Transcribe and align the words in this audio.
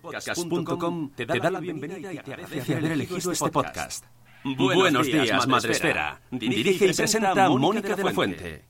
Podcast.com 0.00 1.10
te 1.14 1.24
da 1.24 1.50
la 1.50 1.60
bienvenida 1.60 2.12
y 2.12 2.18
te 2.18 2.32
agradece 2.32 2.74
haber 2.74 2.92
elegido 2.92 3.30
este 3.30 3.48
podcast. 3.48 4.04
Buenos 4.42 5.06
días, 5.06 5.46
Madre 5.46 5.70
Esfera. 5.72 6.20
Dirige 6.32 6.86
y 6.86 6.92
presenta 6.92 7.48
Mónica 7.48 7.94
de 7.94 8.02
la 8.04 8.12
Fuente. 8.12 8.64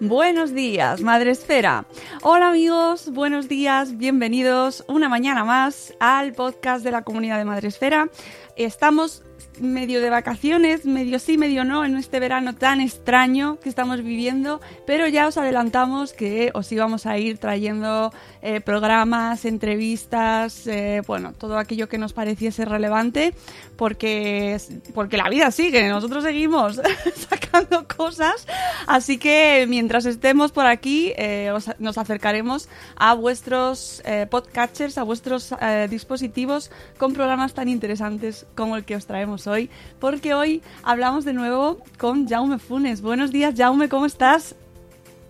Buenos 0.00 0.54
días, 0.54 1.00
Madre 1.00 1.32
Esfera. 1.32 1.84
Hola 2.22 2.50
amigos, 2.50 3.10
buenos 3.12 3.48
días, 3.48 3.98
bienvenidos 3.98 4.84
una 4.86 5.08
mañana 5.08 5.42
más 5.44 5.92
al 5.98 6.34
podcast 6.34 6.84
de 6.84 6.92
la 6.92 7.02
comunidad 7.02 7.36
de 7.36 7.44
Madre 7.44 7.66
Esfera. 7.66 8.08
Estamos 8.54 9.24
medio 9.60 10.00
de 10.00 10.08
vacaciones, 10.10 10.84
medio 10.84 11.18
sí, 11.18 11.36
medio 11.36 11.64
no, 11.64 11.84
en 11.84 11.96
este 11.96 12.20
verano 12.20 12.54
tan 12.54 12.80
extraño 12.80 13.58
que 13.60 13.68
estamos 13.68 14.02
viviendo, 14.02 14.60
pero 14.86 15.06
ya 15.08 15.26
os 15.26 15.36
adelantamos 15.36 16.12
que 16.12 16.50
os 16.54 16.70
íbamos 16.70 17.06
a 17.06 17.18
ir 17.18 17.38
trayendo 17.38 18.12
eh, 18.42 18.60
programas, 18.60 19.44
entrevistas, 19.44 20.66
eh, 20.66 21.02
bueno, 21.06 21.32
todo 21.32 21.58
aquello 21.58 21.88
que 21.88 21.98
nos 21.98 22.12
pareciese 22.12 22.64
relevante, 22.64 23.34
porque, 23.76 24.58
porque 24.94 25.16
la 25.16 25.28
vida 25.28 25.50
sigue, 25.50 25.88
nosotros 25.88 26.22
seguimos 26.24 26.80
sacando 27.28 27.86
cosas, 27.88 28.46
así 28.86 29.18
que 29.18 29.66
mientras 29.68 30.06
estemos 30.06 30.52
por 30.52 30.66
aquí 30.66 31.12
eh, 31.16 31.50
os- 31.52 31.70
nos 31.78 31.98
acercaremos 31.98 32.68
a 32.96 33.14
vuestros 33.14 34.02
podcatchers, 34.30 34.98
a 34.98 35.02
vuestros 35.02 35.52
dispositivos 35.90 36.70
con 36.96 37.12
programas 37.12 37.54
tan 37.54 37.68
interesantes 37.68 38.46
como 38.54 38.76
el 38.76 38.84
que 38.84 38.96
os 38.96 39.06
traemos 39.06 39.27
hoy, 39.46 39.68
porque 40.00 40.32
hoy 40.34 40.62
hablamos 40.82 41.24
de 41.24 41.32
nuevo 41.34 41.78
con 41.98 42.26
Jaume 42.28 42.58
Funes. 42.58 43.02
Buenos 43.02 43.30
días, 43.32 43.54
Jaume, 43.56 43.88
¿cómo 43.88 44.06
estás? 44.06 44.54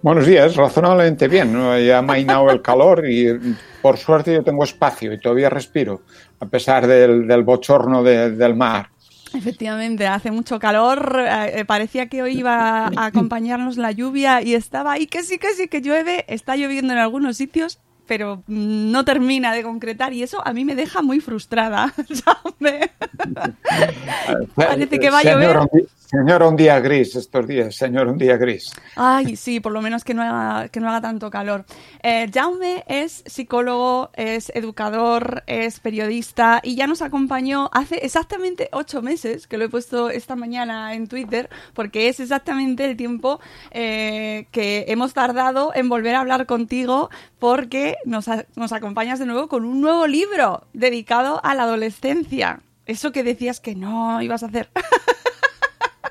Buenos 0.03 0.27
días, 0.27 0.55
razonablemente 0.55 1.27
bien. 1.27 1.53
¿no? 1.53 1.77
Ya 1.79 1.99
ha 1.99 2.03
mainado 2.03 2.51
el 2.51 2.63
calor 2.63 3.09
y 3.11 3.27
por 3.83 3.97
suerte 3.99 4.33
yo 4.33 4.45
tengo 4.45 4.63
espacio 4.65 5.13
y 5.13 5.19
todavía 5.21 5.51
respiro, 5.51 6.03
a 6.41 6.47
pesar 6.47 6.87
del, 6.87 7.27
del 7.27 7.43
bochorno 7.43 8.03
de- 8.05 8.31
del 8.31 8.55
mar. 8.55 8.91
Efectivamente, 9.35 10.07
hace 10.07 10.31
mucho 10.31 10.59
calor, 10.59 11.21
eh, 11.29 11.65
parecía 11.67 12.09
que 12.09 12.23
hoy 12.23 12.39
iba 12.39 12.87
a 12.87 13.05
acompañarnos 13.07 13.77
la 13.77 13.93
lluvia 13.93 14.41
y 14.41 14.55
estaba 14.55 14.93
ahí 14.93 15.07
que 15.07 15.23
sí, 15.23 15.37
que 15.39 15.53
sí, 15.53 15.69
que 15.69 15.83
llueve, 15.83 16.25
está 16.29 16.57
lloviendo 16.57 16.95
en 16.95 16.99
algunos 16.99 17.37
sitios, 17.37 17.79
pero 18.09 18.43
no 18.49 19.05
termina 19.05 19.53
de 19.53 19.63
concretar 19.63 20.13
y 20.15 20.25
eso 20.25 20.45
a 20.45 20.53
mí 20.53 20.65
me 20.65 20.75
deja 20.75 21.03
muy 21.03 21.21
frustrada. 21.21 21.95
Parece 24.57 24.99
que 24.99 25.11
va 25.11 25.19
a 25.21 25.23
llover. 25.23 25.59
Señor, 26.11 26.43
un 26.43 26.57
día 26.57 26.81
gris 26.81 27.15
estos 27.17 27.47
días, 27.47 27.77
señor, 27.77 28.09
un 28.09 28.17
día 28.17 28.39
gris. 28.39 28.73
Ay, 28.97 29.37
sí, 29.37 29.61
por 29.61 29.73
lo 29.73 29.83
menos 29.83 30.05
que 30.05 30.15
no 30.15 30.23
haga, 30.23 30.71
que 30.71 30.81
no 30.81 30.89
haga 30.89 31.03
tanto 31.03 31.29
calor. 31.31 31.67
Eh, 32.03 32.31
Jaume 32.33 32.83
es 32.89 33.23
psicólogo, 33.27 34.09
es 34.15 34.51
educador, 34.55 35.43
es 35.47 35.81
periodista 35.81 36.61
y 36.63 36.77
ya 36.77 36.87
nos 36.87 37.03
acompañó 37.03 37.69
hace 37.75 37.97
exactamente 37.97 38.71
ocho 38.73 39.03
meses, 39.03 39.47
que 39.47 39.59
lo 39.59 39.67
he 39.67 39.69
puesto 39.69 40.09
esta 40.09 40.35
mañana 40.35 40.95
en 40.95 41.09
Twitter, 41.09 41.51
porque 41.75 42.09
es 42.09 42.21
exactamente 42.21 42.87
el 42.87 42.97
tiempo 42.97 43.39
eh, 43.71 44.47
que 44.51 44.87
hemos 44.89 45.13
tardado 45.13 45.73
en 45.75 45.91
volver 45.91 46.15
a 46.15 46.21
hablar 46.21 46.47
contigo, 46.47 47.11
porque 47.39 47.97
nos, 48.07 48.29
a- 48.29 48.47
nos 48.57 48.73
acompañas 48.73 49.19
de 49.19 49.27
nuevo 49.27 49.49
con 49.49 49.67
un 49.67 49.83
nuevo 49.83 50.07
libro 50.07 50.67
dedicado 50.73 51.39
a 51.45 51.55
la 51.55 51.65
adolescencia. 51.65 52.61
Eso 52.87 53.13
que 53.13 53.23
decías 53.23 53.61
que 53.61 53.75
no 53.75 54.23
ibas 54.23 54.43
a 54.43 54.47
hacer. 54.47 54.71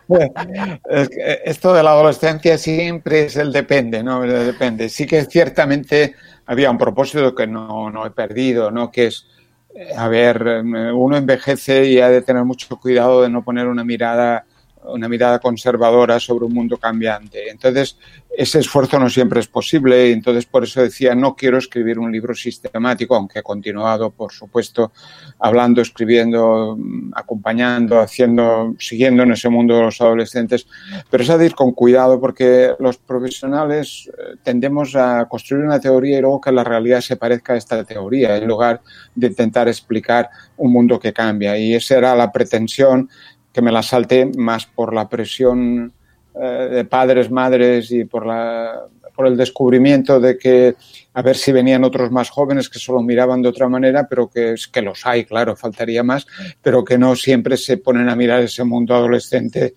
Que 0.08 1.42
Esto 1.46 1.74
de 1.74 1.84
la 1.84 1.92
adolescencia 1.92 2.58
siempre 2.58 3.26
es 3.26 3.36
el 3.36 3.52
depende, 3.52 4.04
¿no? 4.04 4.22
Depende. 4.22 4.90
Sí 4.90 5.06
que 5.06 5.26
ciertamente 5.26 6.16
había 6.46 6.72
un 6.72 6.78
propósito 6.78 7.36
que 7.36 7.46
no, 7.46 7.90
no 7.92 8.06
he 8.06 8.12
perdido, 8.12 8.72
¿no? 8.72 8.92
Que 8.92 9.08
es, 9.08 9.28
eh, 9.76 9.92
a 9.96 10.08
ver, 10.08 10.42
eh, 10.48 10.92
uno 10.92 11.18
envejece 11.18 11.86
y 11.86 12.00
ha 12.00 12.10
de 12.10 12.22
tener 12.22 12.44
mucho 12.46 12.78
cuidado 12.78 13.22
de 13.22 13.30
no 13.30 13.44
poner 13.44 13.68
una 13.68 13.84
mirada 13.84 14.46
una 14.88 15.08
mirada 15.10 15.40
conservadora 15.40 16.20
sobre 16.20 16.46
un 16.46 16.54
mundo 16.54 16.78
cambiante. 16.78 17.50
Entonces, 17.50 17.98
ese 18.38 18.60
esfuerzo 18.60 19.00
no 19.00 19.10
siempre 19.10 19.40
es 19.40 19.48
posible 19.48 20.10
y 20.10 20.12
entonces 20.12 20.46
por 20.46 20.64
eso 20.64 20.82
decía, 20.82 21.16
no 21.16 21.36
quiero 21.36 21.58
escribir 21.58 21.98
un 21.98 22.12
libro 22.12 22.36
sistemático, 22.36 23.16
aunque 23.16 23.40
he 23.40 23.44
continuado, 23.44 24.12
por 24.12 24.32
supuesto, 24.32 24.92
hablando, 25.40 25.82
escribiendo, 25.82 26.78
acompañando, 27.14 28.00
haciendo, 28.00 28.76
siguiendo 28.78 29.24
en 29.24 29.32
ese 29.32 29.50
mundo 29.50 29.76
de 29.76 29.82
los 29.84 30.00
adolescentes, 30.02 30.68
pero 31.10 31.24
es 31.24 31.30
a 31.32 31.44
ir 31.44 31.56
con 31.56 31.72
cuidado 31.72 32.20
porque 32.22 32.74
los 32.80 32.98
profesionales 32.98 34.08
eh, 34.08 34.36
tendemos 34.44 34.96
a 34.96 35.26
construir 35.28 35.66
una 35.66 35.80
teoría 35.80 36.20
y 36.20 36.22
luego 36.22 36.40
que 36.40 36.52
la 36.52 36.64
realidad 36.64 37.02
se 37.02 37.16
parezca 37.16 37.54
a 37.54 37.58
esta 37.58 37.84
teoría, 37.84 38.38
en 38.38 38.48
lugar 38.48 38.82
de 39.16 39.28
intentar 39.28 39.68
explicar 39.68 40.30
un 40.58 40.72
mundo 40.72 41.00
que 41.00 41.12
cambia. 41.12 41.58
Y 41.58 41.74
esa 41.74 41.98
era 41.98 42.16
la 42.16 42.32
pretensión 42.32 43.10
que 43.58 43.62
me 43.64 43.72
la 43.72 43.82
salté 43.82 44.30
más 44.38 44.68
por 44.68 44.94
la 44.94 45.10
presión 45.10 45.92
eh, 46.40 46.70
de 46.72 46.86
padres, 46.86 47.32
madres 47.32 47.90
y 47.90 48.06
por, 48.06 48.24
la, 48.24 48.84
por 49.16 49.26
el 49.26 49.36
descubrimiento 49.36 50.20
de 50.20 50.38
que 50.38 50.76
a 51.16 51.24
ver 51.24 51.36
si 51.36 51.52
venían 51.52 51.84
otros 51.84 52.12
más 52.12 52.30
jóvenes 52.30 52.70
que 52.70 52.78
solo 52.78 53.02
miraban 53.02 53.42
de 53.42 53.50
otra 53.50 53.68
manera, 53.68 54.08
pero 54.08 54.30
que 54.30 54.54
es 54.54 54.68
que 54.68 54.84
los 54.84 55.04
hay, 55.08 55.26
claro, 55.26 55.56
faltaría 55.56 56.04
más, 56.04 56.28
pero 56.62 56.86
que 56.86 57.00
no 57.00 57.16
siempre 57.16 57.58
se 57.58 57.78
ponen 57.78 58.10
a 58.10 58.16
mirar 58.16 58.44
ese 58.44 58.64
mundo 58.64 58.94
adolescente 58.94 59.74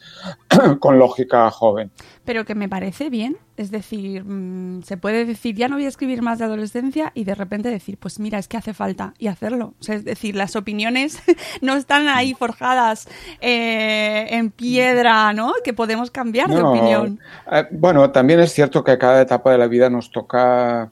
con 0.78 0.98
lógica 0.98 1.50
joven. 1.50 1.90
Pero 2.30 2.44
que 2.44 2.54
me 2.54 2.68
parece 2.68 3.10
bien, 3.10 3.38
es 3.56 3.72
decir, 3.72 4.22
mm, 4.24 4.84
se 4.84 4.96
puede 4.96 5.24
decir, 5.24 5.56
ya 5.56 5.66
no 5.66 5.74
voy 5.74 5.86
a 5.86 5.88
escribir 5.88 6.22
más 6.22 6.38
de 6.38 6.44
adolescencia 6.44 7.10
y 7.12 7.24
de 7.24 7.34
repente 7.34 7.68
decir, 7.70 7.98
pues 7.98 8.20
mira, 8.20 8.38
es 8.38 8.46
que 8.46 8.56
hace 8.56 8.72
falta 8.72 9.14
y 9.18 9.26
hacerlo. 9.26 9.74
O 9.80 9.82
sea, 9.82 9.96
es 9.96 10.04
decir, 10.04 10.36
las 10.36 10.54
opiniones 10.54 11.18
no 11.60 11.74
están 11.74 12.06
ahí 12.06 12.34
forjadas 12.34 13.08
eh, 13.40 14.28
en 14.30 14.52
piedra, 14.52 15.32
¿no? 15.32 15.54
Que 15.64 15.72
podemos 15.72 16.12
cambiar 16.12 16.50
de 16.50 16.62
opinión. 16.62 17.18
eh, 17.50 17.66
bueno, 17.72 18.08
también 18.12 18.38
es 18.38 18.52
cierto 18.52 18.84
que 18.84 18.92
a 18.92 18.98
cada 19.00 19.22
etapa 19.22 19.50
de 19.50 19.58
la 19.58 19.66
vida 19.66 19.90
nos 19.90 20.12
toca 20.12 20.88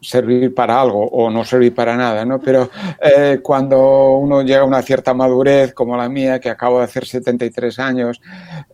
servir 0.00 0.54
para 0.54 0.80
algo 0.80 1.06
o 1.06 1.30
no 1.30 1.44
servir 1.44 1.74
para 1.74 1.96
nada, 1.96 2.24
¿no? 2.24 2.40
Pero 2.40 2.70
eh, 3.02 3.40
cuando 3.42 4.12
uno 4.16 4.42
llega 4.42 4.60
a 4.60 4.64
una 4.64 4.82
cierta 4.82 5.14
madurez 5.14 5.74
como 5.74 5.96
la 5.96 6.08
mía, 6.08 6.40
que 6.40 6.48
acabo 6.48 6.78
de 6.78 6.84
hacer 6.84 7.06
73 7.06 7.78
años, 7.78 8.20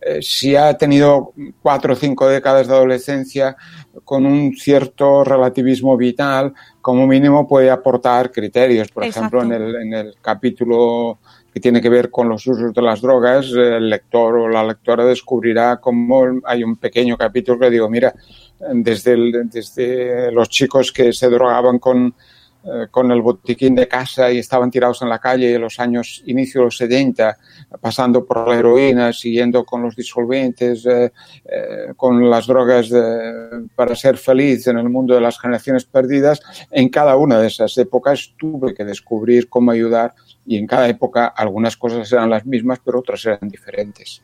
eh, 0.01 0.19
si 0.21 0.55
ha 0.55 0.77
tenido 0.77 1.33
cuatro 1.61 1.93
o 1.93 1.95
cinco 1.95 2.27
décadas 2.27 2.67
de 2.67 2.73
adolescencia 2.73 3.55
con 4.03 4.25
un 4.25 4.55
cierto 4.55 5.23
relativismo 5.23 5.97
vital, 5.97 6.53
como 6.81 7.05
mínimo 7.07 7.47
puede 7.47 7.69
aportar 7.69 8.31
criterios. 8.31 8.89
Por 8.89 9.03
ejemplo, 9.03 9.41
en 9.43 9.51
el, 9.51 9.75
en 9.75 9.93
el 9.93 10.15
capítulo 10.21 11.19
que 11.57 11.61
tiene 11.61 11.81
que 11.81 11.89
ver 11.89 12.11
con 12.11 12.29
los 12.29 12.45
usos 12.45 12.71
de 12.71 12.81
las 12.83 13.01
drogas, 13.01 13.51
el 13.51 13.89
lector 13.89 14.35
o 14.35 14.47
la 14.47 14.63
lectora 14.63 15.03
descubrirá 15.03 15.77
cómo 15.77 16.23
hay 16.45 16.63
un 16.63 16.75
pequeño 16.75 17.17
capítulo 17.17 17.57
que 17.57 17.71
digo, 17.71 17.89
mira, 17.89 18.13
desde, 18.59 20.31
los 20.31 20.49
chicos 20.49 20.91
que 20.91 21.11
se 21.11 21.27
drogaban 21.31 21.79
con, 21.79 22.13
eh, 22.63 22.85
con 22.91 23.11
el 23.11 23.23
botiquín 23.23 23.73
de 23.73 23.87
casa 23.87 24.31
y 24.31 24.37
estaban 24.37 24.69
tirados 24.69 25.01
en 25.01 25.09
la 25.09 25.17
calle 25.17 25.55
en 25.55 25.61
los 25.61 25.79
años 25.79 26.21
inicio 26.27 26.61
de 26.61 26.65
los 26.65 26.77
70, 26.77 27.35
pasando 27.81 28.23
por 28.23 28.47
la 28.47 28.59
heroína, 28.59 29.11
siguiendo 29.11 29.65
con 29.65 29.81
los 29.81 29.95
disolventes, 29.95 30.85
eh, 30.85 31.11
eh, 31.43 31.93
con 31.95 32.29
las 32.29 32.45
drogas 32.45 32.91
para 33.73 33.95
ser 33.95 34.17
feliz 34.17 34.67
en 34.67 34.77
el 34.77 34.89
mundo 34.89 35.15
de 35.15 35.21
las 35.21 35.39
generaciones 35.39 35.85
perdidas, 35.85 36.39
en 36.69 36.89
cada 36.89 37.15
una 37.15 37.39
de 37.39 37.47
esas 37.47 37.75
épocas 37.79 38.35
tuve 38.37 38.75
que 38.75 38.85
descubrir 38.85 39.49
cómo 39.49 39.71
ayudar 39.71 40.13
y 40.47 40.57
en 40.57 40.65
cada 40.65 40.87
época 40.87 41.27
algunas 41.27 41.75
cosas 41.75 42.11
eran 42.11 42.29
las 42.29 42.45
mismas, 42.45 42.79
pero 42.83 42.99
otras 42.99 43.25
eran 43.25 43.49
diferentes. 43.49 44.23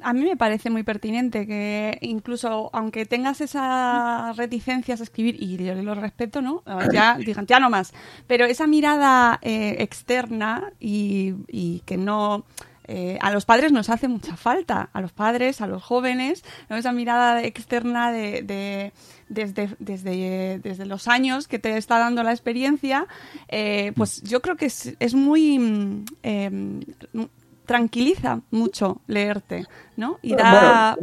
A 0.00 0.12
mí 0.12 0.22
me 0.24 0.36
parece 0.36 0.70
muy 0.70 0.82
pertinente 0.82 1.46
que 1.46 1.98
incluso 2.00 2.70
aunque 2.72 3.06
tengas 3.06 3.40
esas 3.40 4.36
reticencias 4.36 5.00
a 5.00 5.02
escribir, 5.04 5.36
y 5.38 5.56
yo 5.56 5.74
lo 5.74 5.94
respeto, 5.94 6.40
¿no? 6.42 6.62
Ya, 6.92 7.16
digan, 7.24 7.46
ya 7.46 7.60
no 7.60 7.70
más, 7.70 7.92
pero 8.26 8.46
esa 8.46 8.66
mirada 8.66 9.38
eh, 9.42 9.76
externa 9.78 10.72
y, 10.80 11.82
que 11.84 11.96
no... 11.96 12.44
Eh, 12.86 13.18
a 13.22 13.32
los 13.32 13.46
padres 13.46 13.72
nos 13.72 13.88
hace 13.88 14.08
mucha 14.08 14.36
falta, 14.36 14.90
a 14.92 15.00
los 15.00 15.10
padres, 15.10 15.62
a 15.62 15.66
los 15.66 15.82
jóvenes, 15.82 16.44
esa 16.68 16.92
mirada 16.92 17.42
externa 17.42 18.12
de, 18.12 18.92
desde, 19.34 19.68
desde, 19.78 20.60
desde, 20.62 20.86
los 20.86 21.08
años 21.08 21.48
que 21.48 21.58
te 21.58 21.76
está 21.76 21.98
dando 21.98 22.22
la 22.22 22.30
experiencia, 22.30 23.06
eh, 23.48 23.92
pues 23.96 24.22
yo 24.22 24.40
creo 24.40 24.56
que 24.56 24.66
es, 24.66 24.94
es 25.00 25.14
muy 25.14 25.58
mm, 25.58 26.80
tranquiliza 27.66 28.40
mucho 28.50 29.00
leerte, 29.06 29.66
¿no? 29.96 30.18
Y 30.22 30.34
da... 30.34 30.96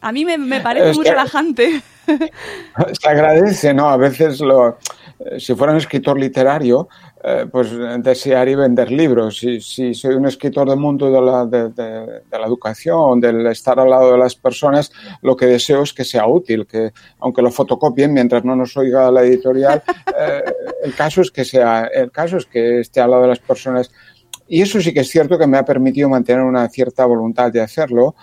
a 0.00 0.12
mí 0.12 0.24
me, 0.24 0.60
parece 0.60 0.92
muy 0.92 1.04
relajante. 1.04 1.82
Se 3.00 3.08
agradece, 3.08 3.74
¿no? 3.74 3.88
A 3.88 3.96
veces 3.96 4.40
lo... 4.40 4.78
Eh, 5.18 5.40
si 5.40 5.54
fuera 5.54 5.72
un 5.72 5.78
escritor 5.78 6.18
literario, 6.18 6.88
eh, 7.24 7.46
pues 7.50 7.70
desearía 7.98 8.56
vender 8.56 8.92
libros. 8.92 9.38
Si, 9.38 9.60
si, 9.60 9.92
soy 9.92 10.14
un 10.14 10.26
escritor 10.26 10.68
del 10.68 10.78
mundo 10.78 11.10
de 11.10 11.20
la, 11.20 11.44
de, 11.44 12.22
la, 12.30 12.46
educación, 12.46 13.20
del 13.20 13.44
estar 13.48 13.80
al 13.80 13.90
lado 13.90 14.12
de 14.12 14.18
las 14.18 14.36
personas, 14.36 14.92
lo 15.22 15.36
que 15.36 15.46
deseo 15.46 15.82
es 15.82 15.92
que 15.92 16.04
sea 16.04 16.28
útil, 16.28 16.66
que 16.66 16.92
aunque 17.18 17.42
lo 17.42 17.50
fotocopien 17.50 18.12
mientras 18.12 18.44
no 18.44 18.54
nos 18.54 18.76
oiga 18.76 19.10
la 19.10 19.22
editorial, 19.22 19.82
eh, 20.18 20.44
el 20.84 20.94
caso 20.94 21.20
es 21.22 21.32
que 21.32 21.44
sea, 21.44 21.90
el 21.92 22.12
caso 22.12 22.36
es 22.36 22.46
que 22.46 22.80
esté 22.80 23.00
al 23.00 23.10
lado 23.10 23.22
de 23.22 23.28
las 23.28 23.40
personas 23.40 23.90
y 24.48 24.62
eso 24.62 24.80
sí 24.80 24.94
que 24.94 25.00
es 25.00 25.10
cierto 25.10 25.38
que 25.38 25.46
me 25.46 25.58
ha 25.58 25.64
permitido 25.64 26.08
mantener 26.08 26.42
una 26.42 26.68
cierta 26.68 27.04
voluntad 27.04 27.52
de 27.52 27.60
hacerlo, 27.60 28.14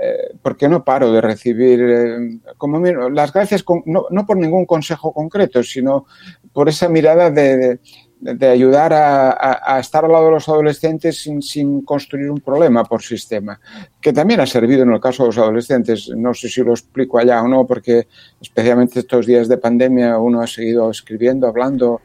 eh, 0.00 0.34
porque 0.40 0.68
no 0.68 0.84
paro 0.84 1.12
de 1.12 1.20
recibir 1.20 1.80
eh, 1.80 2.40
como 2.56 2.80
las 2.80 3.32
gracias, 3.32 3.64
no, 3.86 4.06
no, 4.10 4.26
por 4.26 4.36
ningún 4.36 4.64
consejo 4.64 5.12
concreto, 5.12 5.62
sino 5.62 6.06
por 6.52 6.68
esa 6.68 6.88
mirada 6.88 7.30
de, 7.30 7.78
de, 8.18 8.48
ayudar 8.48 8.92
a, 8.92 9.74
a, 9.76 9.80
estar 9.80 10.04
al 10.04 10.12
lado 10.12 10.26
de 10.26 10.30
los 10.32 10.48
adolescentes 10.48 11.22
sin, 11.22 11.42
sin, 11.42 11.82
construir 11.82 12.30
un 12.30 12.40
problema 12.40 12.84
por 12.84 13.02
sistema, 13.02 13.60
que 14.00 14.12
también 14.12 14.40
ha 14.40 14.46
servido 14.46 14.82
en 14.82 14.92
el 14.92 15.00
caso 15.00 15.24
de 15.24 15.28
los 15.28 15.38
adolescentes. 15.38 16.08
No 16.16 16.32
sé 16.32 16.48
si 16.48 16.62
lo 16.62 16.72
explico 16.72 17.18
allá 17.18 17.42
o 17.42 17.48
no, 17.48 17.66
porque 17.66 18.08
especialmente 18.40 19.00
estos 19.00 19.26
días 19.26 19.48
de 19.48 19.58
pandemia 19.58 20.18
uno 20.18 20.40
ha 20.40 20.46
seguido 20.46 20.90
escribiendo, 20.90 21.46
hablando 21.46 22.00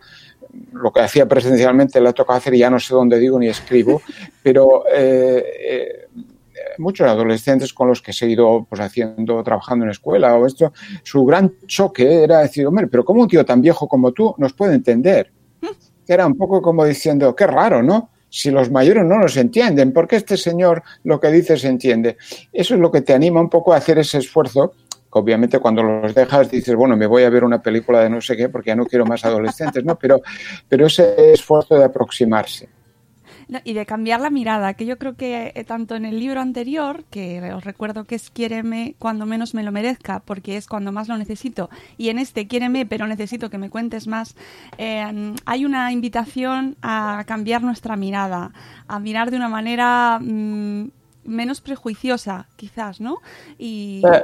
lo 0.73 0.91
que 0.91 1.01
hacía 1.01 1.27
presencialmente 1.27 2.01
le 2.01 2.13
toca 2.13 2.35
hacer 2.35 2.53
y 2.53 2.59
ya 2.59 2.69
no 2.69 2.79
sé 2.79 2.93
dónde 2.93 3.19
digo 3.19 3.39
ni 3.39 3.47
escribo, 3.47 4.01
pero 4.41 4.83
eh, 4.91 5.43
eh, 5.59 6.07
muchos 6.79 7.07
adolescentes 7.07 7.74
con 7.74 7.88
los 7.88 8.01
que 8.01 8.12
he 8.12 8.13
seguido 8.13 8.65
pues, 8.69 8.81
haciendo, 8.81 9.44
trabajando 9.44 9.85
en 9.85 9.91
escuela 9.91 10.35
o 10.35 10.45
esto, 10.45 10.74
su 11.03 11.25
gran 11.25 11.53
choque 11.68 12.24
era 12.24 12.39
decir, 12.39 12.65
hombre, 12.65 12.88
pero 12.88 13.06
¿cómo 13.06 13.21
un 13.21 13.27
tío 13.27 13.45
tan 13.45 13.62
viejo 13.62 13.88
como 13.88 14.12
tú 14.12 14.35
nos 14.38 14.53
puede 14.53 14.75
entender? 14.75 15.31
Era 16.07 16.25
un 16.25 16.38
poco 16.38 16.62
como 16.62 16.85
diciendo, 16.85 17.35
qué 17.35 17.47
raro, 17.47 17.83
¿no? 17.83 18.12
Si 18.29 18.51
los 18.51 18.71
mayores 18.71 19.06
no 19.06 19.18
nos 19.19 19.38
entienden, 19.38 19.94
¿por 19.94 20.07
qué 20.07 20.18
este 20.18 20.38
señor 20.38 20.83
lo 21.03 21.19
que 21.19 21.29
dice 21.29 21.57
se 21.57 21.68
entiende? 21.68 22.18
Eso 22.51 22.75
es 22.75 22.80
lo 22.80 22.91
que 22.91 23.01
te 23.01 23.13
anima 23.13 23.41
un 23.41 23.50
poco 23.50 23.73
a 23.73 23.77
hacer 23.77 23.97
ese 24.00 24.18
esfuerzo 24.18 24.73
obviamente 25.18 25.59
cuando 25.59 25.83
los 25.83 26.13
dejas 26.13 26.50
dices, 26.51 26.75
bueno, 26.75 26.95
me 26.95 27.07
voy 27.07 27.23
a 27.23 27.30
ver 27.30 27.44
una 27.44 27.62
película 27.62 28.01
de 28.01 28.09
no 28.09 28.21
sé 28.21 28.38
qué 28.38 28.50
porque 28.50 28.69
ya 28.69 28.75
no 28.75 28.85
quiero 28.85 29.06
más 29.06 29.25
adolescentes, 29.25 29.83
¿no? 29.83 29.97
Pero, 29.97 30.21
pero 30.68 30.88
ese 30.88 31.33
esfuerzo 31.33 31.75
de 31.75 31.85
aproximarse. 31.85 32.69
Y 33.63 33.73
de 33.73 33.85
cambiar 33.85 34.19
la 34.19 34.29
mirada, 34.29 34.73
que 34.73 34.85
yo 34.85 34.97
creo 34.97 35.15
que 35.15 35.53
eh, 35.55 35.63
tanto 35.63 35.95
en 35.95 36.05
el 36.05 36.19
libro 36.19 36.41
anterior, 36.41 37.05
que 37.09 37.53
os 37.53 37.63
recuerdo 37.63 38.03
que 38.05 38.15
es 38.15 38.29
Quiéreme 38.29 38.95
cuando 38.99 39.25
menos 39.25 39.53
me 39.53 39.63
lo 39.63 39.71
merezca, 39.71 40.19
porque 40.19 40.57
es 40.57 40.67
cuando 40.67 40.91
más 40.91 41.07
lo 41.07 41.17
necesito, 41.17 41.69
y 41.97 42.09
en 42.09 42.19
este 42.19 42.47
Quiéreme, 42.47 42.85
pero 42.85 43.07
necesito 43.07 43.49
que 43.49 43.57
me 43.57 43.69
cuentes 43.69 44.07
más, 44.07 44.35
eh, 44.77 45.33
hay 45.45 45.65
una 45.65 45.91
invitación 45.91 46.75
a 46.81 47.23
cambiar 47.25 47.63
nuestra 47.63 47.95
mirada, 47.95 48.51
a 48.88 48.99
mirar 48.99 49.31
de 49.31 49.38
una 49.38 49.49
manera 49.49 50.19
mm, 50.19 50.89
menos 51.27 51.62
prejuiciosa, 51.62 52.47
quizás, 52.56 53.00
¿no? 53.00 53.19
Y... 53.57 54.01
Eh, 54.06 54.24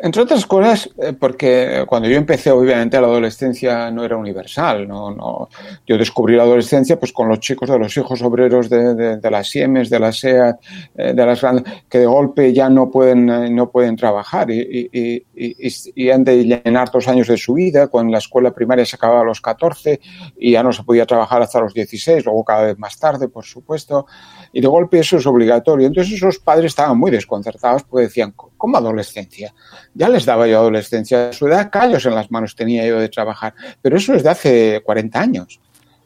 entre 0.00 0.22
otras 0.22 0.46
cosas, 0.46 0.88
eh, 1.02 1.12
porque 1.12 1.84
cuando 1.86 2.08
yo 2.08 2.16
empecé, 2.16 2.50
obviamente, 2.50 3.00
la 3.00 3.08
adolescencia 3.08 3.90
no 3.90 4.04
era 4.04 4.16
universal, 4.16 4.86
¿no? 4.86 5.10
no 5.10 5.48
yo 5.86 5.98
descubrí 5.98 6.36
la 6.36 6.44
adolescencia 6.44 6.98
pues 6.98 7.12
con 7.12 7.28
los 7.28 7.40
chicos 7.40 7.68
de 7.68 7.78
los 7.78 7.96
hijos 7.96 8.22
obreros 8.22 8.70
de, 8.70 9.18
de, 9.18 9.30
las 9.30 9.48
Siemens, 9.48 9.90
de 9.90 9.98
la 9.98 10.12
SEA, 10.12 10.58
eh, 10.96 11.12
de 11.12 11.26
las 11.26 11.40
grandes, 11.40 11.64
que 11.88 11.98
de 11.98 12.06
golpe 12.06 12.52
ya 12.52 12.68
no 12.68 12.90
pueden, 12.90 13.26
no 13.54 13.70
pueden 13.70 13.96
trabajar 13.96 14.50
y, 14.50 14.88
y, 14.92 15.26
y, 15.34 15.72
y, 15.94 16.10
han 16.10 16.24
de 16.24 16.44
llenar 16.44 16.90
dos 16.90 17.08
años 17.08 17.28
de 17.28 17.36
su 17.36 17.54
vida, 17.54 17.88
cuando 17.88 18.12
la 18.12 18.18
escuela 18.18 18.52
primaria 18.52 18.86
se 18.86 18.96
acababa 18.96 19.22
a 19.22 19.24
los 19.24 19.40
14 19.40 20.00
y 20.38 20.52
ya 20.52 20.62
no 20.62 20.72
se 20.72 20.84
podía 20.84 21.06
trabajar 21.06 21.42
hasta 21.42 21.60
los 21.60 21.74
16, 21.74 22.24
luego 22.24 22.44
cada 22.44 22.66
vez 22.66 22.78
más 22.78 22.98
tarde, 22.98 23.28
por 23.28 23.44
supuesto, 23.44 24.06
y 24.52 24.60
de 24.60 24.68
golpe 24.68 24.98
eso 24.98 25.18
es 25.18 25.26
obligatorio. 25.26 25.86
Entonces 25.86 26.14
esos 26.14 26.38
padres 26.38 26.66
estaban 26.66 26.98
muy 26.98 27.10
desconcertados 27.10 27.84
porque 27.84 28.06
decían, 28.06 28.34
¿cómo 28.56 28.76
adolescencia? 28.76 29.54
Ya 29.94 30.08
les 30.08 30.24
daba 30.24 30.46
yo 30.46 30.58
adolescencia. 30.58 31.28
A 31.28 31.32
su 31.32 31.46
edad 31.46 31.70
callos 31.70 32.04
en 32.06 32.14
las 32.14 32.30
manos 32.30 32.56
tenía 32.56 32.86
yo 32.86 32.98
de 32.98 33.08
trabajar. 33.08 33.54
Pero 33.80 33.96
eso 33.96 34.14
es 34.14 34.22
de 34.22 34.30
hace 34.30 34.82
40 34.84 35.20
años. 35.20 35.60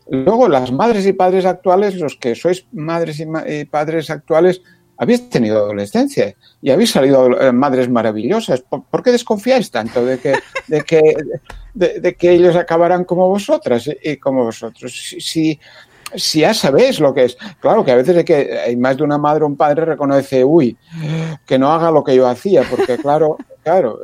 Luego, 0.09 0.49
las 0.49 0.71
madres 0.71 1.07
y 1.07 1.15
padres 1.15 1.47
actuales, 1.47 1.95
los 1.97 2.17
que 2.17 2.35
sois 2.35 2.67
madres 2.73 3.21
y, 3.21 3.65
padres 3.65 4.11
actuales, 4.11 4.61
habéis 4.97 5.29
tenido 5.31 5.59
adolescencia 5.59 6.35
y 6.63 6.71
habéis 6.71 6.91
salido 6.91 7.41
eh, 7.41 7.53
madres 7.53 7.89
maravillosas. 7.89 8.63
¿Por, 8.63 9.03
qué 9.03 9.11
desconfiáis 9.11 9.71
tanto 9.71 10.05
de 10.05 10.19
que, 10.19 10.35
de 10.69 10.83
que, 10.83 11.15
de, 11.73 12.15
que 12.15 12.33
ellos 12.33 12.55
acabarán 12.55 13.05
como 13.05 13.29
vosotras 13.29 13.91
y, 14.03 14.19
como 14.19 14.45
vosotros? 14.45 15.17
Si 15.19 15.59
ya 16.17 16.55
sabéis 16.55 17.01
lo 17.01 17.15
que 17.15 17.25
es. 17.25 17.37
Claro 17.61 17.85
que 17.85 17.93
a 17.93 17.97
veces 17.97 18.17
hay, 18.17 18.25
que, 18.25 18.59
hay 18.59 18.77
más 18.77 18.97
de 18.97 19.05
una 19.05 19.19
madre 19.19 19.45
o 19.45 19.47
un 19.47 19.57
padre 19.57 19.85
reconoce, 19.85 20.45
uy, 20.45 20.77
que 21.47 21.59
no 21.59 21.73
haga 21.73 21.91
lo 21.91 22.05
que 22.05 22.15
yo 22.15 22.27
hacía, 22.27 22.63
porque 22.69 22.97
claro, 22.99 23.37
claro, 23.63 23.99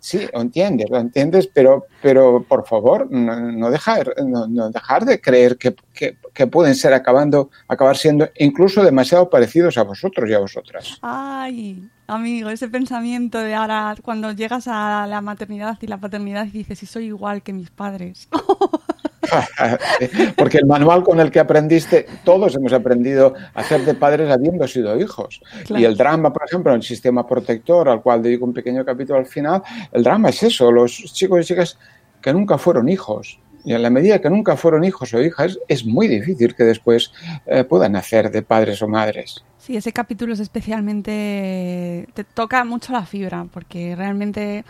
sí, 0.00 0.26
lo 0.32 0.40
entiendes, 0.40 0.90
lo 0.90 0.98
entiendes, 0.98 1.48
pero, 1.52 1.86
pero 2.00 2.44
por 2.48 2.66
favor, 2.66 3.10
no, 3.10 3.70
dejar, 3.70 4.14
no, 4.24 4.70
dejar 4.70 5.04
de 5.04 5.20
creer 5.20 5.56
que, 5.56 5.74
que, 5.94 6.46
pueden 6.46 6.74
ser 6.74 6.92
acabando, 6.92 7.50
acabar 7.68 7.96
siendo 7.96 8.28
incluso 8.38 8.82
demasiado 8.82 9.30
parecidos 9.30 9.78
a 9.78 9.84
vosotros 9.84 10.28
y 10.28 10.34
a 10.34 10.38
vosotras. 10.38 10.98
Ay, 11.02 11.88
amigo, 12.06 12.50
ese 12.50 12.68
pensamiento 12.68 13.38
de 13.38 13.54
ahora 13.54 13.94
cuando 14.02 14.32
llegas 14.32 14.66
a 14.66 15.06
la 15.06 15.20
maternidad 15.20 15.78
y 15.80 15.86
la 15.86 15.98
paternidad 15.98 16.46
y 16.46 16.50
dices, 16.50 16.78
si 16.78 16.86
soy 16.86 17.04
igual 17.04 17.42
que 17.42 17.52
mis 17.52 17.70
padres. 17.70 18.28
Porque 20.36 20.58
el 20.58 20.66
manual 20.66 21.02
con 21.02 21.20
el 21.20 21.30
que 21.30 21.40
aprendiste, 21.40 22.06
todos 22.24 22.54
hemos 22.54 22.72
aprendido 22.72 23.34
a 23.54 23.60
hacer 23.60 23.84
de 23.84 23.94
padres 23.94 24.30
habiendo 24.30 24.66
sido 24.66 24.98
hijos. 24.98 25.40
Y 25.70 25.84
el 25.84 25.96
drama, 25.96 26.32
por 26.32 26.44
ejemplo, 26.44 26.74
el 26.74 26.82
sistema 26.82 27.26
protector, 27.26 27.88
al 27.88 28.02
cual 28.02 28.22
dedico 28.22 28.44
un 28.44 28.52
pequeño 28.52 28.84
capítulo 28.84 29.18
al 29.18 29.26
final, 29.26 29.62
el 29.92 30.02
drama 30.02 30.30
es 30.30 30.42
eso, 30.42 30.70
los 30.70 30.92
chicos 31.12 31.40
y 31.40 31.44
chicas 31.44 31.78
que 32.20 32.32
nunca 32.32 32.58
fueron 32.58 32.88
hijos. 32.88 33.38
Y 33.64 33.74
en 33.74 33.82
la 33.82 33.90
medida 33.90 34.20
que 34.20 34.28
nunca 34.28 34.56
fueron 34.56 34.82
hijos 34.82 35.14
o 35.14 35.22
hijas, 35.22 35.58
es 35.68 35.84
muy 35.84 36.08
difícil 36.08 36.54
que 36.54 36.64
después 36.64 37.12
eh, 37.46 37.62
puedan 37.64 37.94
hacer 37.94 38.30
de 38.30 38.42
padres 38.42 38.82
o 38.82 38.88
madres. 38.88 39.44
Sí, 39.58 39.76
ese 39.76 39.92
capítulo 39.92 40.34
es 40.34 40.40
especialmente... 40.40 42.08
te 42.14 42.24
toca 42.24 42.64
mucho 42.64 42.92
la 42.92 43.06
fibra, 43.06 43.46
porque 43.52 43.94
realmente 43.94 44.64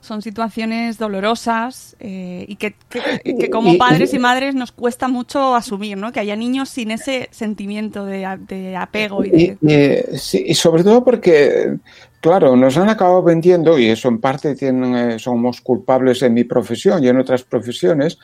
son 0.00 0.22
situaciones 0.22 0.98
dolorosas 0.98 1.96
eh, 2.00 2.44
y 2.48 2.56
que, 2.56 2.74
que, 2.88 3.50
como 3.50 3.76
padres 3.78 4.14
y 4.14 4.18
madres 4.18 4.54
nos 4.54 4.72
cuesta 4.72 5.08
mucho 5.08 5.54
asumir, 5.54 5.96
¿no? 5.96 6.12
Que 6.12 6.20
haya 6.20 6.36
niños 6.36 6.68
sin 6.68 6.90
ese 6.90 7.28
sentimiento 7.30 8.04
de, 8.04 8.38
de 8.48 8.76
apego 8.76 9.24
y 9.24 9.56
de... 9.60 10.08
sí, 10.18 10.44
y 10.46 10.54
sobre 10.54 10.84
todo 10.84 11.04
porque 11.04 11.78
Claro, 12.20 12.56
nos 12.56 12.76
han 12.76 12.88
acabado 12.88 13.22
vendiendo, 13.22 13.78
y 13.78 13.86
eso 13.86 14.08
en 14.08 14.20
parte 14.20 14.56
tienen, 14.56 14.96
eh, 14.96 15.18
somos 15.20 15.60
culpables 15.60 16.20
en 16.22 16.34
mi 16.34 16.42
profesión 16.42 17.02
y 17.02 17.08
en 17.08 17.18
otras 17.18 17.44
profesiones, 17.44 18.18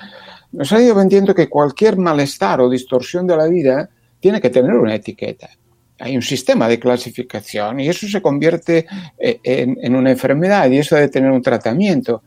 nos 0.51 0.73
ha 0.73 0.83
ido 0.83 0.97
vendiendo 0.97 1.33
que 1.35 1.49
cualquier 1.49 1.97
malestar 1.97 2.61
o 2.61 2.69
distorsión 2.69 3.27
de 3.27 3.37
la 3.37 3.47
vida 3.47 3.89
tiene 4.19 4.41
que 4.41 4.51
tener 4.51 4.75
una 4.75 4.97
etiqueta. 4.97 5.49
Hay 5.99 6.17
un 6.17 6.23
sistema 6.23 6.69
de 6.69 6.81
clasificación 6.81 7.81
y 7.81 7.89
eso 7.89 8.09
se 8.09 8.21
convierte 8.21 8.87
eh, 9.19 9.41
en, 9.45 9.95
una 9.95 10.11
enfermedad 10.11 10.69
y 10.71 10.79
eso 10.79 10.97
debe 10.97 11.09
tener 11.09 11.31
un 11.31 11.43
tratamiento. 11.43 12.23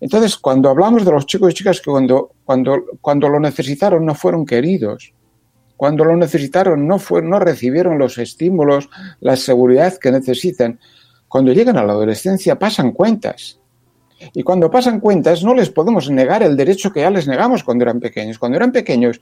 Entonces, 0.00 0.36
cuando 0.36 0.68
hablamos 0.68 1.04
de 1.04 1.12
los 1.12 1.26
chicos 1.26 1.50
y 1.50 1.54
chicas 1.54 1.80
que 1.80 1.90
cuando, 1.90 2.32
cuando, 2.44 2.84
cuando 3.00 3.28
lo 3.28 3.40
necesitaron 3.40 4.04
no 4.04 4.14
fueron 4.14 4.46
queridos, 4.46 5.12
cuando 5.76 6.04
lo 6.04 6.16
necesitaron 6.16 6.86
no, 6.86 7.00
fue, 7.00 7.22
no 7.22 7.40
recibieron 7.40 7.98
los 7.98 8.18
estímulos, 8.18 8.88
la 9.20 9.34
seguridad 9.34 9.98
que 9.98 10.12
necesitan, 10.12 10.78
cuando 11.26 11.52
llegan 11.52 11.76
a 11.76 11.84
la 11.84 11.92
adolescencia 11.92 12.58
pasan 12.58 12.92
cuentas. 12.92 13.58
Y 14.32 14.44
cuando 14.44 14.70
pasan 14.70 15.00
cuentas 15.00 15.42
no 15.42 15.54
les 15.54 15.70
podemos 15.70 16.08
negar 16.08 16.42
el 16.42 16.56
derecho 16.56 16.92
que 16.92 17.00
ya 17.00 17.10
les 17.10 17.26
negamos 17.26 17.64
cuando 17.64 17.82
eran 17.82 17.98
pequeños. 17.98 18.38
Cuando 18.38 18.56
eran 18.56 18.70
pequeños 18.70 19.20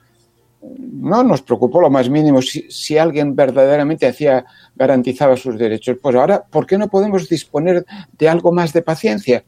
no 0.63 1.23
nos 1.23 1.43
preocupó 1.43 1.81
lo 1.81 1.91
más 1.91 2.09
mínimo 2.09 2.41
si, 2.43 2.99
alguien 2.99 3.35
verdaderamente 3.35 4.07
hacía, 4.07 4.45
garantizaba 4.77 5.37
sus 5.37 5.59
derechos. 5.59 5.97
Pues 6.01 6.15
ahora, 6.15 6.43
¿por 6.43 6.67
qué 6.67 6.77
no 6.77 6.89
podemos 6.89 7.29
disponer 7.29 7.85
de 8.19 8.29
algo 8.29 8.53
más 8.53 8.73
de 8.73 8.83
paciencia? 8.83 9.45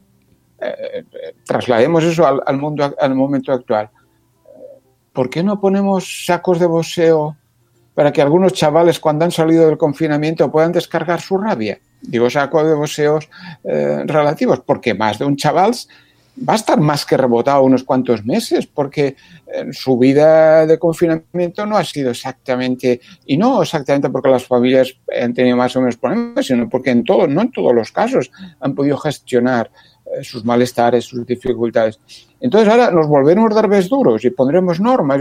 Eh, 0.59 1.05
eh, 1.11 1.35
traslademos 1.45 2.03
eso 2.03 2.25
al, 2.25 2.57
mundo, 2.57 2.95
al 2.99 3.15
momento 3.15 3.51
actual. 3.51 3.89
¿Por 5.11 5.29
qué 5.29 5.43
no 5.43 5.59
ponemos 5.59 6.25
sacos 6.25 6.59
de 6.59 6.65
boxeo 6.65 7.37
para 7.93 8.11
que 8.11 8.21
algunos 8.21 8.53
chavales 8.53 8.99
cuando 8.99 9.25
han 9.25 9.31
salido 9.31 9.67
del 9.67 9.77
confinamiento 9.77 10.51
puedan 10.51 10.71
descargar 10.71 11.21
su 11.21 11.37
rabia? 11.37 11.79
Digo 12.01 12.29
sacos 12.29 12.67
de 12.67 12.73
boxeos 12.73 13.29
eh, 13.63 14.03
relativos, 14.05 14.61
porque 14.61 14.95
más 14.95 15.19
de 15.19 15.25
un 15.25 15.37
chaval 15.37 15.73
va 16.37 16.53
a 16.53 16.55
estar 16.55 16.79
más 16.79 17.05
que 17.05 17.17
rebotado 17.17 17.63
unos 17.63 17.83
cuantos 17.83 18.25
meses, 18.25 18.65
porque 18.65 19.15
su 19.71 19.97
vida 19.97 20.65
de 20.65 20.79
confinamiento 20.79 21.65
no 21.65 21.77
ha 21.77 21.83
sido 21.83 22.11
exactamente, 22.11 23.01
y 23.25 23.37
no 23.37 23.61
exactamente 23.61 24.09
porque 24.09 24.29
las 24.29 24.45
familias 24.45 24.95
han 25.21 25.33
tenido 25.33 25.57
más 25.57 25.75
o 25.75 25.81
menos 25.81 25.97
problemas, 25.97 26.45
sino 26.45 26.67
porque 26.69 26.91
en 26.91 27.03
todo, 27.03 27.27
no 27.27 27.41
en 27.41 27.51
todos 27.51 27.73
los 27.73 27.91
casos 27.91 28.31
han 28.59 28.73
podido 28.73 28.97
gestionar 28.97 29.71
eh, 30.05 30.23
sus 30.23 30.43
malestares, 30.43 31.05
sus 31.05 31.25
dificultades. 31.25 31.99
Entonces 32.39 32.69
ahora 32.69 32.91
nos 32.91 33.07
volveremos 33.07 33.51
a 33.51 33.61
dar 33.61 33.83
duros 33.87 34.25
y 34.25 34.31
pondremos 34.31 34.79
normas. 34.79 35.19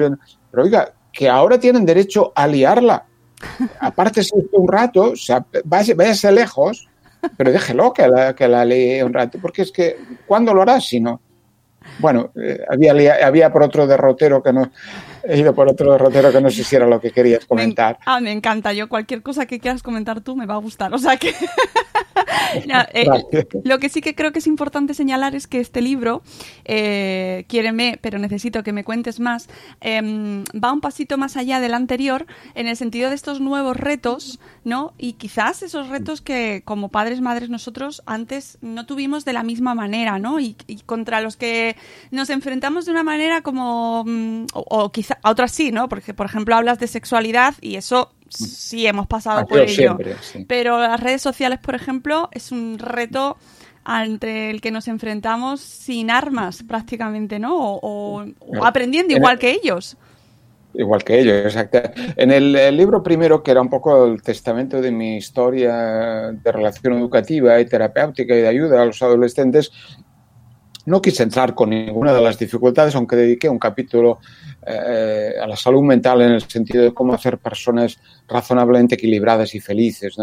Pero 0.50 0.62
oiga, 0.62 0.92
que 1.12 1.28
ahora 1.28 1.58
tienen 1.58 1.84
derecho 1.84 2.32
a 2.34 2.46
liarla. 2.46 3.04
Aparte, 3.80 4.22
si 4.22 4.32
un 4.52 4.68
rato, 4.68 5.12
o 5.12 5.16
sea, 5.16 5.44
váyase 5.64 6.32
lejos, 6.32 6.88
pero 7.36 7.52
déjelo 7.52 7.92
que 7.92 8.08
la, 8.08 8.34
que 8.34 8.48
la 8.48 8.64
lee 8.64 9.02
un 9.02 9.12
rato, 9.12 9.38
porque 9.40 9.62
es 9.62 9.72
que, 9.72 9.96
¿cuándo 10.26 10.52
lo 10.54 10.62
hará 10.62 10.80
si 10.80 11.00
no? 11.00 11.20
Bueno, 11.98 12.32
eh, 12.40 12.60
había, 12.68 13.26
había 13.26 13.52
por 13.52 13.62
otro 13.62 13.86
derrotero 13.86 14.42
que 14.42 14.52
no, 14.52 14.70
he 15.24 15.38
ido 15.38 15.54
por 15.54 15.68
otro 15.68 15.92
derrotero 15.92 16.32
que 16.32 16.40
no 16.40 16.50
sé 16.50 16.64
si 16.64 16.76
era 16.76 16.86
lo 16.86 17.00
que 17.00 17.10
querías 17.10 17.46
comentar. 17.46 17.98
ah, 18.06 18.20
me 18.20 18.32
encanta. 18.32 18.72
Yo 18.72 18.88
cualquier 18.88 19.22
cosa 19.22 19.46
que 19.46 19.60
quieras 19.60 19.82
comentar 19.82 20.20
tú 20.20 20.36
me 20.36 20.46
va 20.46 20.54
a 20.54 20.58
gustar. 20.58 20.92
O 20.94 20.98
sea 20.98 21.16
que 21.16 21.34
eh, 22.94 23.06
lo 23.64 23.78
que 23.78 23.88
sí 23.88 24.00
que 24.00 24.14
creo 24.14 24.32
que 24.32 24.38
es 24.38 24.46
importante 24.46 24.94
señalar 24.94 25.34
es 25.34 25.46
que 25.46 25.60
este 25.60 25.80
libro, 25.80 26.22
eh, 26.64 27.44
Quiéreme, 27.48 27.98
pero 28.00 28.18
necesito 28.18 28.62
que 28.62 28.72
me 28.72 28.84
cuentes 28.84 29.20
más, 29.20 29.48
em, 29.80 30.44
va 30.52 30.72
un 30.72 30.80
pasito 30.80 31.18
más 31.18 31.36
allá 31.36 31.60
del 31.60 31.74
anterior 31.74 32.26
en 32.54 32.66
el 32.66 32.76
sentido 32.76 33.08
de 33.08 33.14
estos 33.14 33.40
nuevos 33.40 33.76
retos, 33.76 34.40
¿no? 34.64 34.94
Y 34.98 35.14
quizás 35.14 35.62
esos 35.62 35.88
retos 35.88 36.20
que 36.20 36.62
como 36.64 36.88
padres, 36.88 37.20
madres, 37.20 37.50
nosotros 37.50 38.02
antes 38.06 38.58
no 38.60 38.86
tuvimos 38.86 39.24
de 39.24 39.32
la 39.32 39.42
misma 39.42 39.74
manera, 39.74 40.18
¿no? 40.18 40.40
Y, 40.40 40.56
contra 40.86 41.20
los 41.20 41.36
que 41.36 41.76
nos 42.10 42.30
enfrentamos 42.30 42.86
de 42.86 42.92
una 42.92 43.02
manera 43.02 43.42
como, 43.42 44.04
mm, 44.06 44.46
o, 44.54 44.90
quizá 45.12 45.18
a 45.22 45.30
otras 45.30 45.52
sí, 45.52 45.72
¿no? 45.72 45.88
Porque, 45.88 46.14
por 46.14 46.26
ejemplo, 46.26 46.54
hablas 46.54 46.78
de 46.78 46.86
sexualidad 46.86 47.54
y 47.60 47.76
eso 47.76 48.12
sí 48.28 48.86
hemos 48.86 49.06
pasado 49.06 49.46
por 49.46 49.60
ello. 49.60 49.98
Pero 50.48 50.80
las 50.80 51.00
redes 51.00 51.22
sociales, 51.22 51.58
por 51.58 51.74
ejemplo, 51.74 52.28
es 52.32 52.52
un 52.52 52.78
reto 52.78 53.36
ante 53.84 54.50
el 54.50 54.60
que 54.60 54.70
nos 54.70 54.88
enfrentamos 54.88 55.60
sin 55.60 56.10
armas 56.10 56.62
prácticamente, 56.62 57.38
¿no? 57.38 57.52
O, 57.54 58.24
aprendiendo 58.62 59.14
igual 59.14 59.38
que 59.38 59.50
ellos. 59.50 59.96
Igual 60.74 61.04
que 61.04 61.20
ellos, 61.20 61.36
exacto. 61.44 61.82
En 62.16 62.30
el, 62.30 62.76
libro 62.76 63.02
primero, 63.02 63.42
que 63.42 63.50
era 63.50 63.60
un 63.60 63.68
poco 63.68 64.06
el 64.06 64.22
testamento 64.22 64.80
de 64.80 64.90
mi 64.90 65.16
historia 65.16 66.32
de 66.32 66.52
relación 66.52 66.94
educativa 66.94 67.60
y 67.60 67.66
terapéutica 67.66 68.34
y 68.34 68.40
de 68.40 68.48
ayuda 68.48 68.80
a 68.80 68.86
los 68.86 69.02
adolescentes, 69.02 69.70
no 70.86 71.00
quise 71.00 71.22
entrar 71.22 71.54
con 71.54 71.70
ninguna 71.70 72.12
de 72.12 72.20
las 72.20 72.38
dificultades, 72.38 72.94
aunque 72.94 73.16
dediqué 73.16 73.48
un 73.48 73.58
capítulo 73.58 74.18
eh, 74.66 75.34
a 75.40 75.46
la 75.46 75.56
salud 75.56 75.82
mental 75.82 76.22
en 76.22 76.32
el 76.32 76.42
sentido 76.42 76.84
de 76.84 76.94
cómo 76.94 77.14
hacer 77.14 77.38
personas 77.38 77.98
razonablemente 78.28 78.94
equilibradas 78.94 79.54
y 79.54 79.60
felices. 79.60 80.16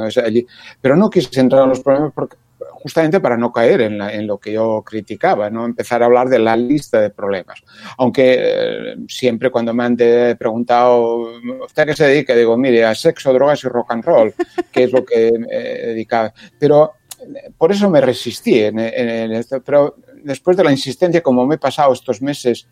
pero 0.82 0.96
no 0.96 1.10
quise 1.10 1.39
entrar 1.39 1.63
en 1.63 1.70
los 1.70 1.82
problemas 1.82 2.12
porque, 2.13 2.38
justamente 2.72 3.20
para 3.20 3.38
no 3.38 3.51
caer 3.51 3.82
en, 3.82 4.28
lo 4.28 4.38
que 4.38 4.54
yo 4.54 4.84
criticaba, 4.86 5.50
no 5.50 5.66
empezar 5.66 6.01
a 6.01 6.06
hablar 6.06 6.30
de 6.30 6.39
la 6.39 6.56
lista 6.56 7.01
de 7.01 7.10
problemas. 7.10 7.62
Aunque 7.98 8.36
eh, 8.38 8.96
siempre 9.08 9.50
cuando 9.50 9.74
me 9.74 9.84
han 9.84 9.98
preguntado, 10.38 11.34
¿usted 11.66 11.84
a 11.84 11.86
qué 11.86 11.96
se 11.96 12.08
dedica? 12.08 12.36
Digo, 12.36 12.58
mire, 12.58 12.86
a 12.86 12.96
sexo, 12.96 13.34
drogas 13.34 13.63
y 13.63 13.68
rock 13.68 13.92
and 13.92 14.06
roll, 14.06 14.34
que 14.72 14.84
es 14.84 14.92
lo 14.92 15.04
que 15.04 15.32
me 15.38 15.48
dedicaba. 15.48 16.34
Pero 16.58 16.94
eh, 17.20 17.51
por 17.58 17.72
eso 17.72 17.89
me 17.89 18.01
resistí 18.01 18.60
en, 18.60 18.80
en 18.80 19.32
esto. 19.34 19.62
Pero 19.62 19.96
después 20.24 20.58
de 20.58 20.64
la 20.64 20.72
insistencia, 20.72 21.22
como 21.22 21.46
me 21.46 21.56
he 21.56 21.58
pasado 21.58 21.94
estos 21.94 22.22
meses, 22.22 22.68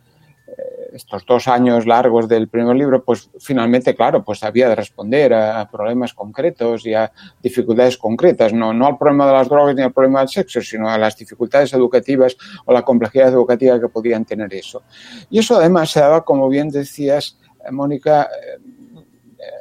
eh, 0.48 0.92
estos 0.94 1.26
dos 1.26 1.48
años 1.48 1.86
largos 1.86 2.28
del 2.28 2.48
primer 2.48 2.76
libro, 2.76 3.04
pues 3.04 3.30
finalmente, 3.40 3.96
claro, 3.96 4.24
pues 4.24 4.44
había 4.44 4.70
de 4.70 4.76
responder 4.76 5.34
a, 5.34 5.70
problemas 5.70 6.14
concretos 6.14 6.86
y 6.86 6.94
a 6.94 7.12
dificultades 7.42 7.98
concretas, 7.98 8.54
no, 8.54 8.74
no 8.74 8.88
al 8.88 8.98
problema 8.98 9.28
de 9.28 9.34
las 9.34 9.50
drogas 9.50 9.76
ni 9.76 9.82
al 9.82 9.92
problema 9.92 10.20
del 10.20 10.30
sexo, 10.30 10.62
sino 10.62 10.90
a 10.90 10.98
las 10.98 11.18
dificultades 11.18 11.74
educativas 11.74 12.38
o 12.66 12.74
la 12.74 12.84
complejidad 12.84 13.30
educativa 13.30 13.80
que 13.80 13.90
podían 13.90 14.26
tener 14.26 14.54
eso. 14.54 14.84
Y 15.30 15.40
eso 15.40 15.58
además 15.58 15.92
se 15.92 16.00
daba, 16.00 16.24
como 16.24 16.48
bien 16.48 16.70
decías, 16.70 17.38
eh, 17.66 17.72
Mónica, 17.72 18.24
eh, 18.24 18.60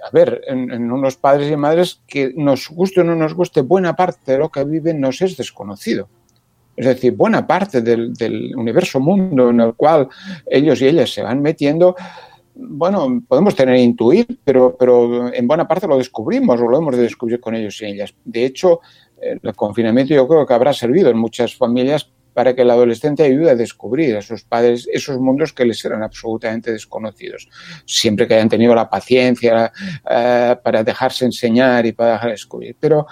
a 0.05 0.11
ver, 0.13 0.43
en, 0.47 0.71
en, 0.71 0.91
unos 0.91 1.17
padres 1.17 1.51
y 1.51 1.57
madres 1.57 2.01
que 2.07 2.33
nos 2.37 2.69
guste 2.71 3.01
o 3.01 3.05
no 3.05 3.15
nos 3.15 3.35
guste, 3.35 3.61
buena 3.61 3.97
parte 3.97 4.33
de 4.33 4.39
lo 4.39 4.51
que 4.51 4.65
viven 4.65 5.01
nos 5.01 5.21
es 5.21 5.37
desconocido. 5.37 6.09
Es 6.77 6.87
decir, 6.87 7.13
buena 7.13 7.47
parte 7.47 7.81
del, 7.81 8.55
universo 8.57 9.01
mundo 9.01 9.51
en 9.51 9.61
el 9.61 9.75
cual 9.75 10.09
ellos 10.47 10.81
y 10.83 10.87
ellas 10.87 11.11
se 11.11 11.23
van 11.23 11.41
metiendo, 11.41 11.97
bueno, 12.55 13.23
podemos 13.27 13.55
tener 13.55 13.77
intuir, 13.77 14.27
pero, 14.45 14.77
pero 14.79 15.33
en 15.33 15.47
buena 15.47 15.67
parte 15.67 15.87
lo 15.87 15.99
descubrimos 15.99 16.61
o 16.61 16.69
lo 16.69 16.79
hemos 16.79 16.97
de 16.97 17.03
descubrir 17.03 17.41
con 17.41 17.55
ellos 17.55 17.81
y 17.83 17.87
ellas. 17.87 18.15
De 18.25 18.45
hecho, 18.45 18.81
el 19.21 19.55
confinamiento 19.55 20.15
yo 20.15 20.29
creo 20.29 20.47
que 20.47 20.55
habrá 20.55 20.73
servido 20.73 21.11
en 21.11 21.19
muchas 21.19 21.55
familias 21.55 22.11
para 22.37 22.55
que 22.55 22.61
el 22.61 22.71
adolescente 22.71 23.23
ayude 23.23 23.53
a 23.53 23.55
descubrir 23.55 24.15
a 24.15 24.21
sus 24.21 24.45
padres 24.45 24.87
esos 24.93 25.19
mundos 25.19 25.55
que 25.55 25.65
les 25.65 25.83
eran 25.83 26.03
absolutamente 26.03 26.71
desconocidos. 26.71 27.49
Siempre 27.87 28.29
que 28.29 28.35
hayan 28.35 28.51
tenido 28.51 28.75
la 28.75 28.91
paciencia 28.91 29.73
eh, 30.07 30.55
para 30.63 30.85
dejarse 30.85 31.25
enseñar 31.25 31.87
y 31.87 31.93
para 31.93 32.13
dejar 32.13 32.31
descubrir. 32.33 32.77
Pero 32.79 33.07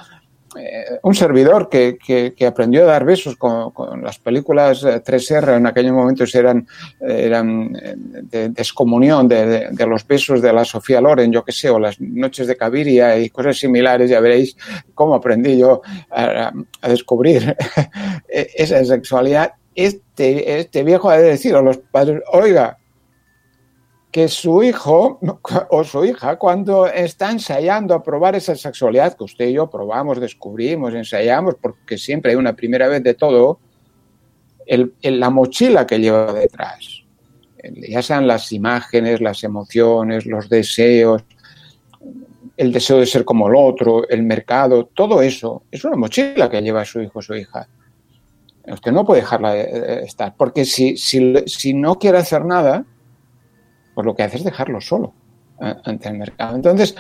eh, 0.59 0.99
un 1.03 1.15
servidor 1.15 1.69
que, 1.69 1.99
que, 1.99 2.47
aprendió 2.47 2.83
a 2.83 2.87
dar 2.87 3.05
besos 3.05 3.37
con, 3.37 3.73
las 4.03 4.19
películas 4.19 4.83
3R, 4.85 5.49
eh, 5.49 5.57
en 5.57 5.67
aquellos 5.67 5.93
momentos 5.93 6.35
eran, 6.35 6.67
eran 7.01 7.77
eh, 7.83 7.95
de 7.97 8.49
descomunión 8.51 9.29
de, 9.29 9.71
de, 9.71 9.87
los 9.87 10.07
besos 10.07 10.41
de 10.43 10.53
la 10.53 10.65
Sofía 10.65 11.01
Loren, 11.01 11.33
yo 11.33 11.45
que 11.45 11.53
sé, 11.53 11.71
o 11.71 11.79
las 11.79 12.01
noches 12.01 12.47
de 12.47 12.57
Caviria 12.57 13.19
y 13.19 13.31
cosas 13.31 13.59
similares, 13.59 14.11
ya 14.11 14.21
veréis 14.21 14.57
cómo 14.95 15.15
aprendí 15.15 15.59
yo 15.59 15.83
a, 16.11 16.53
descubrir 16.83 17.57
esa 18.29 18.85
sexualidad. 18.85 19.53
Este, 19.75 20.61
este 20.61 20.85
viejo 20.85 21.11
ha 21.11 21.17
de 21.17 21.31
decir 21.31 21.55
a 21.57 21.63
los 21.63 21.79
padres, 21.79 22.23
oiga, 22.33 22.79
que 24.15 24.29
su 24.29 24.63
hijo 24.63 25.19
o 25.71 25.83
su 25.83 26.05
hija, 26.05 26.37
cuando 26.37 26.87
está 26.87 27.33
ensayando 27.33 27.95
a 27.95 28.03
probar 28.05 28.37
esa 28.37 28.55
sexualidad 28.55 29.17
que 29.17 29.25
usted 29.25 29.49
y 29.49 29.55
yo 29.55 29.69
probamos, 29.69 30.21
descubrimos, 30.21 30.95
ensayamos, 30.95 31.57
porque 31.61 31.99
siempre 31.99 32.31
hay 32.31 32.37
una 32.37 32.55
primera 32.55 32.87
vez 32.87 33.03
de 33.03 33.15
todo, 33.15 33.59
el, 34.67 34.95
la 35.03 35.31
mochila 35.31 35.85
que 35.85 35.99
lleva 35.99 36.33
detrás, 36.33 37.03
ya 37.89 38.03
sean 38.03 38.29
las 38.29 38.53
imágenes, 38.53 39.21
las 39.21 39.43
emociones, 39.43 40.27
los 40.27 40.49
deseos, 40.49 41.25
el 42.57 42.73
deseo 42.73 43.01
de 43.01 43.07
ser 43.07 43.25
como 43.25 43.49
el 43.49 43.57
otro, 43.57 44.09
el 44.09 44.23
mercado, 44.23 44.91
todo 44.95 45.23
eso, 45.23 45.65
es 45.73 45.85
una 45.85 45.97
mochila 45.97 46.49
que 46.49 46.63
lleva 46.63 46.85
su 46.85 47.01
hijo 47.01 47.19
o 47.19 47.23
su 47.23 47.35
hija. 47.35 47.67
Usted 48.65 48.93
no 48.93 49.05
puede 49.05 49.23
dejarla 49.23 49.57
eh, 49.57 50.05
estar, 50.05 50.37
porque 50.37 50.65
si, 50.65 50.97
si, 50.97 51.35
si 51.47 51.75
no 51.75 51.99
quiere 51.99 52.19
hacer 52.19 52.45
nada, 52.45 52.87
pues 53.95 54.05
lo 54.05 54.15
que 54.15 54.23
hace 54.23 54.39
es 54.39 54.45
dejarlo 54.45 54.81
solo 54.81 55.13
eh, 55.61 55.75
ante 55.85 56.09
el 56.09 56.19
mercado. 56.19 56.57
Entonces, 56.57 56.95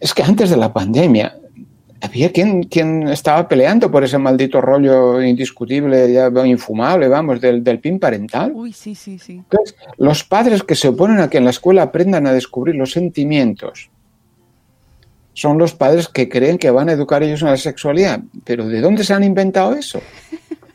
es 0.00 0.14
que 0.14 0.22
antes 0.22 0.50
de 0.50 0.56
la 0.56 0.72
pandemia 0.72 1.36
había 2.00 2.30
quien, 2.30 2.64
quien 2.64 3.08
estaba 3.08 3.48
peleando 3.48 3.90
por 3.90 4.04
ese 4.04 4.18
maldito 4.18 4.60
rollo 4.60 5.22
indiscutible, 5.22 6.12
ya 6.12 6.30
infumable, 6.44 7.08
vamos, 7.08 7.40
del, 7.40 7.64
del 7.64 7.80
PIN 7.80 7.98
parental. 7.98 8.52
Uy, 8.54 8.72
sí, 8.72 8.94
sí, 8.94 9.18
sí. 9.18 9.34
Entonces, 9.34 9.76
los 9.96 10.22
padres 10.24 10.62
que 10.62 10.74
se 10.74 10.88
oponen 10.88 11.20
a 11.20 11.30
que 11.30 11.38
en 11.38 11.44
la 11.44 11.50
escuela 11.50 11.82
aprendan 11.82 12.26
a 12.26 12.32
descubrir 12.32 12.74
los 12.74 12.92
sentimientos 12.92 13.90
son 15.34 15.58
los 15.58 15.74
padres 15.74 16.08
que 16.08 16.28
creen 16.28 16.58
que 16.58 16.70
van 16.70 16.88
a 16.88 16.92
educar 16.92 17.22
ellos 17.22 17.42
en 17.42 17.48
la 17.48 17.56
sexualidad. 17.56 18.20
Pero 18.44 18.66
¿de 18.68 18.80
dónde 18.80 19.02
se 19.02 19.14
han 19.14 19.24
inventado 19.24 19.74
eso? 19.74 20.00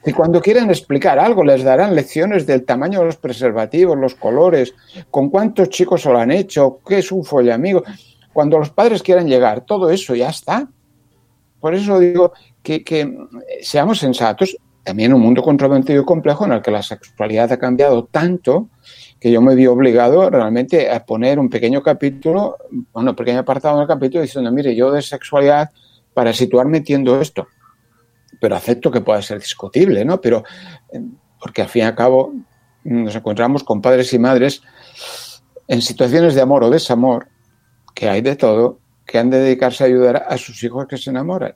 Y 0.06 0.14
cuando 0.14 0.42
quieren 0.42 0.70
explicar 0.70 1.20
algo, 1.20 1.44
les 1.44 1.64
darán 1.64 1.94
lecciones 1.94 2.46
del 2.46 2.64
tamaño 2.64 3.00
de 3.00 3.06
los 3.06 3.18
preservativos, 3.18 3.98
los 3.98 4.16
colores, 4.16 4.74
con 5.12 5.30
cuántos 5.30 5.70
chicos 5.70 6.06
lo 6.06 6.18
han 6.18 6.32
hecho, 6.32 6.80
qué 6.88 7.00
es 7.00 7.12
un 7.12 7.24
follamigo. 7.26 7.84
Cuando 8.32 8.58
los 8.58 8.70
padres 8.70 9.04
quieran 9.04 9.28
llegar, 9.28 9.62
todo 9.62 9.90
eso 9.90 10.16
ya 10.16 10.30
está. 10.30 10.68
Por 11.60 11.76
eso 11.76 12.00
digo 12.00 12.32
que, 12.64 12.84
que 12.84 13.14
seamos 13.62 14.00
sensatos. 14.00 14.58
También 14.84 15.14
un 15.14 15.22
mundo 15.22 15.44
controvertido 15.44 16.02
y 16.02 16.06
complejo 16.06 16.46
en 16.46 16.54
el 16.54 16.62
que 16.62 16.72
la 16.72 16.82
sexualidad 16.82 17.52
ha 17.52 17.60
cambiado 17.60 18.06
tanto 18.06 18.70
que 19.20 19.32
yo 19.32 19.42
me 19.42 19.54
vi 19.54 19.68
obligado 19.68 20.30
realmente 20.30 20.90
a 20.90 21.06
poner 21.06 21.40
un 21.40 21.50
pequeño 21.50 21.84
capítulo, 21.84 22.58
bueno, 22.94 23.12
un 23.12 23.16
pequeño 23.16 23.40
apartado 23.40 23.76
en 23.76 23.82
el 23.82 23.88
capítulo 23.88 24.22
diciendo, 24.22 24.52
mire, 24.52 24.74
yo 24.76 24.92
de 24.92 25.02
sexualidad, 25.02 25.70
para 26.14 26.32
situarme 26.32 26.78
entiendo 26.78 27.20
esto, 27.20 27.48
pero 28.40 28.56
acepto 28.56 28.92
que 28.92 29.02
pueda 29.02 29.22
ser 29.22 29.40
discutible, 29.40 30.06
¿no? 30.06 30.20
Pero, 30.22 30.44
eh, 30.92 31.02
porque 31.40 31.62
al 31.62 31.70
fin 31.70 31.84
y 31.84 31.86
al 31.86 31.96
cabo 31.96 32.34
nos 32.84 33.16
encontramos 33.16 33.64
con 33.64 33.82
padres 33.82 34.14
y 34.14 34.20
madres 34.20 34.62
en 35.68 35.82
situaciones 35.82 36.36
de 36.36 36.42
amor 36.42 36.64
o 36.64 36.70
desamor, 36.70 37.28
que 37.94 38.10
hay 38.10 38.22
de 38.22 38.36
todo, 38.36 38.80
que 39.06 39.20
han 39.20 39.30
de 39.30 39.40
dedicarse 39.40 39.84
a 39.84 39.88
ayudar 39.88 40.26
a 40.28 40.38
sus 40.38 40.64
hijos 40.64 40.88
que 40.88 40.98
se 40.98 41.10
enamoran. 41.10 41.56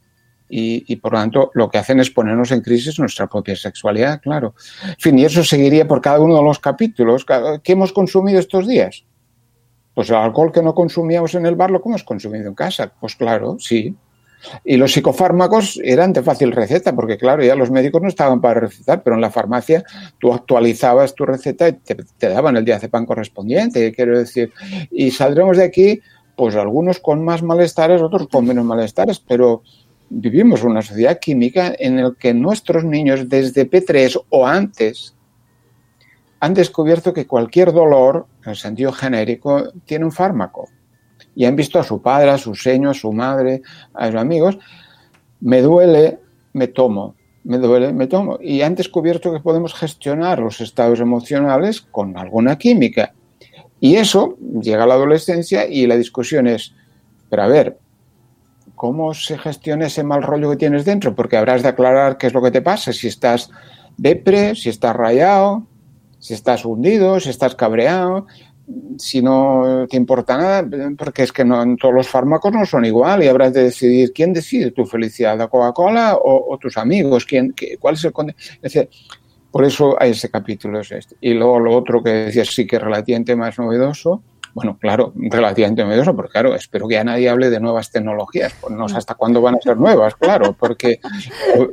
Y, 0.56 0.98
por 0.98 1.14
lo 1.14 1.20
tanto 1.20 1.52
lo 1.56 1.68
que 1.68 1.80
hacen 1.80 2.00
es 2.00 2.12
ponernos 2.12 2.52
en 2.52 2.62
crisis 2.62 3.00
nuestra 3.00 3.26
propia 3.26 3.56
sexualidad, 3.56 4.22
claro. 4.22 4.54
En 4.88 4.96
fin, 5.00 5.18
y 5.18 5.26
eso 5.26 5.44
seguiría 5.44 5.88
por 5.88 6.00
cada 6.00 6.20
uno 6.20 6.36
de 6.36 6.44
los 6.44 6.60
capítulos. 6.60 7.26
¿Qué 7.64 7.72
hemos 7.72 7.92
consumido 7.92 8.40
estos 8.40 8.68
días? 8.68 9.04
Pues 9.96 10.12
el 10.12 10.16
alcohol 10.18 10.52
que 10.52 10.62
no 10.62 10.76
consumíamos 10.76 11.34
en 11.34 11.48
el 11.48 11.56
bar 11.56 11.72
lo 11.72 11.82
hemos 11.84 12.04
consumido 12.04 12.48
en 12.48 12.54
casa. 12.54 12.94
Pues 13.00 13.16
claro, 13.16 13.58
sí. 13.58 13.96
Y 14.64 14.78
los 14.78 14.94
psicofármacos 14.94 15.80
eran 15.84 16.14
de 16.14 16.24
fácil 16.24 16.52
receta, 16.52 16.96
porque 16.96 17.18
claro, 17.18 17.44
ya 17.44 17.56
los 17.56 17.72
médicos 17.72 18.02
no 18.02 18.08
estaban 18.08 18.42
para 18.42 18.62
recetar, 18.62 19.04
pero 19.04 19.16
en 19.16 19.22
la 19.22 19.32
farmacia 19.32 19.84
tú 20.20 20.34
actualizabas 20.34 21.16
tu 21.16 21.26
receta 21.26 21.70
y 21.70 21.74
te, 21.74 22.30
daban 22.30 22.58
el 22.58 22.66
diazepam 22.66 23.06
correspondiente, 23.06 23.92
quiero 23.94 24.18
decir. 24.18 24.52
Y 24.92 25.12
saldremos 25.12 25.58
de 25.58 25.64
aquí, 25.64 26.02
pues 26.36 26.56
algunos 26.56 27.00
con 27.00 27.24
más 27.24 27.44
malestares, 27.44 28.02
otros 28.02 28.28
con 28.28 28.46
menos 28.46 28.66
malestares, 28.66 29.20
pero 29.20 29.64
vivimos 30.10 30.64
una 30.64 30.82
sociedad 30.82 31.20
química 31.20 31.74
en 31.78 32.04
la 32.04 32.14
que 32.18 32.34
nuestros 32.34 32.84
niños 32.84 33.30
desde 33.30 33.70
P3 33.70 34.22
o 34.30 34.46
antes 34.46 35.16
han 36.40 36.54
descubierto 36.54 37.14
que 37.14 37.26
cualquier 37.26 37.72
dolor, 37.72 38.28
en 38.44 38.50
el 38.50 38.58
sentido 38.58 38.92
genérico, 38.92 39.72
tiene 39.86 40.04
un 40.04 40.12
fármaco. 40.12 40.68
Y 41.36 41.46
han 41.46 41.56
visto 41.56 41.80
a 41.80 41.84
su 41.84 42.02
padre, 42.02 42.32
a 42.32 42.38
su 42.38 42.56
seño, 42.56 42.90
a 42.90 42.94
su 42.94 43.12
madre, 43.12 43.62
a 43.94 44.08
sus 44.08 44.16
amigos. 44.16 44.58
Me 45.40 45.62
duele, 45.62 46.20
me 46.54 46.68
tomo. 46.68 47.16
Me 47.44 47.58
duele, 47.58 47.92
me 47.92 48.08
tomo. 48.08 48.38
Y 48.42 48.62
han 48.62 48.76
descubierto 48.76 49.34
que 49.34 49.40
podemos 49.40 49.74
gestionar 49.74 50.40
los 50.40 50.62
estados 50.62 51.00
emocionales 51.00 51.82
con 51.82 52.18
alguna 52.18 52.58
química. 52.58 53.14
Y 53.80 53.96
eso 53.96 54.38
llega 54.62 54.84
a 54.84 54.88
la 54.88 54.94
adolescencia 54.94 55.68
y 55.68 55.86
la 55.88 55.98
discusión 55.98 56.48
es, 56.48 56.74
pero 57.30 57.44
a 57.44 57.48
ver, 57.48 57.78
¿cómo 58.76 59.14
se 59.14 59.38
gestiona 59.38 59.88
ese 59.88 60.04
mal 60.04 60.24
rollo 60.24 60.52
que 60.52 60.56
tienes 60.56 60.86
dentro? 60.86 61.16
Porque 61.16 61.36
habrás 61.36 61.64
de 61.64 61.70
aclarar 61.70 62.18
qué 62.18 62.28
es 62.28 62.34
lo 62.34 62.42
que 62.42 62.52
te 62.52 62.62
pasa, 62.62 62.94
si 62.94 63.08
estás 63.08 63.50
depre, 63.98 64.56
si 64.56 64.70
estás 64.70 64.96
rayado, 64.96 65.68
si 66.20 66.34
estás 66.34 66.64
hundido, 66.64 67.20
si 67.20 67.30
estás 67.30 67.56
cabreado, 67.56 68.28
si 68.98 69.22
no 69.22 69.86
te 69.90 69.98
importa 69.98 70.38
nada, 70.38 70.96
porque 70.98 71.24
es 71.24 71.32
que 71.32 71.44
no, 71.44 71.64
todos 71.76 71.94
los 71.94 72.08
fármacos 72.08 72.54
no 72.54 72.66
son 72.66 72.86
igual 72.86 73.24
y 73.24 73.28
habrás 73.28 73.54
de 73.54 73.64
decidir 73.64 74.14
quién 74.14 74.34
decide 74.34 74.72
tu 74.72 74.86
felicidad, 74.86 75.38
la 75.38 75.48
Coca-Cola 75.48 76.18
o, 76.22 76.58
tus 76.60 76.78
amigos, 76.78 77.26
quién, 77.26 77.54
qué, 77.54 77.78
cuál 77.78 77.96
es 77.96 78.04
el... 78.06 78.14
Es 78.62 78.74
decir, 78.74 78.90
por 79.52 79.66
eso 79.66 79.96
hay 80.02 80.12
ese 80.12 80.30
capítulo 80.30 80.80
es 80.80 80.92
este. 80.92 81.16
Y 81.22 81.34
luego 81.34 81.60
lo 81.60 81.76
otro 81.76 82.02
que 82.02 82.10
decías 82.10 82.48
sí 82.48 82.66
que 82.66 82.78
es 82.78 82.82
relativamente 82.82 83.36
más 83.36 83.60
novedoso, 83.60 84.24
bueno, 84.54 84.78
claro, 84.80 85.14
relativamente 85.16 85.84
novedoso, 85.84 86.16
porque 86.16 86.32
claro, 86.32 86.56
espero 86.56 86.88
que 86.88 86.96
ya 86.96 87.04
nadie 87.04 87.28
hable 87.28 87.50
de 87.50 87.60
nuevas 87.60 87.92
tecnologías, 87.92 88.54
pues 88.62 88.74
no 88.74 88.88
sé 88.88 88.98
hasta 88.98 89.16
cuándo 89.16 89.42
van 89.42 89.56
a 89.56 89.62
ser 89.62 89.78
nuevas, 89.78 90.16
claro, 90.16 90.54
porque 90.54 91.00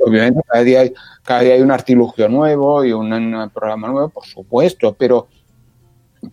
obviamente 0.05 0.41
cada 0.47 0.63
día 0.63 0.81
hay, 0.81 0.93
cada 1.23 1.41
día 1.41 1.53
hay 1.53 1.61
un 1.61 1.71
artilugio 1.71 2.27
nuevo 2.27 2.83
y 2.83 2.91
un 2.91 3.51
programa 3.53 3.87
nuevo, 3.87 4.09
por 4.09 4.25
supuesto, 4.25 4.95
pero, 4.97 5.27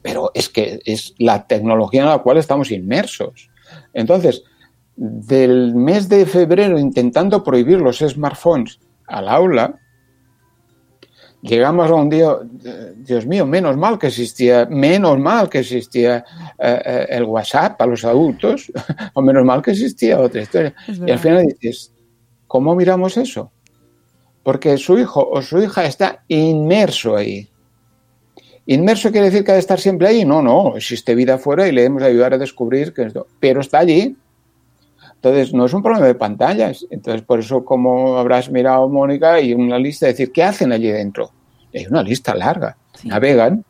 pero 0.03 0.31
es 0.35 0.49
que 0.49 0.81
es 0.85 1.15
la 1.19 1.47
tecnología 1.47 2.03
en 2.03 2.09
la 2.09 2.19
cual 2.19 2.39
estamos 2.39 2.71
inmersos. 2.71 3.51
Entonces, 3.93 4.45
del 4.97 5.75
mes 5.75 6.09
de 6.09 6.27
febrero 6.27 6.79
intentando 6.79 7.45
prohibir 7.45 7.81
los 7.81 7.99
smartphones 7.99 8.81
al 9.07 9.29
aula, 9.29 9.79
llegamos 11.41 11.91
a 11.91 11.95
un 11.95 12.09
día, 12.09 12.37
Dios 12.97 13.27
mío, 13.27 13.47
menos 13.47 13.77
mal 13.77 13.99
que 13.99 14.09
existía, 14.09 14.67
menos 14.67 15.19
mal 15.19 15.49
que 15.49 15.61
existía 15.61 16.25
eh, 16.59 17.07
el 17.11 17.25
WhatsApp 17.25 17.79
para 17.79 17.91
los 17.91 18.05
adultos, 18.05 18.73
o 19.15 19.23
menos 19.23 19.45
mal 19.45 19.63
que 19.63 19.71
existía 19.71 20.21
otra 20.21 20.43
historia. 20.43 20.75
Y 21.07 21.11
al 21.11 21.19
final 21.19 21.47
dices, 21.47 21.93
¿cómo 22.47 22.75
miramos 22.75 23.17
eso? 23.17 23.53
Porque 24.43 24.77
su 24.79 24.99
hijo 24.99 25.29
o 25.31 25.43
su 25.43 25.63
hija 25.63 25.85
está 25.85 26.25
inmerso 26.29 27.17
ahí. 27.17 27.49
Inmerso 28.71 29.11
quiere 29.11 29.31
decir 29.31 29.45
que 29.45 29.53
ha 29.53 29.55
de 29.55 29.61
estar 29.61 29.81
siempre 29.81 30.09
ahí. 30.09 30.27
No, 30.27 30.43
no, 30.43 30.77
existe 30.77 31.15
vida 31.15 31.35
afuera 31.35 31.67
y 31.67 31.73
le 31.73 31.81
debemos 31.81 32.03
ayudar 32.03 32.35
a 32.35 32.39
descubrir 32.39 32.93
que 32.93 33.05
esto. 33.05 33.27
Pero 33.41 33.63
está 33.63 33.79
allí. 33.79 34.15
Entonces, 35.15 35.55
no 35.55 35.65
es 35.65 35.73
un 35.73 35.83
problema 35.83 36.07
de 36.07 36.15
pantallas. 36.15 36.87
Entonces, 36.91 37.23
por 37.23 37.41
eso, 37.41 37.65
como 37.65 38.19
habrás 38.19 38.51
mirado, 38.51 38.87
Mónica, 38.91 39.33
hay 39.35 39.55
una 39.55 39.79
lista 39.79 40.05
de 40.05 40.13
decir, 40.13 40.33
¿qué 40.33 40.43
hacen 40.43 40.71
allí 40.71 40.91
dentro? 40.91 41.31
Hay 41.75 41.87
una 41.87 42.03
lista 42.03 42.35
larga. 42.35 42.77
Sí. 42.93 43.09
Navegan. 43.09 43.65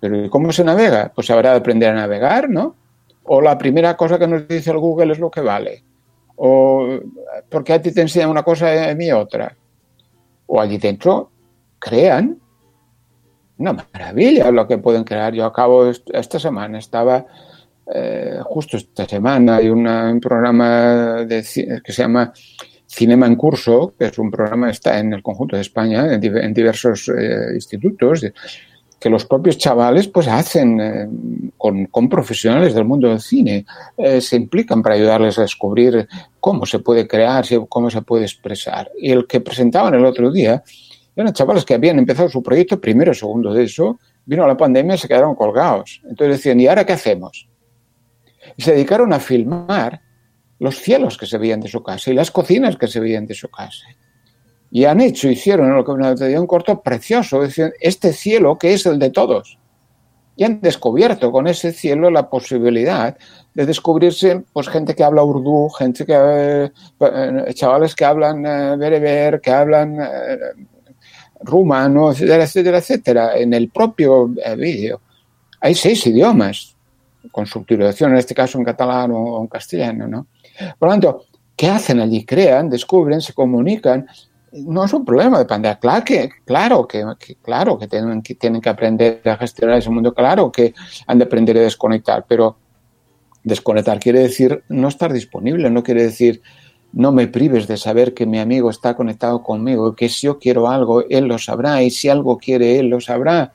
Pero 0.00 0.28
¿cómo 0.28 0.50
se 0.50 0.64
navega? 0.64 1.12
Pues 1.14 1.30
habrá 1.30 1.52
de 1.52 1.58
aprender 1.58 1.90
a 1.90 1.94
navegar, 1.94 2.50
¿no? 2.50 2.74
O 3.22 3.40
la 3.40 3.56
primera 3.56 3.96
cosa 3.96 4.18
que 4.18 4.26
nos 4.26 4.48
dice 4.48 4.72
el 4.72 4.78
Google 4.78 5.12
es 5.12 5.20
lo 5.20 5.30
que 5.30 5.42
vale. 5.42 5.84
O 6.34 6.98
porque 7.48 7.72
a 7.72 7.80
ti 7.80 7.92
te 7.92 8.00
enseñan 8.00 8.30
una 8.30 8.42
cosa 8.42 8.74
y 8.74 8.90
a 8.90 8.94
mí 8.96 9.12
otra. 9.12 9.56
O 10.46 10.60
allí 10.60 10.76
dentro 10.78 11.30
crean. 11.78 12.40
Una 13.58 13.72
maravilla 13.72 14.50
lo 14.50 14.66
que 14.66 14.78
pueden 14.78 15.04
crear. 15.04 15.32
Yo 15.32 15.44
acabo 15.44 15.86
esta 15.88 16.38
semana, 16.38 16.78
estaba 16.78 17.26
eh, 17.92 18.38
justo 18.44 18.76
esta 18.76 19.06
semana 19.06 19.56
hay 19.56 19.68
una, 19.68 20.10
un 20.10 20.20
programa 20.20 21.24
de, 21.26 21.44
que 21.84 21.92
se 21.92 22.02
llama 22.02 22.32
Cinema 22.86 23.26
en 23.26 23.36
Curso, 23.36 23.92
que 23.98 24.06
es 24.06 24.18
un 24.18 24.30
programa 24.30 24.66
que 24.66 24.72
está 24.72 24.98
en 24.98 25.12
el 25.12 25.22
conjunto 25.22 25.56
de 25.56 25.62
España, 25.62 26.14
en, 26.14 26.24
en 26.24 26.54
diversos 26.54 27.08
eh, 27.08 27.54
institutos, 27.54 28.24
que 29.04 29.10
los 29.10 29.26
propios 29.26 29.58
chavales 29.58 30.08
pues 30.08 30.28
hacen 30.28 30.80
eh, 30.80 31.08
con, 31.58 31.86
con, 31.86 32.08
profesionales 32.08 32.72
del 32.72 32.86
mundo 32.86 33.08
del 33.08 33.20
cine, 33.20 33.66
eh, 33.98 34.20
se 34.20 34.36
implican 34.36 34.82
para 34.82 34.94
ayudarles 34.94 35.38
a 35.38 35.42
descubrir 35.42 36.08
cómo 36.40 36.64
se 36.64 36.78
puede 36.78 37.06
crear, 37.06 37.44
cómo 37.68 37.90
se 37.90 38.00
puede 38.00 38.24
expresar. 38.24 38.90
Y 38.98 39.10
el 39.10 39.26
que 39.26 39.40
presentaban 39.40 39.92
el 39.92 40.06
otro 40.06 40.30
día 40.30 40.62
eran 41.16 41.32
chavales 41.32 41.64
que 41.64 41.74
habían 41.74 41.98
empezado 41.98 42.28
su 42.28 42.42
proyecto 42.42 42.80
primero 42.80 43.12
o 43.12 43.14
segundo 43.14 43.52
de 43.52 43.64
eso, 43.64 43.98
vino 44.24 44.46
la 44.46 44.56
pandemia 44.56 44.94
y 44.94 44.98
se 44.98 45.08
quedaron 45.08 45.34
colgados. 45.34 46.00
Entonces 46.04 46.38
decían, 46.38 46.60
¿y 46.60 46.66
ahora 46.66 46.84
qué 46.84 46.94
hacemos? 46.94 47.48
y 48.56 48.62
se 48.62 48.72
dedicaron 48.72 49.12
a 49.12 49.20
filmar 49.20 50.00
los 50.58 50.76
cielos 50.76 51.18
que 51.18 51.26
se 51.26 51.38
veían 51.38 51.60
de 51.60 51.68
su 51.68 51.82
casa 51.82 52.10
y 52.10 52.14
las 52.14 52.30
cocinas 52.30 52.76
que 52.76 52.86
se 52.86 53.00
veían 53.00 53.26
de 53.26 53.34
su 53.34 53.48
casa. 53.48 53.86
Y 54.70 54.84
han 54.84 55.00
hecho, 55.00 55.28
hicieron 55.28 55.74
lo 55.74 55.84
que 55.84 55.92
un 55.92 56.46
corto 56.46 56.80
precioso, 56.82 57.42
este 57.80 58.12
cielo 58.12 58.58
que 58.58 58.74
es 58.74 58.86
el 58.86 58.98
de 58.98 59.10
todos. 59.10 59.58
Y 60.36 60.42
han 60.42 60.60
descubierto 60.60 61.30
con 61.30 61.46
ese 61.46 61.72
cielo 61.72 62.10
la 62.10 62.28
posibilidad 62.28 63.16
de 63.54 63.66
descubrirse 63.66 64.42
pues 64.52 64.68
gente 64.68 64.96
que 64.96 65.04
habla 65.04 65.22
urdu, 65.22 65.68
gente 65.68 66.04
que 66.04 66.72
eh, 67.00 67.54
chavales 67.54 67.94
que 67.94 68.04
hablan 68.04 68.44
eh, 68.44 68.76
bereber, 68.76 69.40
que 69.40 69.52
hablan 69.52 69.96
eh, 70.00 70.38
rumano, 71.44 72.12
etcétera, 72.12 72.44
etcétera, 72.44 72.78
etcétera, 72.78 73.36
en 73.36 73.54
el 73.54 73.68
propio 73.68 74.32
eh, 74.44 74.56
vídeo. 74.56 75.00
Hay 75.60 75.74
seis 75.74 76.06
idiomas 76.06 76.74
con 77.32 77.46
subtitulación, 77.46 78.12
en 78.12 78.18
este 78.18 78.34
caso 78.34 78.58
en 78.58 78.64
catalán 78.64 79.12
o 79.12 79.40
en 79.40 79.46
castellano, 79.46 80.06
¿no? 80.06 80.26
Por 80.78 80.88
lo 80.88 80.92
tanto, 80.92 81.24
¿qué 81.56 81.68
hacen 81.68 82.00
allí? 82.00 82.24
Crean, 82.24 82.68
descubren, 82.68 83.20
se 83.20 83.32
comunican 83.32 84.06
no 84.54 84.84
es 84.84 84.92
un 84.92 85.04
problema 85.04 85.38
de 85.38 85.46
pandemia. 85.46 85.78
Claro 85.78 86.04
que, 86.04 86.30
claro 86.44 86.86
que, 86.86 87.04
que 87.18 87.36
claro 87.36 87.78
que 87.78 87.88
tienen, 87.88 88.22
que 88.22 88.34
tienen 88.34 88.60
que 88.60 88.68
aprender 88.68 89.20
a 89.24 89.36
gestionar 89.36 89.78
ese 89.78 89.90
mundo, 89.90 90.14
claro 90.14 90.50
que 90.52 90.74
han 91.06 91.18
de 91.18 91.24
aprender 91.24 91.58
a 91.58 91.62
desconectar, 91.62 92.24
pero 92.28 92.56
desconectar 93.42 93.98
quiere 93.98 94.20
decir 94.20 94.62
no 94.68 94.88
estar 94.88 95.12
disponible, 95.12 95.70
no 95.70 95.82
quiere 95.82 96.04
decir 96.04 96.40
no 96.94 97.12
me 97.12 97.26
prives 97.26 97.66
de 97.66 97.76
saber 97.76 98.14
que 98.14 98.24
mi 98.24 98.38
amigo 98.38 98.70
está 98.70 98.94
conectado 98.94 99.42
conmigo, 99.42 99.94
que 99.94 100.08
si 100.08 100.26
yo 100.26 100.38
quiero 100.38 100.68
algo, 100.68 101.04
él 101.08 101.24
lo 101.24 101.38
sabrá, 101.38 101.82
y 101.82 101.90
si 101.90 102.08
algo 102.08 102.38
quiere, 102.38 102.78
él 102.78 102.88
lo 102.88 103.00
sabrá. 103.00 103.52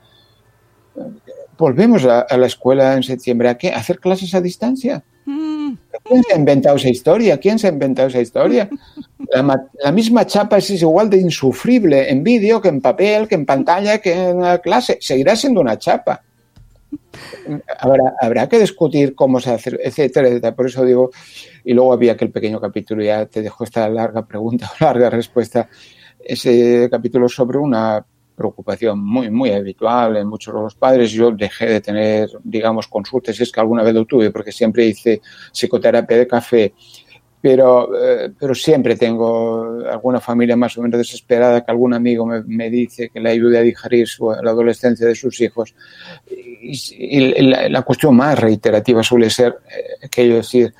Volvemos 1.57 2.05
a, 2.05 2.21
a 2.21 2.37
la 2.37 2.47
escuela 2.47 2.95
en 2.95 3.03
septiembre. 3.03 3.49
¿A 3.49 3.57
qué? 3.57 3.71
¿A 3.71 3.77
hacer 3.77 3.99
clases 3.99 4.33
a 4.35 4.41
distancia? 4.41 5.03
Mm, 5.25 5.73
¿Quién 6.03 6.23
se 6.23 6.33
ha 6.33 6.37
inventado 6.37 6.75
esa 6.75 6.89
historia? 6.89 7.37
¿Quién 7.37 7.59
se 7.59 7.67
ha 7.67 7.71
inventado 7.71 8.07
esa 8.09 8.21
historia? 8.21 8.69
La, 9.31 9.67
la 9.83 9.91
misma 9.91 10.25
chapa 10.25 10.57
es 10.57 10.69
igual 10.71 11.09
de 11.09 11.17
insufrible 11.17 12.09
en 12.09 12.23
vídeo 12.23 12.61
que 12.61 12.69
en 12.69 12.81
papel, 12.81 13.27
que 13.27 13.35
en 13.35 13.45
pantalla, 13.45 13.99
que 13.99 14.29
en 14.29 14.41
la 14.41 14.57
clase. 14.59 14.97
Seguirá 15.01 15.35
siendo 15.35 15.61
una 15.61 15.77
chapa. 15.77 16.23
Habrá, 17.79 18.15
habrá 18.21 18.47
que 18.47 18.59
discutir 18.59 19.15
cómo 19.15 19.39
se 19.39 19.51
hace, 19.51 19.77
etcétera, 19.83 20.27
etcétera. 20.27 20.55
Por 20.55 20.67
eso 20.67 20.85
digo, 20.85 21.11
y 21.63 21.73
luego 21.73 21.93
había 21.93 22.13
aquel 22.13 22.31
pequeño 22.31 22.59
capítulo, 22.59 23.03
ya 23.03 23.25
te 23.25 23.41
dejo 23.41 23.63
esta 23.63 23.87
larga 23.89 24.25
pregunta, 24.25 24.69
larga 24.79 25.09
respuesta. 25.09 25.69
Ese 26.19 26.87
capítulo 26.91 27.29
sobre 27.29 27.57
una 27.57 28.05
preocupación 28.39 29.03
muy, 29.03 29.29
muy 29.29 29.51
habitual 29.51 30.15
en 30.15 30.27
muchos 30.27 30.53
de 30.53 30.61
los 30.61 30.75
padres. 30.75 31.11
Yo 31.11 31.31
dejé 31.31 31.65
de 31.65 31.81
tener, 31.81 32.29
digamos, 32.43 32.87
consultas, 32.87 33.35
si 33.35 33.43
es 33.43 33.51
que 33.51 33.59
alguna 33.59 33.83
vez 33.83 33.93
lo 33.93 34.05
tuve, 34.05 34.31
porque 34.31 34.53
siempre 34.53 34.85
hice 34.85 35.21
psicoterapia 35.51 36.17
de 36.17 36.27
café, 36.27 36.73
pero, 37.41 37.89
eh, 37.97 38.31
pero 38.37 38.53
siempre 38.53 38.97
tengo 38.97 39.79
alguna 39.89 40.19
familia 40.19 40.57
más 40.57 40.77
o 40.77 40.81
menos 40.81 40.97
desesperada 40.97 41.63
que 41.63 41.71
algún 41.71 41.93
amigo 41.93 42.25
me, 42.25 42.69
dice 42.69 43.09
que 43.09 43.19
le 43.19 43.29
ayude 43.29 43.57
a 43.57 43.61
digerir 43.61 44.07
su, 44.07 44.29
la 44.29 44.51
adolescencia 44.51 45.07
de 45.07 45.15
sus 45.15 45.39
hijos. 45.39 45.73
Y, 46.29 47.41
la, 47.41 47.81
cuestión 47.83 48.15
más 48.15 48.37
reiterativa 48.37 49.01
suele 49.03 49.29
ser 49.29 49.57
eh, 49.69 50.05
aquello 50.05 50.35
decir, 50.35 50.73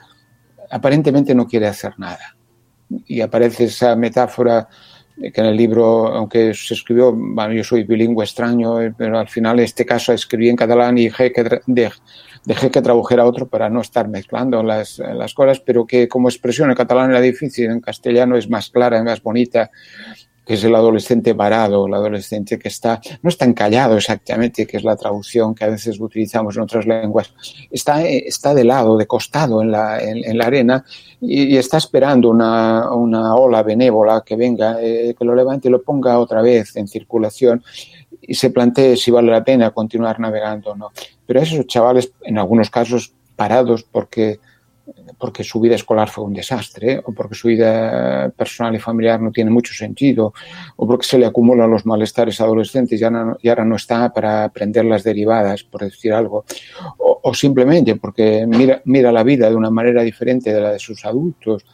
aparentemente 0.70 1.34
no 1.34 1.48
quiere 1.48 1.68
hacer 1.68 1.94
nada. 1.98 2.36
Y 3.08 3.22
aparece 3.22 3.66
esa 3.66 3.96
metáfora 3.96 4.68
que 5.34 5.42
en 5.42 5.48
el 5.48 5.58
libro, 5.58 6.08
aunque 6.08 6.54
se 6.54 6.74
escribió, 6.74 7.14
bueno, 7.14 7.54
yo 7.54 7.64
soy 7.64 7.84
bilingüe 7.84 8.24
extraño, 8.24 8.78
pero 8.98 9.20
al 9.20 9.28
final 9.28 9.60
en 9.60 9.66
este 9.66 9.86
caso 9.86 10.14
escribí 10.14 10.50
en 10.50 10.56
catalán 10.56 10.98
y 10.98 11.06
dejé 11.06 11.32
que, 11.32 11.62
de, 11.68 11.92
dejé 12.46 12.72
que 12.72 12.82
tradujera 12.82 13.26
otro 13.26 13.48
para 13.48 13.70
no 13.70 13.82
estar 13.82 14.08
mezclando 14.08 14.64
las, 14.64 15.00
las 15.00 15.34
cosas, 15.34 15.60
pero 15.60 15.86
que 15.86 16.08
como 16.08 16.30
expresión 16.30 16.70
en 16.70 16.76
catalán 16.76 17.12
era 17.12 17.22
difícil, 17.22 17.70
en 17.72 17.82
castellano 17.82 18.38
es 18.38 18.50
más 18.50 18.70
clara, 18.70 19.04
más 19.04 19.22
bonita, 19.22 19.70
que 20.50 20.56
es 20.56 20.64
el 20.64 20.74
adolescente 20.74 21.34
varado, 21.34 21.86
el 21.86 21.94
adolescente 21.94 22.58
que 22.58 22.70
está, 22.70 23.00
no 23.22 23.30
está 23.30 23.46
encallado 23.46 23.98
exactamente, 23.98 24.66
que 24.66 24.78
es 24.78 24.84
la 24.84 24.96
traducción 24.96 25.54
que 25.54 25.64
a 25.64 25.68
veces 25.68 26.00
utilizamos 26.00 26.56
en 26.56 26.64
otras 26.64 26.88
lenguas, 26.88 27.32
está, 27.70 28.04
está 28.04 28.56
de 28.56 28.64
lado, 28.64 28.98
de 28.98 29.06
costado 29.06 29.62
en 29.62 29.70
la, 29.70 30.02
en, 30.02 30.26
en 30.26 30.36
la 30.40 30.48
arena 30.48 30.84
y, 31.22 31.54
y, 31.54 31.58
está 31.58 31.78
esperando 31.78 32.32
una, 32.32 32.92
una 32.92 33.36
ola 33.36 33.62
benévola 33.62 34.24
que 34.26 34.36
venga, 34.36 34.82
eh, 34.82 35.14
que 35.16 35.24
lo 35.24 35.36
levante 35.36 35.68
y 35.68 35.72
lo 35.72 35.84
ponga 35.84 36.18
otra 36.18 36.42
vez 36.42 36.76
en 36.78 36.88
circulación 36.88 37.64
y 38.22 38.34
se 38.36 38.50
plantee 38.50 38.98
si 38.98 39.12
vale 39.12 39.32
la 39.32 39.44
pena 39.44 39.72
continuar 39.72 40.20
navegando 40.20 40.72
o 40.72 40.76
no. 40.76 40.92
Pero 41.26 41.42
esos 41.42 41.66
chavales, 41.68 42.12
en 42.22 42.38
algunos 42.38 42.70
casos, 42.70 43.14
parados 43.36 43.84
porque 43.84 44.40
porque 45.18 45.44
su 45.44 45.60
vida 45.60 45.76
escolar 45.76 46.10
fue 46.10 46.24
un 46.24 46.34
desastre, 46.34 47.02
o 47.04 47.14
porque 47.14 47.36
su 47.36 47.48
vida 47.48 48.30
personal 48.36 48.76
y 48.76 48.80
familiar 48.80 49.22
no 49.22 49.32
tiene 49.32 49.52
mucho 49.52 49.74
sentido, 49.74 50.34
o 50.76 50.88
porque 50.88 51.06
se 51.06 51.18
le 51.18 51.26
acumulan 51.26 51.70
los 51.70 51.86
malestares 51.86 52.40
adolescentes 52.42 53.00
y 53.00 53.04
ahora 53.04 53.26
no, 53.26 53.38
y 53.42 53.50
ahora 53.50 53.66
no 53.66 53.76
está 53.76 54.12
para 54.12 54.46
aprender 54.46 54.86
las 54.86 55.04
derivadas, 55.04 55.64
por 55.64 55.82
decir 55.82 56.14
algo, 56.14 56.46
o, 56.98 57.20
o 57.24 57.34
simplemente 57.34 57.96
porque 57.96 58.46
mira, 58.48 58.82
mira, 58.86 59.12
la 59.12 59.24
vida 59.24 59.50
de 59.50 59.56
una 59.56 59.70
manera 59.70 60.04
diferente 60.04 60.54
de 60.54 60.62
la 60.62 60.72
de 60.72 60.80
sus 60.80 61.06
adultos. 61.06 61.66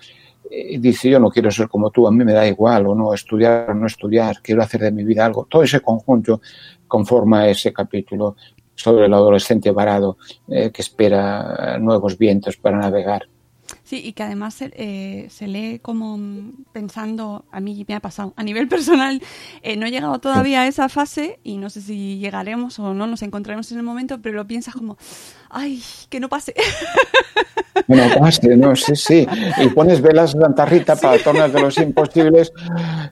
Dice, 0.79 1.10
yo 1.10 1.19
no 1.19 1.29
quiero 1.29 1.51
ser 1.51 1.67
como 1.67 1.89
tú, 1.91 2.08
a 2.08 2.12
mí 2.12 2.23
me 2.23 2.34
da 2.34 2.47
igual, 2.47 2.88
o 2.88 2.95
no, 2.95 3.13
estudiar 3.13 3.71
o 3.71 3.73
no 3.73 3.88
estudiar, 3.88 4.41
quiero 4.41 4.62
hacer 4.62 4.81
de 4.81 4.91
mi 4.91 5.03
vida 5.03 5.25
algo. 5.25 5.45
Todo 5.49 5.63
ese 5.63 5.81
conjunto 5.81 6.41
conforma 6.88 7.47
ese 7.47 7.73
capítulo 7.73 8.36
sobre 8.75 9.05
el 9.05 9.13
adolescente 9.13 9.71
varado 9.71 10.17
eh, 10.47 10.71
que 10.71 10.81
espera 10.81 11.77
nuevos 11.79 12.17
vientos 12.17 12.58
para 12.58 12.77
navegar. 12.77 13.27
Sí, 13.84 14.01
y 14.03 14.13
que 14.13 14.23
además 14.23 14.58
eh, 14.62 15.27
se 15.29 15.47
lee 15.47 15.79
como 15.79 16.19
pensando, 16.71 17.45
a 17.51 17.60
mí 17.60 17.86
me 17.88 17.95
ha 17.95 17.99
pasado, 17.99 18.34
a 18.36 18.43
nivel 18.43 18.67
personal, 18.67 19.21
eh, 19.62 19.75
no 19.75 19.88
he 19.88 19.91
llegado 19.91 20.19
todavía 20.19 20.62
a 20.62 20.67
esa 20.67 20.89
fase 20.89 21.39
y 21.43 21.58
no 21.58 21.69
sé 21.69 21.81
si 21.81 22.17
llegaremos 22.17 22.77
o 22.79 22.93
no 22.93 23.08
nos 23.08 23.21
encontraremos 23.23 23.71
en 23.71 23.79
el 23.79 23.84
momento, 23.84 24.21
pero 24.21 24.36
lo 24.36 24.45
piensas 24.45 24.75
como, 24.75 24.97
ay, 25.56 25.82
que 26.10 26.20
no 26.20 26.30
pase. 26.30 26.54
Que 27.88 27.96
no 27.96 28.20
pase, 28.20 28.56
no, 28.58 28.76
sí, 28.76 28.96
sí. 28.96 29.28
Y 29.58 29.68
pones 29.70 30.02
velas 30.02 30.34
de 30.34 30.41
Santa 30.41 30.65
Rita, 30.65 30.96
sí. 30.96 31.06
patronas 31.06 31.52
de 31.54 31.62
los 31.62 31.78
imposibles, 31.78 32.52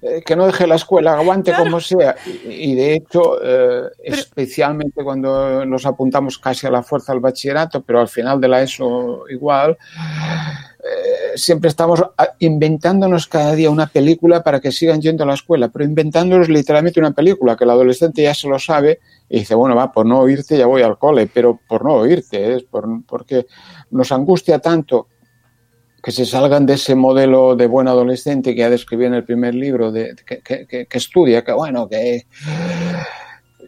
eh, 0.01 0.21
que 0.25 0.35
no 0.35 0.45
deje 0.45 0.67
la 0.67 0.75
escuela, 0.75 1.13
aguante 1.13 1.51
claro. 1.51 1.65
como 1.65 1.79
sea. 1.79 2.15
Y, 2.25 2.71
y 2.71 2.75
de 2.75 2.95
hecho, 2.95 3.39
eh, 3.43 3.89
pero... 4.03 4.15
especialmente 4.15 5.03
cuando 5.03 5.65
nos 5.65 5.85
apuntamos 5.85 6.37
casi 6.37 6.67
a 6.67 6.71
la 6.71 6.83
fuerza 6.83 7.13
al 7.13 7.19
bachillerato, 7.19 7.81
pero 7.81 7.99
al 7.99 8.07
final 8.07 8.39
de 8.41 8.47
la 8.47 8.61
ESO 8.61 9.25
igual, 9.29 9.77
eh, 10.83 11.37
siempre 11.37 11.69
estamos 11.69 12.03
inventándonos 12.39 13.27
cada 13.27 13.55
día 13.55 13.69
una 13.69 13.87
película 13.87 14.43
para 14.43 14.59
que 14.59 14.73
sigan 14.73 15.01
yendo 15.01 15.23
a 15.23 15.27
la 15.27 15.35
escuela, 15.35 15.69
pero 15.69 15.85
inventándonos 15.85 16.49
literalmente 16.49 16.99
una 16.99 17.11
película 17.11 17.55
que 17.55 17.63
el 17.63 17.69
adolescente 17.69 18.23
ya 18.23 18.33
se 18.33 18.49
lo 18.49 18.59
sabe 18.59 18.99
y 19.29 19.39
dice, 19.39 19.55
bueno, 19.55 19.75
va, 19.75 19.93
por 19.93 20.05
no 20.05 20.19
oírte 20.19 20.57
ya 20.57 20.65
voy 20.65 20.81
al 20.81 20.97
cole, 20.97 21.27
pero 21.33 21.57
por 21.69 21.85
no 21.85 21.93
oírte, 21.93 22.55
es 22.55 22.63
por, 22.63 22.85
porque 23.05 23.45
nos 23.91 24.11
angustia 24.11 24.59
tanto 24.59 25.07
que 26.03 26.11
se 26.11 26.25
salgan 26.25 26.65
de 26.65 26.73
ese 26.73 26.95
modelo 26.95 27.55
de 27.55 27.65
buen 27.67 27.87
adolescente 27.87 28.53
que 28.53 28.59
ya 28.59 28.69
describí 28.69 29.05
en 29.05 29.13
el 29.13 29.23
primer 29.23 29.55
libro, 29.55 29.89
de, 29.89 30.15
que, 30.25 30.41
que, 30.41 30.85
que 30.85 30.97
estudia, 30.97 31.45
que 31.45 31.53
bueno, 31.53 31.87
que... 31.87 32.27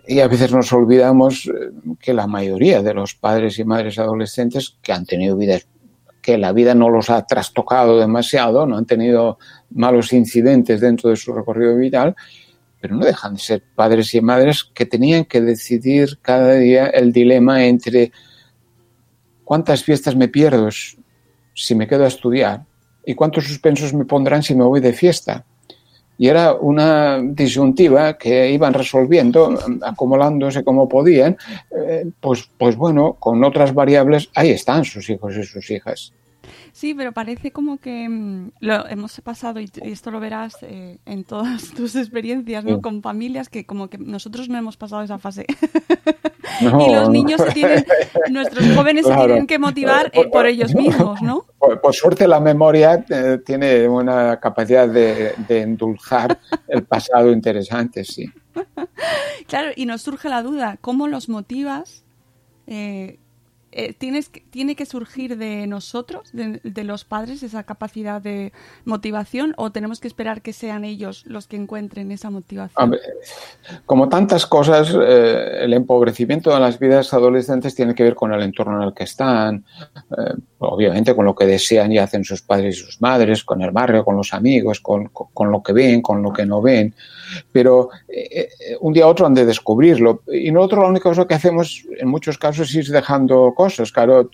Y 0.07 0.19
a 0.19 0.27
veces 0.27 0.51
nos 0.51 0.71
olvidamos 0.71 1.49
que 1.99 2.13
la 2.13 2.27
mayoría 2.27 2.83
de 2.83 2.93
los 2.93 3.15
padres 3.15 3.57
y 3.57 3.63
madres 3.63 3.97
adolescentes 3.97 4.77
que 4.83 4.91
han 4.91 5.05
tenido 5.05 5.35
vidas 5.35 5.65
que 6.25 6.39
la 6.39 6.53
vida 6.53 6.73
no 6.73 6.89
los 6.89 7.11
ha 7.11 7.23
trastocado 7.27 7.99
demasiado, 7.99 8.65
no 8.65 8.77
han 8.77 8.87
tenido 8.87 9.37
malos 9.69 10.11
incidentes 10.11 10.81
dentro 10.81 11.11
de 11.11 11.17
su 11.17 11.31
recorrido 11.31 11.75
vital, 11.75 12.15
pero 12.81 12.95
no 12.95 13.05
dejan 13.05 13.35
de 13.35 13.39
ser 13.39 13.63
padres 13.75 14.11
y 14.15 14.21
madres 14.21 14.63
que 14.63 14.87
tenían 14.87 15.25
que 15.25 15.39
decidir 15.39 16.17
cada 16.23 16.53
día 16.53 16.87
el 16.87 17.13
dilema 17.13 17.63
entre 17.65 18.11
cuántas 19.43 19.83
fiestas 19.83 20.15
me 20.15 20.27
pierdo 20.27 20.69
si 21.53 21.75
me 21.75 21.87
quedo 21.87 22.05
a 22.05 22.07
estudiar 22.07 22.65
y 23.05 23.13
cuántos 23.13 23.43
suspensos 23.43 23.93
me 23.93 24.05
pondrán 24.05 24.41
si 24.41 24.55
me 24.55 24.63
voy 24.63 24.79
de 24.79 24.93
fiesta. 24.93 25.45
Y 26.17 26.27
era 26.27 26.53
una 26.53 27.21
disyuntiva 27.21 28.17
que 28.17 28.51
iban 28.51 28.73
resolviendo, 28.73 29.59
acumulándose 29.81 30.63
como 30.63 30.87
podían, 30.87 31.37
eh, 31.71 32.05
pues, 32.19 32.49
pues 32.57 32.75
bueno, 32.75 33.17
con 33.19 33.43
otras 33.43 33.73
variables, 33.73 34.29
ahí 34.33 34.51
están 34.51 34.85
sus 34.85 35.09
hijos 35.09 35.35
y 35.35 35.43
sus 35.43 35.69
hijas. 35.71 36.13
Sí, 36.75 36.93
pero 36.93 37.13
parece 37.13 37.51
como 37.51 37.77
que 37.77 38.09
mmm, 38.09 38.51
lo 38.59 38.85
hemos 38.89 39.21
pasado, 39.21 39.61
y, 39.61 39.71
y 39.81 39.91
esto 39.93 40.11
lo 40.11 40.19
verás 40.19 40.57
eh, 40.61 40.97
en 41.05 41.23
todas 41.23 41.69
tus 41.73 41.95
experiencias, 41.95 42.65
¿no? 42.65 42.75
Sí. 42.75 42.81
Con 42.81 43.01
familias 43.01 43.47
que 43.47 43.65
como 43.65 43.89
que 43.89 43.97
nosotros 43.97 44.49
no 44.49 44.57
hemos 44.57 44.75
pasado 44.75 45.01
esa 45.01 45.17
fase. 45.17 45.45
No, 46.61 46.81
y 46.85 46.93
los 46.93 47.09
niños 47.09 47.39
se 47.39 47.51
tienen, 47.53 47.85
nuestros 48.29 48.75
jóvenes 48.75 49.05
claro. 49.05 49.21
se 49.21 49.27
tienen 49.27 49.47
que 49.47 49.57
motivar 49.57 50.11
eh, 50.13 50.27
por 50.27 50.47
ellos 50.47 50.75
mismos, 50.75 51.21
¿no? 51.21 51.45
Por, 51.59 51.79
por 51.79 51.95
suerte 51.95 52.27
la 52.27 52.41
memoria 52.41 53.05
eh, 53.07 53.39
tiene 53.45 53.87
una 53.87 54.37
capacidad 54.41 54.89
de, 54.89 55.33
de 55.47 55.61
endulzar 55.61 56.37
el 56.67 56.83
pasado 56.83 57.31
interesante, 57.31 58.03
sí. 58.03 58.29
Claro, 59.47 59.71
y 59.77 59.85
nos 59.85 60.01
surge 60.01 60.27
la 60.27 60.43
duda, 60.43 60.77
¿cómo 60.81 61.07
los 61.07 61.29
motivas? 61.29 62.03
Eh, 62.67 63.19
eh, 63.77 63.93
tienes, 63.93 64.31
¿tiene 64.51 64.77
que 64.77 64.85
surgir 64.85 65.37
de 65.37 65.67
nosotros, 65.67 66.31
de, 66.31 66.83
los 66.85 67.03
padres, 67.03 67.43
esa 67.43 67.63
capacidad 67.63 68.21
de 68.21 68.53
motivación 68.85 69.53
o 69.57 69.73
tenemos 69.73 69.99
que 69.99 70.07
esperar 70.07 70.41
que 70.41 70.53
sean 70.53 70.85
ellos 70.85 71.25
los 71.25 71.47
que 71.47 71.57
encuentren 71.57 72.09
esa 72.11 72.29
motivación? 72.29 72.95
Como 73.85 74.07
tantas 74.07 74.45
cosas, 74.45 74.95
eh, 74.97 75.57
el 75.59 75.73
empobrecimiento 75.73 76.53
de 76.53 76.59
las 76.61 76.79
vidas 76.79 77.13
adolescentes 77.13 77.75
tiene 77.75 77.93
que 77.93 78.03
ver 78.03 78.15
con 78.15 78.33
el 78.33 78.41
entorno 78.43 78.81
en 78.81 78.87
el 78.87 78.93
que 78.93 79.03
están. 79.03 79.65
Eh, 80.17 80.33
obviamente 80.59 81.13
con 81.13 81.25
lo 81.25 81.35
que 81.35 81.45
desean 81.45 81.91
y 81.91 81.97
hacen 81.97 82.23
sus 82.23 82.41
padres 82.41 82.77
y 82.77 82.79
sus 82.79 83.01
madres, 83.01 83.43
con 83.43 83.61
el 83.61 83.71
barrio, 83.71 84.05
con 84.05 84.15
los 84.15 84.33
amigos, 84.33 84.79
con, 84.79 85.09
con, 85.09 85.51
lo 85.51 85.61
que 85.61 85.73
ven, 85.73 86.01
con 86.01 86.21
lo 86.21 86.31
que 86.31 86.45
no 86.45 86.61
ven. 86.61 86.93
Pero 87.51 87.89
eh, 88.07 88.49
eh, 88.59 88.77
un 88.81 88.93
día 88.93 89.05
a 89.05 89.07
otro 89.07 89.25
han 89.25 89.33
de 89.33 89.45
descubrirlo. 89.45 90.21
Y 90.31 90.51
nosotros 90.51 90.83
la 90.83 90.89
única 90.89 91.09
cosa 91.09 91.25
que 91.25 91.33
hacemos 91.33 91.83
en 91.97 92.07
muchos 92.07 92.37
casos 92.37 92.69
es 92.69 92.75
ir 92.75 92.87
dejando 92.89 93.53
cosas. 93.55 93.91
Claro, 93.91 94.29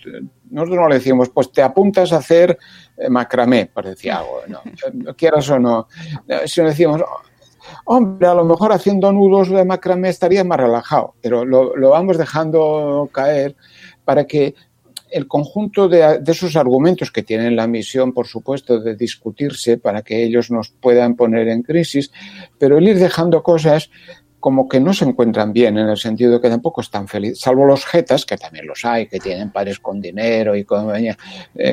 nosotros 0.50 0.78
no 0.78 0.88
le 0.88 0.96
decimos, 0.96 1.30
pues 1.30 1.52
te 1.52 1.62
apuntas 1.62 2.12
a 2.14 2.18
hacer 2.18 2.58
eh, 2.98 3.10
macramé, 3.10 3.68
por 3.68 3.86
decir 3.86 4.12
algo, 4.12 4.42
no, 4.48 4.62
quieras 5.16 5.50
o 5.50 5.60
no. 5.60 5.88
Si 6.46 6.62
decimos, 6.62 7.02
hombre, 7.86 8.28
a 8.28 8.34
lo 8.34 8.46
mejor 8.46 8.72
haciendo 8.72 9.12
nudos 9.12 9.50
de 9.50 9.66
macramé 9.66 10.10
estaría 10.10 10.44
más 10.44 10.60
relajado, 10.60 11.16
pero 11.22 11.46
lo, 11.46 11.76
lo 11.76 11.90
vamos 11.90 12.18
dejando 12.18 13.10
caer 13.12 13.56
para 14.04 14.26
que 14.26 14.56
el 15.12 15.28
conjunto 15.28 15.90
de, 15.90 16.22
esos 16.26 16.56
argumentos 16.56 17.12
que 17.12 17.24
tienen 17.24 17.56
la 17.56 17.68
misión, 17.68 18.14
por 18.14 18.28
supuesto, 18.28 18.80
de 18.80 18.96
discutirse 18.96 19.78
para 19.78 20.02
que 20.02 20.24
ellos 20.24 20.50
nos 20.50 20.70
puedan 20.70 21.16
poner 21.16 21.48
en 21.50 21.64
crisis, 21.64 22.12
pero 22.58 22.78
el 22.78 22.88
ir 22.88 22.98
dejando 22.98 23.44
cosas 23.44 23.90
como 24.40 24.68
que 24.68 24.80
no 24.80 24.94
se 24.94 25.06
encuentran 25.06 25.54
bien 25.54 25.78
en 25.78 25.88
el 25.88 25.98
sentido 25.98 26.34
de 26.34 26.42
que 26.42 26.50
tampoco 26.50 26.82
están 26.82 27.08
felices, 27.08 27.42
salvo 27.42 27.66
los 27.66 27.86
jetas, 27.86 28.26
que 28.26 28.38
también 28.38 28.66
los 28.66 28.84
hay, 28.84 29.06
que 29.06 29.20
tienen 29.20 29.52
padres 29.52 29.80
con 29.80 30.02
dinero 30.02 30.56
y 30.56 30.64
con, 30.64 30.96
eh, 30.96 31.16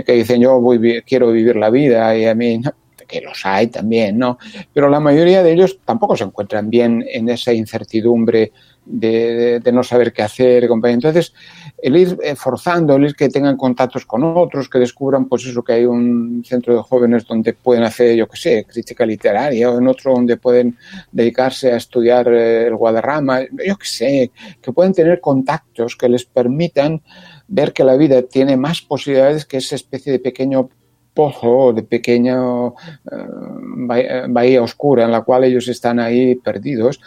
que 0.05 0.13
dicen 0.13 0.43
yo 0.43 0.61
voy, 0.61 1.03
quiero 1.07 1.33
vivir 1.33 1.57
la 1.57 1.71
vida 1.71 2.15
y 2.15 2.27
a 2.27 2.35
mí 2.35 2.61
que 3.09 3.23
los 3.23 3.45
hay 3.45 3.69
también, 3.69 4.19
¿no? 4.19 4.39
Pero 4.73 4.91
la 4.91 5.01
mayoría 5.01 5.43
de 5.43 5.53
ellos 5.53 5.79
tampoco 5.85 6.15
se 6.15 6.25
encuentran 6.25 6.69
bien 6.69 7.05
en 7.11 7.31
esa 7.31 7.55
incertidumbre 7.55 8.53
de, 8.89 9.71
no 9.73 9.83
saber 9.83 10.13
qué 10.13 10.23
hacer. 10.23 10.65
Entonces, 10.65 11.35
el 11.81 11.97
ir 11.97 12.19
eh, 12.23 12.35
forzando, 12.35 12.97
el 12.97 13.05
ir 13.05 13.15
que 13.15 13.29
tengan 13.29 13.57
contactos 13.57 14.07
con 14.07 14.25
otros, 14.25 14.69
que 14.69 14.79
descubran, 14.79 15.27
pues 15.27 15.47
eso, 15.47 15.63
que 15.63 15.75
hay 15.75 15.85
un 15.85 16.43
centro 16.45 16.75
de 16.75 16.83
jóvenes 16.83 17.27
donde 17.27 17.53
pueden 17.53 17.85
hacer, 17.85 18.17
yo 18.17 18.27
qué 18.27 18.37
sé, 18.37 18.65
crítica 18.65 19.05
literaria, 19.05 19.71
o 19.71 19.79
en 19.79 19.87
otro 19.87 20.15
donde 20.15 20.37
pueden 20.37 20.77
dedicarse 21.13 21.73
a 21.73 21.77
estudiar 21.77 22.29
eh, 22.29 22.67
el 22.67 22.77
Guadarrama, 22.77 23.43
yo 23.43 23.77
qué 23.77 23.87
sé, 23.87 24.31
que 24.61 24.73
pueden 24.73 24.93
tener 24.93 25.21
contactos 25.21 25.97
que 25.97 26.09
les 26.09 26.25
permitan 26.25 27.03
ver 27.47 27.73
que 27.73 27.85
la 27.85 27.97
vida 27.97 28.23
tiene 28.23 28.57
más 28.57 28.83
posibilidades 28.83 29.45
que 29.45 29.59
esa 29.59 29.75
especie 29.75 30.13
de 30.13 30.19
pequeño 30.19 30.71
pozo, 31.15 31.73
de 31.73 31.83
pequeña 31.83 32.39
eh, 32.69 34.25
bahía 34.29 34.63
oscura 34.63 35.05
en 35.05 35.11
la 35.11 35.23
cual 35.23 35.45
ellos 35.45 35.67
están 35.67 35.99
ahí 35.99 36.37
perdidos 36.37 37.01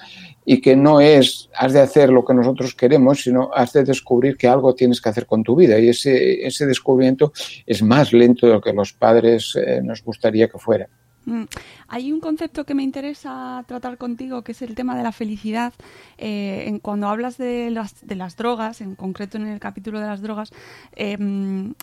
y 0.45 0.60
que 0.60 0.75
no 0.75 0.99
es 0.99 1.49
has 1.56 1.73
de 1.73 1.82
hacer 1.82 2.10
lo 2.10 2.25
que 2.25 2.34
nosotros 2.34 2.73
queremos, 2.73 3.21
sino 3.21 3.51
has 3.54 3.73
de 3.73 3.84
descubrir 3.84 4.38
que 4.38 4.47
algo 4.47 4.73
tienes 4.73 5.01
que 5.01 5.10
hacer 5.10 5.25
con 5.25 5.43
tu 5.43 5.56
vida. 5.56 5.80
Y 5.80 5.89
ese, 5.89 6.45
ese 6.45 6.65
descubrimiento 6.65 7.32
es 7.65 7.82
más 7.84 8.13
lento 8.13 8.47
de 8.47 8.54
lo 8.54 8.62
que 8.62 8.73
los 8.73 8.93
padres 8.93 9.56
eh, 9.56 9.82
nos 9.84 10.04
gustaría 10.04 10.47
que 10.47 10.58
fuera. 10.58 10.88
Mm. 11.25 11.43
Hay 11.88 12.12
un 12.12 12.19
concepto 12.19 12.65
que 12.65 12.73
me 12.73 12.84
interesa 12.84 13.63
tratar 13.67 13.97
contigo, 13.97 14.41
que 14.41 14.54
es 14.54 14.62
el 14.62 14.73
tema 14.73 14.97
de 14.97 15.04
la 15.04 15.12
felicidad. 15.12 15.73
Eh, 16.17 16.80
cuando 16.82 17.08
hablas 17.08 17.38
de 17.38 17.69
las, 17.69 18.06
de 18.06 18.15
las 18.15 18.36
drogas, 18.36 18.82
en 18.82 18.95
concreto 18.95 19.38
en 19.38 19.47
el 19.47 19.60
capítulo 19.60 19.99
de 19.99 20.08
las 20.08 20.21
drogas, 20.21 20.51
em, 20.95 21.75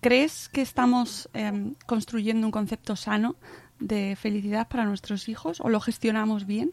¿crees 0.00 0.50
que 0.50 0.60
estamos 0.60 1.30
em, 1.32 1.74
construyendo 1.86 2.46
un 2.46 2.50
concepto 2.50 2.96
sano 2.96 3.36
de 3.80 4.16
felicidad 4.16 4.68
para 4.68 4.84
nuestros 4.84 5.28
hijos 5.28 5.60
o 5.60 5.68
lo 5.70 5.80
gestionamos 5.80 6.46
bien? 6.46 6.72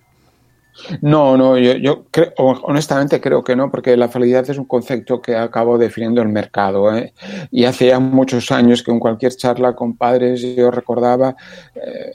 No, 1.01 1.37
no, 1.37 1.57
yo, 1.57 1.73
yo 1.73 2.05
creo, 2.11 2.33
honestamente 2.37 3.21
creo 3.21 3.43
que 3.43 3.55
no, 3.55 3.71
porque 3.71 3.95
la 3.95 4.09
felicidad 4.09 4.49
es 4.49 4.57
un 4.57 4.65
concepto 4.65 5.21
que 5.21 5.35
acabo 5.35 5.77
definiendo 5.77 6.21
el 6.21 6.29
mercado. 6.29 6.95
¿eh? 6.95 7.13
Y 7.51 7.65
hace 7.65 7.87
ya 7.87 7.99
muchos 7.99 8.51
años 8.51 8.83
que 8.83 8.91
en 8.91 8.99
cualquier 8.99 9.35
charla 9.35 9.73
con 9.73 9.95
padres 9.95 10.41
yo 10.41 10.71
recordaba 10.71 11.35
eh, 11.75 12.13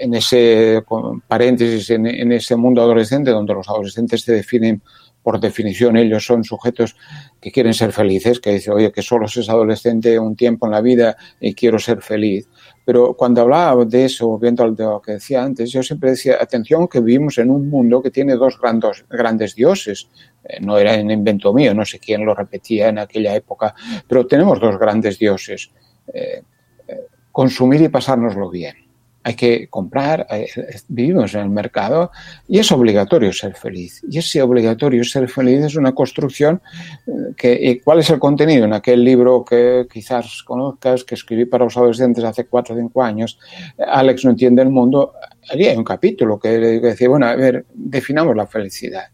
en 0.00 0.14
ese 0.14 0.82
paréntesis, 1.26 1.90
en, 1.90 2.06
en, 2.06 2.32
ese 2.32 2.54
mundo 2.56 2.82
adolescente, 2.82 3.30
donde 3.30 3.54
los 3.54 3.68
adolescentes 3.68 4.22
se 4.22 4.32
definen 4.32 4.82
por 5.26 5.40
definición, 5.40 5.96
ellos 5.96 6.24
son 6.24 6.44
sujetos 6.44 6.94
que 7.40 7.50
quieren 7.50 7.74
ser 7.74 7.90
felices, 7.90 8.38
que 8.38 8.52
dicen, 8.52 8.74
oye, 8.74 8.92
que 8.92 9.02
solo 9.02 9.26
es 9.26 9.48
adolescente 9.48 10.20
un 10.20 10.36
tiempo 10.36 10.66
en 10.66 10.72
la 10.72 10.80
vida 10.80 11.16
y 11.40 11.52
quiero 11.52 11.80
ser 11.80 12.00
feliz. 12.00 12.48
Pero 12.86 13.14
cuando 13.14 13.40
hablaba 13.42 13.84
de 13.84 14.04
eso, 14.04 14.38
viendo 14.38 14.64
lo 14.64 15.02
que 15.02 15.12
decía 15.12 15.42
antes, 15.42 15.72
yo 15.72 15.82
siempre 15.82 16.10
decía, 16.10 16.38
atención, 16.40 16.86
que 16.86 17.00
vivimos 17.00 17.36
en 17.38 17.50
un 17.50 17.68
mundo 17.68 18.00
que 18.00 18.12
tiene 18.12 18.36
dos 18.36 18.60
grandes, 18.60 19.04
grandes 19.10 19.56
dioses. 19.56 20.08
Eh, 20.44 20.60
no 20.60 20.78
era 20.78 20.94
un 20.94 21.10
invento 21.10 21.52
mío, 21.52 21.74
no 21.74 21.84
sé 21.84 21.98
quién 21.98 22.24
lo 22.24 22.32
repetía 22.32 22.88
en 22.88 23.00
aquella 23.00 23.34
época, 23.34 23.74
pero 24.06 24.24
tenemos 24.24 24.60
dos 24.60 24.78
grandes 24.78 25.18
dioses. 25.18 25.72
Eh, 26.14 26.42
eh, 26.86 27.06
consumir 27.32 27.82
y 27.82 27.88
pasárnoslo 27.88 28.48
bien 28.50 28.85
hay 29.26 29.34
que 29.34 29.66
comprar, 29.68 30.24
eh, 30.30 30.46
vivimos 30.86 31.34
en 31.34 31.40
el 31.40 31.50
mercado 31.50 32.12
y 32.46 32.60
es 32.60 32.70
obligatorio 32.70 33.32
ser 33.32 33.56
feliz. 33.56 34.00
Y 34.08 34.18
ese 34.18 34.40
obligatorio 34.40 35.02
ser 35.02 35.28
feliz 35.28 35.64
es 35.64 35.74
una 35.74 35.96
construcción 35.96 36.62
eh, 37.08 37.10
que, 37.36 37.80
¿cuál 37.82 37.98
es 37.98 38.10
el 38.10 38.20
contenido? 38.20 38.66
En 38.66 38.72
aquel 38.72 39.02
libro 39.02 39.44
que 39.44 39.88
quizás 39.92 40.44
conozcas, 40.44 41.02
que 41.02 41.16
escribí 41.16 41.44
para 41.44 41.64
los 41.64 41.76
adolescentes 41.76 42.22
hace 42.22 42.46
cuatro 42.46 42.76
o 42.76 42.78
cinco 42.78 43.02
años, 43.02 43.36
Alex 43.84 44.24
no 44.24 44.30
entiende 44.30 44.62
el 44.62 44.70
mundo, 44.70 45.14
allí 45.50 45.66
hay 45.66 45.76
un 45.76 45.82
capítulo 45.82 46.38
que 46.38 46.50
decía, 46.50 47.08
bueno, 47.08 47.26
a 47.26 47.34
ver, 47.34 47.66
definamos 47.74 48.36
la 48.36 48.46
felicidad, 48.46 49.06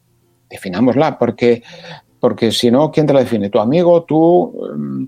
definámosla, 0.51 1.19
porque, 1.19 1.63
porque 2.21 2.53
si 2.53 2.71
no, 2.71 2.91
¿quién 2.91 3.07
te 3.07 3.15
la 3.15 3.21
define? 3.21 3.49
¿Tu 3.49 3.59
amigo? 3.59 4.05
¿Tú? 4.05 5.01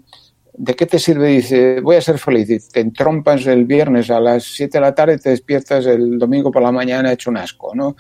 ¿De 0.57 0.75
qué 0.75 0.87
te 0.87 0.99
sirve? 0.99 1.29
Dice, 1.29 1.81
voy 1.81 1.97
a 1.97 2.01
ser 2.01 2.19
feliz. 2.19 2.69
te 2.69 2.81
entrompas 2.81 3.47
el 3.47 3.65
viernes 3.65 4.11
a 4.11 4.21
las 4.21 4.45
7 4.45 4.79
de 4.79 4.81
la 4.81 4.95
tarde 4.95 5.19
te 5.19 5.31
despiertas 5.31 5.87
el 5.87 6.19
domingo 6.19 6.51
por 6.51 6.63
la 6.63 6.73
mañana 6.73 7.13
hecho 7.13 7.31
un 7.31 7.37
asco, 7.37 7.75
¿no? 7.75 7.97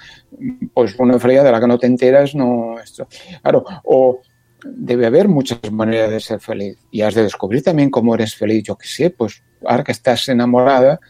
Pues 0.72 0.98
una 0.98 1.18
felicidad 1.18 1.44
de 1.44 1.52
la 1.52 1.60
que 1.60 1.66
no 1.66 1.78
te 1.78 1.86
enteras, 1.86 2.34
no. 2.34 2.78
Esto. 2.78 3.06
Claro, 3.42 3.64
o 3.84 4.20
debe 4.64 5.06
haber 5.06 5.28
muchas 5.28 5.60
maneras 5.70 6.10
de 6.10 6.20
ser 6.20 6.40
feliz 6.40 6.78
y 6.90 7.02
has 7.02 7.14
de 7.14 7.22
descubrir 7.22 7.62
también 7.62 7.90
cómo 7.90 8.14
eres 8.14 8.34
feliz. 8.34 8.62
Yo 8.64 8.76
qué 8.76 8.86
sé, 8.86 9.10
pues 9.10 9.42
ahora 9.66 9.84
que 9.84 9.92
estás 9.92 10.28
enamorada 10.28 11.00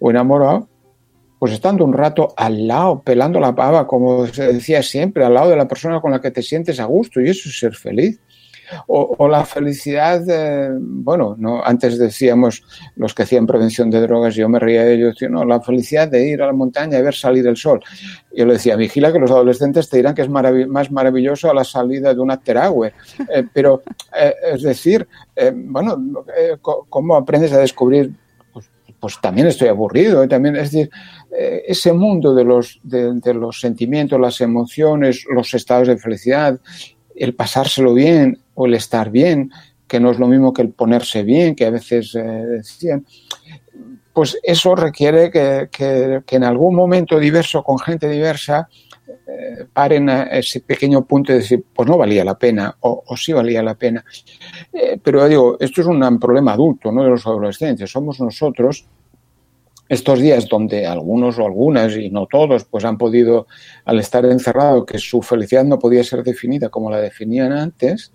o 0.00 0.10
enamorado, 0.10 0.68
pues 1.38 1.52
estando 1.52 1.84
un 1.84 1.92
rato 1.92 2.32
al 2.36 2.66
lado, 2.66 3.02
pelando 3.02 3.38
la 3.38 3.54
pava, 3.54 3.86
como 3.86 4.26
se 4.26 4.54
decía 4.54 4.82
siempre, 4.82 5.24
al 5.24 5.34
lado 5.34 5.50
de 5.50 5.56
la 5.56 5.68
persona 5.68 6.00
con 6.00 6.10
la 6.10 6.20
que 6.20 6.30
te 6.30 6.42
sientes 6.42 6.80
a 6.80 6.86
gusto, 6.86 7.20
y 7.20 7.28
eso 7.28 7.48
es 7.48 7.58
ser 7.58 7.74
feliz. 7.74 8.18
O, 8.86 9.28
la 9.28 9.44
felicidad, 9.44 10.22
bueno, 10.80 11.34
no, 11.38 11.64
antes 11.64 11.98
decíamos 11.98 12.62
los 12.96 13.14
que 13.14 13.22
hacían 13.22 13.46
prevención 13.46 13.90
de 13.90 14.00
drogas, 14.00 14.34
yo 14.34 14.48
me 14.48 14.58
reía 14.58 14.84
de 14.84 14.94
ellos, 14.94 15.16
no, 15.30 15.44
la 15.44 15.60
felicidad 15.60 16.08
de 16.08 16.28
ir 16.28 16.42
a 16.42 16.46
la 16.46 16.52
montaña 16.52 16.98
y 16.98 17.02
ver 17.02 17.14
salir 17.14 17.46
el 17.46 17.56
sol. 17.56 17.80
Yo 18.36 18.46
le 18.46 18.54
decía, 18.54 18.76
vigila 18.76 19.12
que 19.12 19.18
los 19.18 19.30
adolescentes 19.30 19.88
te 19.88 19.96
dirán 19.96 20.14
que 20.14 20.22
es 20.22 20.28
más 20.28 20.90
maravilloso 20.90 21.50
a 21.50 21.54
la 21.54 21.64
salida 21.64 22.14
de 22.14 22.20
una 22.20 22.38
teragüe. 22.38 22.92
Eh, 23.34 23.44
pero, 23.52 23.82
eh, 24.16 24.34
es 24.54 24.62
decir, 24.62 25.06
eh, 25.34 25.52
bueno, 25.54 26.24
¿cómo 26.60 27.16
aprendes 27.16 27.52
a 27.52 27.58
descubrir 27.58 28.12
pues, 28.52 28.70
pues 29.00 29.20
también 29.20 29.46
estoy 29.48 29.68
aburrido. 29.68 30.26
También, 30.28 30.56
es 30.56 30.70
decir, 30.70 30.90
ese 31.30 31.92
mundo 31.92 32.34
de 32.34 32.44
los, 32.44 32.80
de, 32.82 33.34
los 33.34 33.58
sentimientos, 33.58 34.20
las 34.20 34.40
emociones, 34.40 35.24
los 35.28 35.52
estados 35.54 35.88
de 35.88 35.96
felicidad, 35.96 36.60
el 37.16 37.34
pasárselo 37.34 37.94
bien 37.94 38.38
o 38.54 38.66
el 38.66 38.74
estar 38.74 39.10
bien, 39.10 39.50
que 39.86 40.00
no 40.00 40.10
es 40.10 40.18
lo 40.18 40.26
mismo 40.26 40.52
que 40.52 40.62
el 40.62 40.70
ponerse 40.70 41.22
bien, 41.22 41.54
que 41.54 41.66
a 41.66 41.70
veces 41.70 42.14
eh, 42.14 42.22
decían, 42.22 43.04
pues 44.12 44.38
eso 44.42 44.74
requiere 44.76 45.30
que, 45.30 45.68
que, 45.70 46.36
en 46.36 46.44
algún 46.44 46.74
momento 46.74 47.18
diverso, 47.18 47.64
con 47.64 47.78
gente 47.78 48.08
diversa, 48.08 48.68
eh, 49.26 49.66
paren 49.72 50.08
a 50.08 50.22
ese 50.24 50.60
pequeño 50.60 51.04
punto 51.04 51.32
de 51.32 51.40
decir, 51.40 51.64
pues 51.74 51.88
no 51.88 51.98
valía 51.98 52.24
la 52.24 52.38
pena 52.38 52.76
o, 52.80 53.02
o 53.06 53.16
sí 53.16 53.32
valía 53.32 53.62
la 53.62 53.74
pena. 53.74 54.04
Eh, 54.72 54.98
pero 55.02 55.28
digo, 55.28 55.56
esto 55.58 55.80
es 55.80 55.86
un 55.88 56.20
problema 56.20 56.52
adulto, 56.52 56.92
no 56.92 57.02
de 57.02 57.10
los 57.10 57.26
adolescentes. 57.26 57.90
Somos 57.90 58.20
nosotros 58.20 58.86
estos 59.88 60.20
días 60.20 60.48
donde 60.48 60.86
algunos 60.86 61.38
o 61.38 61.46
algunas, 61.46 61.96
y 61.96 62.10
no 62.10 62.26
todos, 62.26 62.64
pues 62.64 62.84
han 62.84 62.98
podido, 62.98 63.46
al 63.84 64.00
estar 64.00 64.24
encerrado, 64.24 64.84
que 64.86 64.98
su 64.98 65.22
felicidad 65.22 65.64
no 65.64 65.78
podía 65.78 66.02
ser 66.04 66.22
definida 66.22 66.68
como 66.68 66.90
la 66.90 67.00
definían 67.00 67.52
antes, 67.52 68.12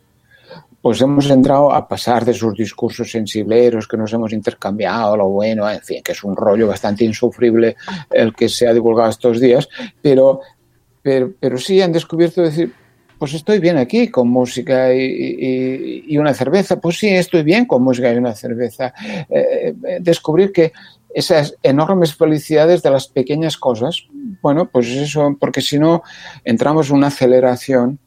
pues 0.82 1.02
hemos 1.02 1.30
entrado 1.30 1.74
a 1.74 1.88
pasar 1.88 2.24
de 2.24 2.34
sus 2.34 2.54
discursos 2.54 3.12
sensibleros 3.12 3.88
que 3.88 3.98
nos 3.98 4.14
hemos 4.14 4.32
intercambiado, 4.32 5.18
lo 5.18 5.28
bueno, 5.28 5.70
en 5.70 5.82
fin, 5.82 6.02
que 6.02 6.14
es 6.14 6.24
un 6.24 6.36
rollo 6.36 6.68
bastante 6.68 7.04
insufrible 7.04 7.76
el 8.12 8.34
que 8.34 8.48
se 8.48 8.68
ha 8.68 8.74
divulgado 8.74 9.10
estos 9.10 9.40
días, 9.40 9.68
pero, 10.02 10.40
pero, 11.02 11.32
pero 11.40 11.58
sí 11.58 11.82
han 11.82 11.92
descubierto 11.92 12.42
decir, 12.42 12.74
pues 13.20 13.34
estoy 13.34 13.60
bien 13.60 13.78
aquí 13.78 14.08
con 14.08 14.30
música 14.30 14.94
y, 14.94 16.18
una 16.18 16.34
cerveza, 16.34 16.80
pues 16.80 16.98
sí, 16.98 17.10
estoy 17.10 17.44
bien 17.44 17.66
con 17.66 17.84
música 17.84 18.12
y 18.14 18.18
una 18.18 18.34
cerveza. 18.34 18.94
Eh, 19.30 19.76
eh, 19.86 19.98
descubrir 20.00 20.54
que 20.54 20.72
esas 21.14 21.56
enormes 21.64 22.16
felicidades 22.16 22.84
de 22.84 22.92
las 22.92 23.08
pequeñas 23.08 23.58
cosas, 23.58 24.08
bueno, 24.42 24.70
pues 24.70 24.88
eso, 24.88 25.36
porque 25.40 25.62
si 25.62 25.80
no 25.80 26.04
entramos 26.44 26.90
en 26.90 26.98
una 26.98 27.08
aceleración 27.08 28.00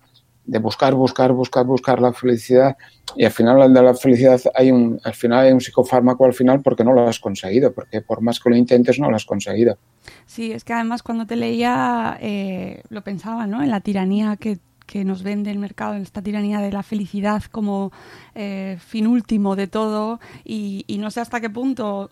de 0.44 0.58
buscar, 0.58 0.94
buscar, 0.94 1.32
buscar, 1.32 1.64
buscar 1.64 2.00
la 2.00 2.12
felicidad 2.12 2.76
y 3.16 3.24
al 3.24 3.30
final 3.30 3.72
de 3.72 3.82
la 3.82 3.94
felicidad 3.94 4.40
hay 4.54 4.70
un, 4.70 5.00
al 5.04 5.14
final 5.14 5.46
hay 5.46 5.52
un 5.52 5.60
psicofármaco 5.60 6.24
al 6.24 6.34
final 6.34 6.62
porque 6.62 6.84
no 6.84 6.92
lo 6.92 7.06
has 7.06 7.20
conseguido, 7.20 7.72
porque 7.72 8.00
por 8.00 8.20
más 8.22 8.40
que 8.40 8.50
lo 8.50 8.56
intentes 8.56 8.98
no 8.98 9.08
lo 9.08 9.16
has 9.16 9.24
conseguido. 9.24 9.78
Sí, 10.26 10.52
es 10.52 10.64
que 10.64 10.72
además 10.72 11.02
cuando 11.02 11.26
te 11.26 11.36
leía 11.36 12.18
eh, 12.20 12.82
lo 12.88 13.02
pensaba, 13.02 13.46
¿no? 13.46 13.62
En 13.62 13.70
la 13.70 13.80
tiranía 13.80 14.36
que, 14.36 14.58
que, 14.92 15.05
nos 15.05 15.22
vende 15.22 15.50
el 15.50 15.59
mercado, 15.59 15.94
en 15.94 16.02
esta 16.02 16.22
tiranía 16.22 16.61
de 16.61 16.70
la 16.70 16.83
felicidad 16.83 17.42
como 17.44 17.92
eh, 18.35 18.76
fin 18.78 19.07
último 19.07 19.57
de 19.57 19.66
todo 19.66 20.20
y, 20.44 20.85
y, 20.87 20.98
no 20.98 21.11
sé 21.11 21.20
hasta 21.20 21.40
qué 21.40 21.50
punto, 21.50 22.11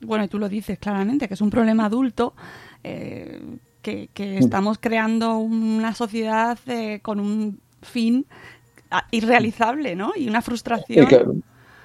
bueno, 0.00 0.24
y 0.24 0.28
tú 0.28 0.38
lo 0.38 0.48
dices 0.48 0.78
claramente, 0.78 1.28
que 1.28 1.34
es 1.34 1.40
un 1.40 1.50
problema 1.50 1.86
adulto. 1.86 2.34
Eh, 2.84 3.40
que, 3.82 4.08
que, 4.12 4.34
mm. 4.34 4.38
estamos 4.38 4.78
creando 4.78 5.38
una 5.38 5.94
sociedad 5.94 6.58
eh, 6.66 7.00
con 7.02 7.18
un 7.18 7.60
fin 7.82 8.26
irrealizable, 9.10 9.96
¿no? 9.96 10.12
Y 10.16 10.28
una 10.28 10.42
frustración. 10.42 11.04
Y 11.04 11.08
que, 11.08 11.24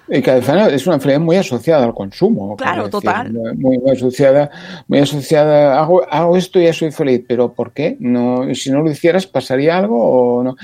y 0.07 0.21
que 0.21 0.37
es 0.37 0.87
una 0.87 0.99
felicidad 0.99 1.19
muy 1.19 1.35
asociada 1.37 1.85
al 1.85 1.93
consumo. 1.93 2.55
Claro, 2.57 2.89
total. 2.89 3.33
Muy, 3.33 3.79
muy, 3.79 3.91
asociada, 3.91 4.49
muy 4.87 4.99
asociada. 4.99 5.79
Hago, 5.79 6.03
hago 6.09 6.37
esto 6.37 6.59
y 6.59 6.65
ya 6.65 6.73
soy 6.73 6.91
feliz, 6.91 7.23
pero 7.27 7.53
¿por 7.53 7.71
qué? 7.71 7.97
No, 7.99 8.53
si 8.53 8.71
no 8.71 8.81
lo 8.81 8.91
hicieras, 8.91 9.25
¿pasaría 9.25 9.77
algo 9.77 9.97
o 9.97 10.43
no? 10.43 10.55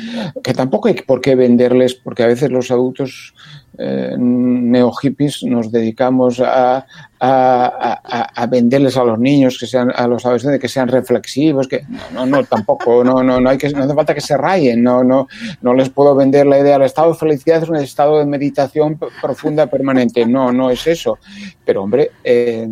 Que 0.43 0.54
tampoco 0.54 0.88
hay 0.88 0.95
por 0.95 1.21
qué 1.21 1.36
venderles, 1.36 1.95
porque 1.95 2.23
a 2.23 2.27
veces 2.27 2.51
los 2.51 2.71
adultos 2.71 3.34
eh, 3.78 4.16
neo-hippies 4.18 5.44
nos 5.44 5.72
dedicamos 5.72 6.40
a, 6.40 6.86
a, 7.20 8.48
venderles 8.48 8.98
a 8.98 9.04
los 9.04 9.18
niños, 9.18 9.58
que 9.58 9.66
sean, 9.66 9.92
a 9.96 10.08
los 10.08 10.26
adolescentes, 10.26 10.60
que 10.60 10.68
sean 10.68 10.88
reflexivos, 10.88 11.68
que 11.68 11.82
no, 12.14 12.26
no, 12.26 12.44
tampoco, 12.44 13.04
no, 13.04 13.24
no, 13.24 13.40
no, 13.40 13.50
hay 13.50 13.58
que, 13.58 13.70
no 13.70 13.84
hace 13.84 13.94
falta 13.94 14.14
que 14.14 14.22
se 14.22 14.38
rayen, 14.38 14.84
no, 14.84 15.04
no, 15.04 15.28
no 15.62 15.74
les 15.74 15.90
puedo 15.90 16.16
vender 16.16 16.48
la 16.48 16.60
idea, 16.60 16.76
el 16.76 16.84
estado 16.84 17.14
de 17.14 17.18
felicidad 17.18 17.64
es 17.64 17.70
un 17.70 17.78
estado 17.78 18.20
de 18.20 18.26
meditación 18.26 19.00
profunda 19.22 19.68
permanente, 19.68 20.26
no, 20.26 20.52
no 20.52 20.70
es 20.70 20.86
eso, 20.88 21.18
pero 21.64 21.84
hombre, 21.84 22.12
eh, 22.24 22.68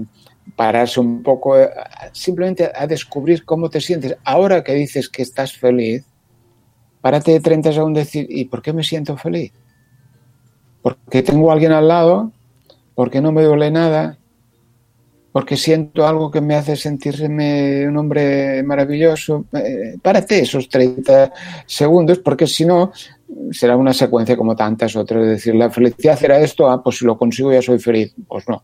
pararse 0.56 1.00
un 1.00 1.24
poco, 1.24 1.58
eh, 1.58 1.70
simplemente 2.12 2.72
a 2.76 2.86
descubrir 2.88 3.46
cómo 3.46 3.70
te 3.70 3.80
sientes. 3.80 4.18
Ahora 4.26 4.64
que 4.64 4.74
dices 4.74 5.08
que 5.08 5.22
estás 5.22 5.54
feliz, 5.54 6.06
párate 7.02 7.32
de 7.32 7.40
30 7.40 7.72
segundos 7.72 8.02
y 8.02 8.06
decir, 8.06 8.28
¿y 8.30 8.46
por 8.46 8.62
qué 8.62 8.74
me 8.74 8.84
siento 8.84 9.16
feliz? 9.16 9.54
Porque 10.82 11.24
tengo 11.24 11.50
a 11.50 11.54
alguien 11.54 11.72
al 11.72 11.88
lado, 11.88 12.32
porque 12.96 13.22
no 13.22 13.32
me 13.32 13.44
duele 13.44 13.72
nada, 13.72 14.18
porque 15.32 15.58
siento 15.58 16.08
algo 16.08 16.32
que 16.32 16.42
me 16.42 16.56
hace 16.56 16.76
sentirme 16.76 17.88
un 17.88 17.98
hombre 17.98 18.63
maravilloso. 18.63 19.46
Eh, 19.54 19.98
párate 20.02 20.39
esos 20.39 20.68
30 20.70 21.32
segundos, 21.65 22.20
porque 22.20 22.48
si 22.48 22.65
no, 22.65 22.92
será 23.52 23.78
una 23.78 23.94
secuencia 23.94 24.36
como 24.36 24.56
tantas 24.56 24.96
otras. 24.96 25.24
Es 25.24 25.30
decir, 25.30 25.56
la 25.56 25.70
felicidad 25.70 26.18
será 26.18 26.39
esto, 26.39 26.70
ah, 26.70 26.84
pues 26.84 26.98
si 26.98 27.06
lo 27.06 27.18
consigo 27.18 27.52
ya 27.52 27.62
soy 27.62 27.80
feliz. 27.80 28.13
Pues 28.28 28.48
no. 28.48 28.63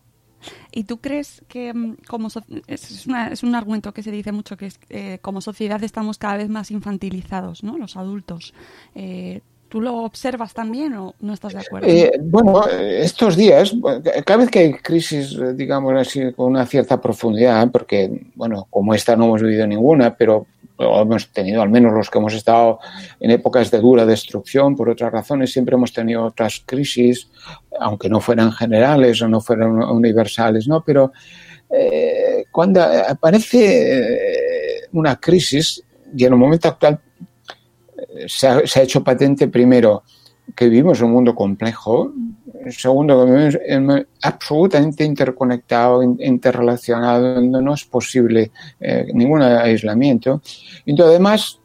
¿Y 0.72 0.84
tú 0.84 0.98
crees 0.98 1.42
que 1.48 1.72
mm, 1.72 1.96
como 2.06 2.28
es, 2.66 3.06
una, 3.06 3.28
es, 3.28 3.42
un 3.42 3.54
argumento 3.54 3.92
que 3.92 4.02
se 4.02 4.10
dice 4.10 4.32
mucho 4.32 4.56
que 4.56 4.66
es, 4.66 4.78
eh, 4.90 5.18
como 5.22 5.40
sociedad 5.40 5.82
estamos 5.82 6.18
cada 6.18 6.36
vez 6.36 6.48
más 6.48 6.70
infantilizados, 6.70 7.62
¿no? 7.62 7.78
Los 7.78 7.96
adultos. 7.96 8.54
Eh, 8.94 9.40
¿Tú 9.68 9.80
lo 9.80 9.96
observas 10.04 10.54
también 10.54 10.94
o 10.94 11.14
no 11.20 11.32
estás 11.32 11.52
de 11.52 11.58
acuerdo? 11.58 11.88
Eh, 11.88 12.12
bueno, 12.20 12.66
estos 12.68 13.36
días, 13.36 13.74
cada 14.24 14.38
vez 14.38 14.50
que 14.50 14.58
hay 14.60 14.72
crisis, 14.74 15.36
digamos 15.54 15.92
así, 15.94 16.32
con 16.32 16.52
una 16.52 16.64
cierta 16.66 17.00
profundidad, 17.00 17.68
porque, 17.72 18.28
bueno, 18.36 18.68
como 18.70 18.94
esta 18.94 19.16
no 19.16 19.24
hemos 19.24 19.42
vivido 19.42 19.66
ninguna, 19.66 20.16
pero 20.16 20.46
hemos 20.78 21.28
tenido, 21.32 21.62
al 21.62 21.70
menos 21.70 21.92
los 21.92 22.10
que 22.10 22.18
hemos 22.18 22.34
estado 22.34 22.78
en 23.18 23.30
épocas 23.30 23.70
de 23.70 23.80
dura 23.80 24.06
destrucción, 24.06 24.76
por 24.76 24.88
otras 24.88 25.12
razones, 25.12 25.52
siempre 25.52 25.74
hemos 25.74 25.92
tenido 25.92 26.24
otras 26.24 26.62
crisis, 26.64 27.28
aunque 27.80 28.08
no 28.08 28.20
fueran 28.20 28.52
generales 28.52 29.20
o 29.22 29.28
no 29.28 29.40
fueran 29.40 29.82
universales, 29.82 30.68
¿no? 30.68 30.84
Pero 30.84 31.12
eh, 31.70 32.44
cuando 32.52 32.82
aparece 32.82 34.02
eh, 34.02 34.80
una 34.92 35.16
crisis, 35.16 35.82
y 36.16 36.24
en 36.24 36.32
el 36.32 36.38
momento 36.38 36.68
actual 36.68 37.00
se 38.26 38.46
ha, 38.46 38.62
hecho 38.82 39.02
patente 39.02 39.48
primero 39.48 40.02
que 40.54 40.68
vivimos 40.68 41.00
un 41.00 41.12
mundo 41.12 41.34
complejo, 41.34 42.12
segundo 42.70 43.24
que 43.24 43.32
vivimos 43.32 44.06
absolutamente 44.22 45.04
interconectado, 45.04 46.02
interrelacionado, 46.02 47.40
no 47.40 47.74
es 47.74 47.84
posible 47.84 48.50
eh, 48.80 49.06
ningún 49.12 49.42
aislamiento. 49.42 50.40
Y 50.84 51.00
además, 51.00 51.58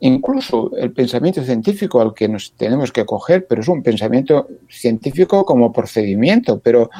incluso 0.00 0.72
el 0.76 0.92
pensamiento 0.92 1.42
científico 1.42 2.00
al 2.00 2.12
que 2.12 2.28
nos 2.28 2.52
tenemos 2.52 2.92
que 2.92 3.06
coger, 3.06 3.46
pero 3.46 3.62
es 3.62 3.68
un 3.68 3.82
pensamiento 3.82 4.48
científico 4.68 5.44
como 5.44 5.72
procedimiento, 5.72 6.58
pero 6.58 6.90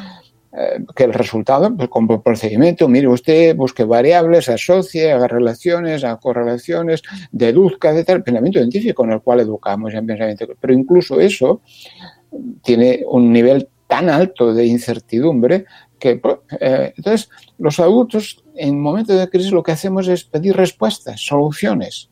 eh, 0.54 0.84
que 0.94 1.04
el 1.04 1.14
resultado, 1.14 1.74
pues 1.74 1.88
como 1.88 2.22
procedimiento, 2.22 2.86
mire 2.86 3.08
usted, 3.08 3.56
busque 3.56 3.84
variables, 3.84 4.50
asocie, 4.50 5.10
haga 5.10 5.26
relaciones, 5.26 6.04
haga 6.04 6.18
correlaciones, 6.18 7.02
deduzca, 7.30 7.90
etc. 7.90 8.10
El 8.10 8.22
pensamiento 8.22 8.58
científico 8.58 9.04
en 9.04 9.12
el 9.12 9.22
cual 9.22 9.40
educamos 9.40 9.94
en 9.94 10.06
pensamiento. 10.06 10.46
Pero 10.60 10.74
incluso 10.74 11.20
eso 11.20 11.62
tiene 12.62 13.02
un 13.06 13.32
nivel 13.32 13.68
tan 13.86 14.10
alto 14.10 14.52
de 14.52 14.66
incertidumbre 14.66 15.64
que 15.98 16.16
pues, 16.16 16.36
eh, 16.60 16.92
entonces 16.96 17.30
los 17.58 17.78
adultos 17.78 18.44
en 18.54 18.78
momentos 18.78 19.18
de 19.18 19.30
crisis 19.30 19.52
lo 19.52 19.62
que 19.62 19.72
hacemos 19.72 20.08
es 20.08 20.24
pedir 20.24 20.56
respuestas, 20.56 21.24
soluciones. 21.24 22.10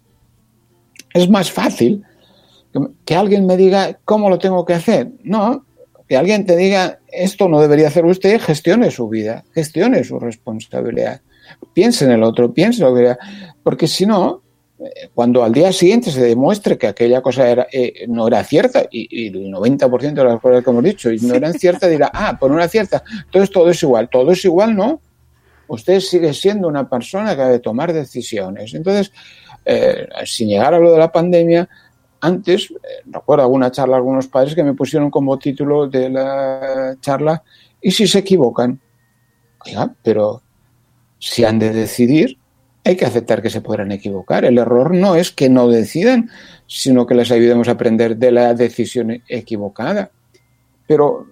Es 1.13 1.29
más 1.29 1.51
fácil 1.51 2.05
que 3.05 3.17
alguien 3.17 3.47
me 3.47 3.57
diga 3.57 3.99
cómo 4.05 4.31
lo 4.31 4.39
tengo 4.39 4.65
que 4.65 4.75
hacer. 4.75 5.11
No, 5.25 5.67
que 6.11 6.17
alguien 6.17 6.45
te 6.45 6.57
diga, 6.57 6.99
esto 7.07 7.49
no 7.49 7.61
debería 7.61 7.87
hacer 7.87 8.05
usted, 8.05 8.41
gestione 8.41 8.91
su 8.91 9.09
vida, 9.09 9.45
gestione 9.55 10.03
su 10.03 10.19
responsabilidad. 10.19 11.21
Piense 11.73 12.05
en 12.05 12.11
el 12.11 12.25
otro, 12.25 12.53
piense 12.53 12.83
lo 12.83 12.93
que 12.93 13.17
Porque 13.63 13.87
si 13.87 14.07
no, 14.07 14.43
eh, 14.81 15.09
cuando 15.15 15.45
al 15.45 15.53
día 15.53 15.73
siguiente 15.73 16.11
se 16.11 16.21
demuestre 16.21 16.77
que 16.77 16.89
aquella 16.89 17.21
cosa 17.21 17.49
era, 17.49 17.69
eh, 17.73 18.07
no 18.09 18.27
era 18.27 18.43
cierta, 18.43 18.89
y, 18.91 19.07
y, 19.09 19.29
el 19.29 19.53
90% 19.53 20.15
de 20.15 20.25
las 20.25 20.41
cosas 20.41 20.65
que 20.65 20.71
hemos 20.71 20.83
dicho 20.83 21.11
no 21.23 21.35
eran 21.37 21.55
ciertas, 21.61 21.89
dirá, 21.89 22.11
ah, 22.13 22.37
pues 22.41 22.51
no 22.51 22.59
era 22.59 22.67
cierta, 22.67 23.05
entonces 23.27 23.49
todo 23.53 23.71
es 23.71 23.81
igual. 23.81 24.09
Todo 24.09 24.33
es 24.33 24.45
igual, 24.45 24.75
¿no? 24.75 25.01
Usted 25.69 26.01
sigue 26.01 26.35
siendo 26.35 26.67
una 26.67 26.91
persona 26.91 27.37
que 27.37 27.43
ha 27.43 27.49
de 27.49 27.61
tomar 27.61 27.93
decisiones. 27.93 28.75
Entonces, 28.75 29.13
eh, 29.65 30.09
sin 30.25 30.49
llegar 30.49 30.75
a 30.75 30.81
lo 30.81 30.91
de 30.91 30.99
la 30.99 31.13
pandemia, 31.13 31.69
antes, 32.21 32.71
eh, 32.71 33.03
recuerdo 33.07 33.45
alguna 33.45 33.71
charla, 33.71 33.97
algunos 33.97 34.27
padres 34.29 34.55
que 34.55 34.65
me 34.65 34.75
pusieron 34.75 35.11
como 35.11 35.39
título 35.39 35.89
de 35.89 36.11
la 36.11 36.97
charla, 37.01 37.43
¿y 37.81 37.91
si 37.91 38.07
se 38.07 38.19
equivocan? 38.19 38.81
Oiga, 39.67 39.95
pero 40.03 40.43
si 41.19 41.45
han 41.45 41.59
de 41.59 41.73
decidir, 41.73 42.39
hay 42.85 42.97
que 42.97 43.05
aceptar 43.05 43.43
que 43.43 43.51
se 43.51 43.61
podrán 43.61 43.93
equivocar. 43.93 44.45
El 44.45 44.59
error 44.59 44.95
no 44.95 45.15
es 45.15 45.31
que 45.31 45.49
no 45.49 45.69
decidan, 45.69 46.31
sino 46.67 47.07
que 47.07 47.15
les 47.15 47.31
ayudemos 47.31 47.69
a 47.69 47.73
aprender 47.73 48.17
de 48.17 48.33
la 48.33 48.55
decisión 48.55 49.23
equivocada. 49.29 50.11
Pero, 50.87 51.27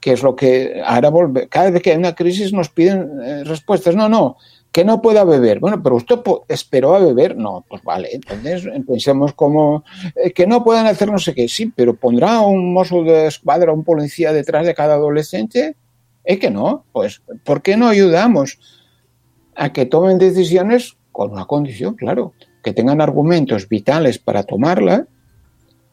¿qué 0.00 0.12
es 0.12 0.22
lo 0.22 0.36
que 0.36 0.80
ahora 0.84 1.10
volve? 1.10 1.48
Cada 1.48 1.70
vez 1.70 1.82
que 1.82 1.90
hay 1.90 1.98
una 1.98 2.14
crisis 2.14 2.52
nos 2.52 2.68
piden 2.68 3.10
eh, 3.22 3.44
respuestas. 3.44 3.96
No, 3.96 4.08
no, 4.08 4.36
que 4.72 4.84
no 4.86 5.02
pueda 5.02 5.22
beber. 5.24 5.60
Bueno, 5.60 5.82
pero 5.82 5.96
usted 5.96 6.18
esperó 6.48 6.94
a 6.94 6.98
beber. 6.98 7.36
No, 7.36 7.64
pues 7.68 7.82
vale, 7.82 8.08
entonces 8.12 8.66
pensemos 8.86 9.34
como 9.34 9.84
eh, 10.16 10.32
que 10.32 10.46
no 10.46 10.64
puedan 10.64 10.86
hacer 10.86 11.12
no 11.12 11.18
sé 11.18 11.34
qué. 11.34 11.46
Sí, 11.46 11.70
pero 11.76 11.94
pondrá 11.94 12.40
un 12.40 12.72
mozo 12.72 13.04
de 13.04 13.26
escuadra, 13.26 13.72
un 13.72 13.84
policía 13.84 14.32
detrás 14.32 14.66
de 14.66 14.74
cada 14.74 14.94
adolescente. 14.94 15.76
Es 16.24 16.38
que 16.38 16.50
no, 16.50 16.84
pues 16.92 17.20
¿por 17.44 17.62
qué 17.62 17.76
no 17.76 17.88
ayudamos 17.88 18.58
a 19.54 19.72
que 19.72 19.84
tomen 19.84 20.18
decisiones 20.18 20.96
con 21.10 21.32
una 21.32 21.44
condición, 21.44 21.94
claro, 21.94 22.32
que 22.64 22.72
tengan 22.72 23.02
argumentos 23.02 23.68
vitales 23.68 24.18
para 24.18 24.44
tomarla 24.44 25.06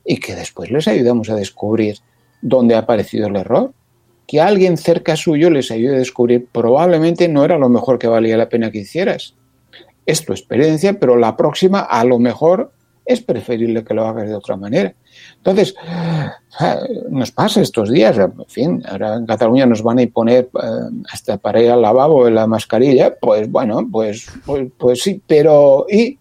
y 0.05 0.17
que 0.17 0.35
después 0.35 0.71
les 0.71 0.87
ayudamos 0.87 1.29
a 1.29 1.35
descubrir 1.35 1.97
dónde 2.41 2.75
ha 2.75 2.79
aparecido 2.79 3.27
el 3.27 3.35
error? 3.35 3.73
Que 4.29 4.39
alguien 4.39 4.77
cerca 4.77 5.15
suyo 5.15 5.49
les 5.49 5.71
ayude 5.71 5.95
a 5.95 5.97
descubrir 5.97 6.45
probablemente 6.51 7.27
no 7.27 7.43
era 7.43 7.57
lo 7.57 7.67
mejor 7.67 7.97
que 7.97 8.05
valía 8.05 8.37
la 8.37 8.47
pena 8.47 8.69
que 8.69 8.77
hicieras. 8.77 9.33
Es 10.05 10.23
tu 10.23 10.33
experiencia, 10.33 10.99
pero 10.99 11.17
la 11.17 11.35
próxima 11.35 11.79
a 11.79 12.03
lo 12.03 12.19
mejor 12.19 12.71
es 13.05 13.21
preferible 13.21 13.83
que 13.83 13.95
lo 13.95 14.05
hagas 14.05 14.29
de 14.29 14.35
otra 14.35 14.55
manera. 14.55 14.93
Entonces, 15.37 15.73
nos 17.09 17.31
pasa 17.31 17.61
estos 17.61 17.89
días, 17.89 18.19
en 18.19 18.45
fin, 18.47 18.83
ahora 18.87 19.15
en 19.15 19.25
Cataluña 19.25 19.65
nos 19.65 19.81
van 19.81 19.99
a 19.99 20.05
poner 20.05 20.47
eh, 20.61 20.67
hasta 21.11 21.37
para 21.37 21.63
ir 21.63 21.71
al 21.71 21.81
lavabo 21.81 22.27
en 22.27 22.35
la 22.35 22.45
mascarilla, 22.45 23.15
pues 23.19 23.49
bueno, 23.49 23.87
pues, 23.91 24.27
pues, 24.45 24.67
pues 24.77 25.01
sí, 25.01 25.19
pero 25.25 25.87
¿y? 25.89 26.19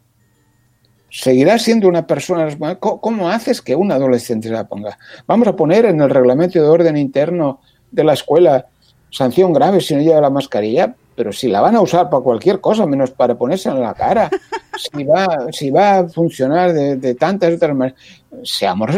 seguirá 1.11 1.59
siendo 1.59 1.88
una 1.88 2.06
persona. 2.06 2.48
¿Cómo 2.79 3.29
haces 3.29 3.61
que 3.61 3.77
un 3.77 3.92
adolescente 3.92 4.48
se 4.48 4.54
la 4.54 4.67
ponga? 4.67 4.96
Vamos 5.27 5.46
a 5.46 5.56
poner 5.56 5.85
en 5.85 6.00
el 6.00 6.09
reglamento 6.09 6.59
de 6.59 6.69
orden 6.69 6.96
interno 6.96 7.61
de 7.91 8.05
la 8.05 8.15
escuela 8.15 8.67
sanción 9.11 9.53
grave 9.53 9.81
si 9.81 9.95
no 9.95 10.03
lleva 10.03 10.21
la 10.21 10.31
mascarilla, 10.31 10.95
pero 11.15 11.33
si 11.33 11.49
la 11.49 11.61
van 11.61 11.75
a 11.75 11.81
usar 11.81 12.09
para 12.09 12.23
cualquier 12.23 12.61
cosa, 12.61 12.87
menos 12.87 13.11
para 13.11 13.35
ponerse 13.37 13.69
en 13.69 13.81
la 13.81 13.95
cara. 13.95 14.31
si 14.77 15.03
va, 15.05 15.27
si 15.51 15.71
va 15.71 15.99
a 15.99 16.09
funcionar 16.09 16.73
de, 16.73 16.97
de 16.97 17.15
tantas 17.15 17.55
otras 17.55 17.75
maneras, 17.75 17.99
seamos, 18.45 18.91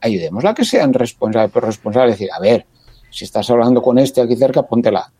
ayudémosla 0.00 0.50
a 0.50 0.54
que 0.54 0.64
sean 0.64 0.94
responsables, 0.94 1.50
pero 1.52 1.66
responsables, 1.66 2.14
decir, 2.14 2.30
a 2.32 2.40
ver, 2.40 2.64
si 3.10 3.24
estás 3.24 3.50
hablando 3.50 3.82
con 3.82 3.98
este 3.98 4.20
aquí 4.20 4.36
cerca, 4.36 4.62
póntela. 4.62 5.12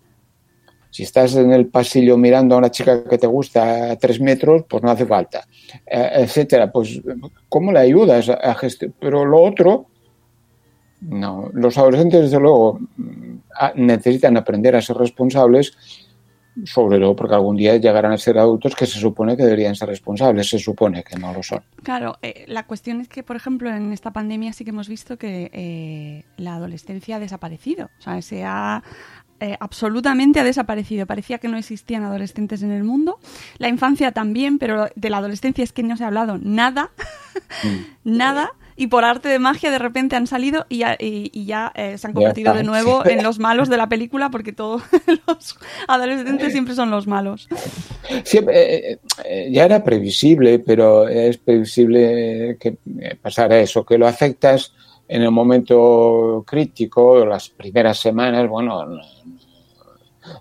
Si 0.90 1.02
estás 1.02 1.34
en 1.36 1.52
el 1.52 1.66
pasillo 1.66 2.16
mirando 2.16 2.54
a 2.54 2.58
una 2.58 2.70
chica 2.70 3.04
que 3.04 3.18
te 3.18 3.26
gusta 3.26 3.90
a 3.92 3.96
tres 3.96 4.20
metros, 4.20 4.64
pues 4.66 4.82
no 4.82 4.90
hace 4.90 5.04
falta, 5.04 5.46
eh, 5.86 6.10
etcétera. 6.14 6.72
Pues, 6.72 7.02
¿cómo 7.48 7.72
le 7.72 7.80
ayudas 7.80 8.30
a, 8.30 8.34
a 8.34 8.54
gestionar? 8.54 8.96
Pero 8.98 9.26
lo 9.26 9.42
otro, 9.42 9.87
no. 11.00 11.50
Los 11.52 11.78
adolescentes, 11.78 12.22
desde 12.22 12.40
luego, 12.40 12.80
mm, 12.96 13.38
necesitan 13.76 14.36
aprender 14.36 14.76
a 14.76 14.82
ser 14.82 14.96
responsables, 14.96 15.76
sobre 16.64 16.98
todo 16.98 17.14
porque 17.14 17.34
algún 17.34 17.56
día 17.56 17.76
llegarán 17.76 18.12
a 18.12 18.18
ser 18.18 18.38
adultos 18.38 18.74
que 18.74 18.86
se 18.86 18.98
supone 18.98 19.36
que 19.36 19.44
deberían 19.44 19.76
ser 19.76 19.88
responsables, 19.88 20.48
se 20.48 20.58
supone 20.58 21.04
que 21.04 21.16
no 21.16 21.32
lo 21.32 21.42
son. 21.42 21.62
Claro, 21.82 22.16
eh, 22.22 22.44
la 22.48 22.66
cuestión 22.66 23.00
es 23.00 23.08
que, 23.08 23.22
por 23.22 23.36
ejemplo, 23.36 23.70
en 23.70 23.92
esta 23.92 24.12
pandemia 24.12 24.52
sí 24.52 24.64
que 24.64 24.70
hemos 24.70 24.88
visto 24.88 25.18
que 25.18 25.50
eh, 25.52 26.24
la 26.36 26.56
adolescencia 26.56 27.16
ha 27.16 27.20
desaparecido. 27.20 27.90
O 27.98 28.02
sea, 28.02 28.20
se 28.22 28.44
ha 28.44 28.82
eh, 29.40 29.56
absolutamente 29.60 30.40
ha 30.40 30.44
desaparecido. 30.44 31.06
Parecía 31.06 31.38
que 31.38 31.48
no 31.48 31.56
existían 31.56 32.02
adolescentes 32.02 32.62
en 32.62 32.72
el 32.72 32.82
mundo. 32.82 33.20
La 33.58 33.68
infancia 33.68 34.10
también, 34.12 34.58
pero 34.58 34.88
de 34.94 35.10
la 35.10 35.18
adolescencia 35.18 35.62
es 35.62 35.72
que 35.72 35.84
no 35.84 35.96
se 35.96 36.04
ha 36.04 36.08
hablado 36.08 36.38
nada, 36.38 36.90
nada. 38.04 38.50
Y 38.80 38.86
por 38.86 39.04
arte 39.04 39.28
de 39.28 39.38
magia 39.40 39.72
de 39.72 39.78
repente 39.78 40.14
han 40.14 40.26
salido 40.28 40.64
y 40.68 40.78
ya, 40.78 40.94
y- 41.00 41.30
y 41.34 41.46
ya, 41.46 41.72
eh, 41.74 41.98
se 41.98 42.06
han 42.06 42.12
convertido 42.14 42.54
de 42.54 42.62
nuevo 42.62 43.04
en 43.04 43.24
los 43.24 43.38
malos 43.40 43.68
de 43.68 43.76
la 43.76 43.88
película 43.88 44.30
porque 44.30 44.52
todos 44.52 44.82
los 45.26 45.56
adolescentes 45.88 46.52
siempre 46.52 46.74
son 46.76 46.88
los 46.90 47.06
malos. 47.08 47.48
Siempre, 48.24 48.92
eh, 48.92 48.98
eh, 49.24 49.48
ya 49.50 49.64
era 49.64 49.82
previsible, 49.82 50.60
pero 50.60 51.08
es 51.08 51.36
previsible 51.38 52.56
que 52.60 52.76
pasara 53.20 53.58
eso, 53.58 53.84
que 53.84 53.98
lo 53.98 54.06
afectas 54.06 54.72
en 55.08 55.22
el 55.22 55.30
momento 55.32 56.44
crítico, 56.46 57.26
las 57.26 57.48
primeras 57.48 57.98
semanas, 57.98 58.48
bueno, 58.48 58.84
no- 58.86 58.96
no- 58.96 59.02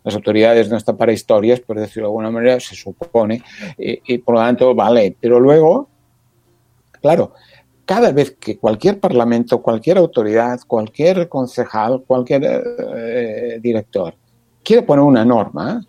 las 0.04 0.14
autoridades 0.16 0.70
no 0.70 0.78
están 0.78 0.96
para 0.98 1.12
historias, 1.14 1.60
por 1.62 1.80
decirlo 1.80 2.04
de 2.04 2.12
alguna 2.12 2.30
manera, 2.30 2.60
se 2.60 2.76
supone, 2.76 3.42
y, 3.78 4.14
y 4.14 4.18
por 4.20 4.36
lo 4.36 4.42
tanto, 4.42 4.76
vale, 4.76 5.16
pero 5.20 5.40
luego, 5.40 5.88
claro, 7.02 7.34
cada 7.88 8.12
vez 8.12 8.38
que 8.40 8.60
cualquier 8.60 9.00
parlamento, 9.00 9.64
cualquier 9.64 9.98
autoridad, 9.98 10.60
cualquier 10.68 11.28
concejal, 11.28 12.04
cualquier 12.06 12.44
eh, 12.96 13.60
director 13.60 14.14
quiere 14.68 14.84
poner 14.84 15.06
una 15.06 15.24
norma, 15.24 15.82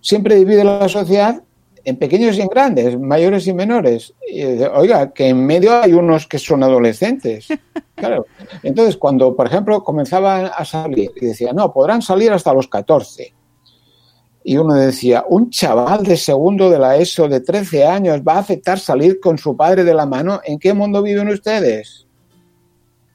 siempre 0.00 0.36
divide 0.36 0.64
la 0.64 0.88
sociedad 0.88 1.42
en 1.84 1.96
pequeños 1.96 2.38
y 2.38 2.40
en 2.40 2.48
grandes, 2.48 2.98
mayores 2.98 3.46
y 3.46 3.52
menores. 3.52 4.14
Y 4.26 4.42
oiga, 4.42 5.12
que 5.12 5.28
en 5.28 5.44
medio 5.44 5.82
hay 5.82 5.92
unos 5.92 6.26
que 6.26 6.38
son 6.38 6.62
adolescentes. 6.62 7.48
Claro. 7.98 8.26
Entonces, 8.62 8.96
cuando, 8.96 9.34
por 9.34 9.48
ejemplo, 9.48 9.82
comenzaban 9.82 10.52
a 10.56 10.64
salir 10.64 11.10
y 11.16 11.26
decía, 11.26 11.52
no, 11.52 11.72
podrán 11.72 12.00
salir 12.00 12.30
hasta 12.30 12.54
los 12.54 12.68
14. 12.68 13.34
Y 14.48 14.56
uno 14.56 14.72
decía, 14.76 15.26
un 15.28 15.50
chaval 15.50 16.04
de 16.04 16.16
segundo 16.16 16.70
de 16.70 16.78
la 16.78 16.96
ESO 16.96 17.28
de 17.28 17.40
13 17.40 17.84
años 17.84 18.22
va 18.26 18.36
a 18.36 18.38
aceptar 18.38 18.78
salir 18.78 19.20
con 19.20 19.36
su 19.36 19.54
padre 19.54 19.84
de 19.84 19.92
la 19.92 20.06
mano. 20.06 20.40
¿En 20.42 20.58
qué 20.58 20.72
mundo 20.72 21.02
viven 21.02 21.28
ustedes? 21.28 22.06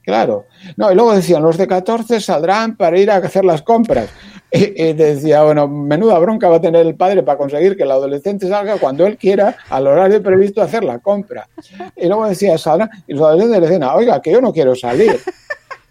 Claro. 0.03 0.45
No, 0.77 0.91
y 0.91 0.95
luego 0.95 1.15
decían, 1.15 1.41
los 1.41 1.57
de 1.57 1.65
14 1.65 2.21
saldrán 2.21 2.77
para 2.77 2.99
ir 2.99 3.09
a 3.09 3.15
hacer 3.15 3.45
las 3.45 3.63
compras. 3.63 4.09
Y, 4.55 4.83
y 4.83 4.93
decía, 4.93 5.41
bueno, 5.41 5.67
menuda 5.67 6.19
bronca 6.19 6.47
va 6.47 6.57
a 6.57 6.61
tener 6.61 6.85
el 6.85 6.93
padre 6.93 7.23
para 7.23 7.39
conseguir 7.39 7.75
que 7.75 7.81
el 7.81 7.89
adolescente 7.89 8.47
salga 8.47 8.77
cuando 8.77 9.07
él 9.07 9.17
quiera, 9.17 9.57
al 9.67 9.87
horario 9.87 10.21
previsto, 10.21 10.61
a 10.61 10.65
hacer 10.65 10.83
la 10.83 10.99
compra. 10.99 11.49
Y 11.95 12.05
luego 12.05 12.27
decía, 12.27 12.55
saldrán, 12.59 12.91
y 13.07 13.13
los 13.13 13.23
adolescentes 13.23 13.61
le 13.61 13.67
decían, 13.67 13.89
oiga, 13.95 14.21
que 14.21 14.31
yo 14.31 14.41
no 14.41 14.53
quiero 14.53 14.75
salir. 14.75 15.19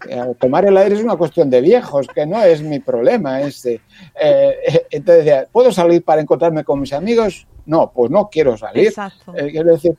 Eh, 0.09 0.21
Tomar 0.39 0.65
el 0.65 0.77
aire 0.77 0.95
es 0.95 1.03
una 1.03 1.15
cuestión 1.15 1.49
de 1.49 1.61
viejos, 1.61 2.07
que 2.13 2.25
no 2.25 2.41
es 2.43 2.61
mi 2.61 2.79
problema 2.79 3.41
ese. 3.41 3.81
Eh, 4.19 4.85
entonces 4.91 5.47
¿puedo 5.51 5.71
salir 5.71 6.03
para 6.03 6.21
encontrarme 6.21 6.63
con 6.63 6.79
mis 6.79 6.93
amigos? 6.93 7.47
No, 7.65 7.91
pues 7.93 8.11
no 8.11 8.29
quiero 8.29 8.57
salir. 8.57 8.87
Exacto. 8.87 9.33
Eh, 9.35 9.49
quiero 9.51 9.71
decir, 9.71 9.95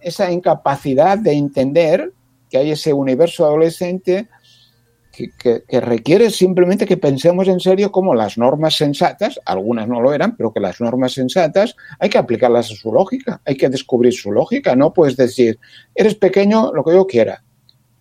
esa 0.00 0.30
incapacidad 0.30 1.18
de 1.18 1.32
entender 1.32 2.12
que 2.50 2.58
hay 2.58 2.70
ese 2.72 2.92
universo 2.92 3.44
adolescente 3.44 4.28
que, 5.12 5.30
que- 5.38 5.62
que 5.66 5.80
requiere 5.80 6.28
simplemente 6.30 6.84
que 6.84 6.96
pensemos 6.98 7.48
en 7.48 7.58
serio 7.58 7.90
como 7.90 8.14
las 8.14 8.36
normas 8.36 8.74
sensatas, 8.76 9.40
algunas 9.46 9.88
no 9.88 10.00
lo 10.00 10.12
eran, 10.12 10.36
pero 10.36 10.52
que 10.52 10.60
las 10.60 10.80
normas 10.80 11.12
sensatas 11.12 11.74
hay 11.98 12.10
que 12.10 12.18
aplicarlas 12.18 12.70
a 12.70 12.74
su 12.74 12.92
lógica, 12.92 13.40
hay 13.44 13.56
que 13.56 13.68
descubrir 13.70 14.12
su 14.12 14.30
lógica, 14.30 14.76
no 14.76 14.92
puedes 14.92 15.16
decir, 15.16 15.58
eres 15.94 16.16
pequeño, 16.16 16.70
lo 16.72 16.84
que 16.84 16.92
yo 16.92 17.06
quiera, 17.06 17.42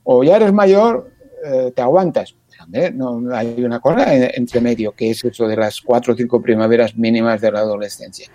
o 0.03 0.23
ya 0.25 0.35
eres 0.35 0.51
mayor, 0.51 1.11
eh, 1.45 1.71
te 1.75 1.81
aguantas. 1.81 2.35
No, 2.93 3.21
hay 3.33 3.63
una 3.63 3.79
cosa 3.79 4.13
en- 4.15 4.31
entre 4.33 4.61
medio, 4.61 4.93
que 4.93 5.11
es 5.11 5.23
eso 5.23 5.47
de 5.47 5.55
las 5.57 5.81
cuatro 5.81 6.13
o 6.13 6.15
cinco 6.15 6.41
primaveras 6.41 6.95
mínimas 6.97 7.41
de 7.41 7.51
la 7.51 7.59
adolescencia. 7.59 8.27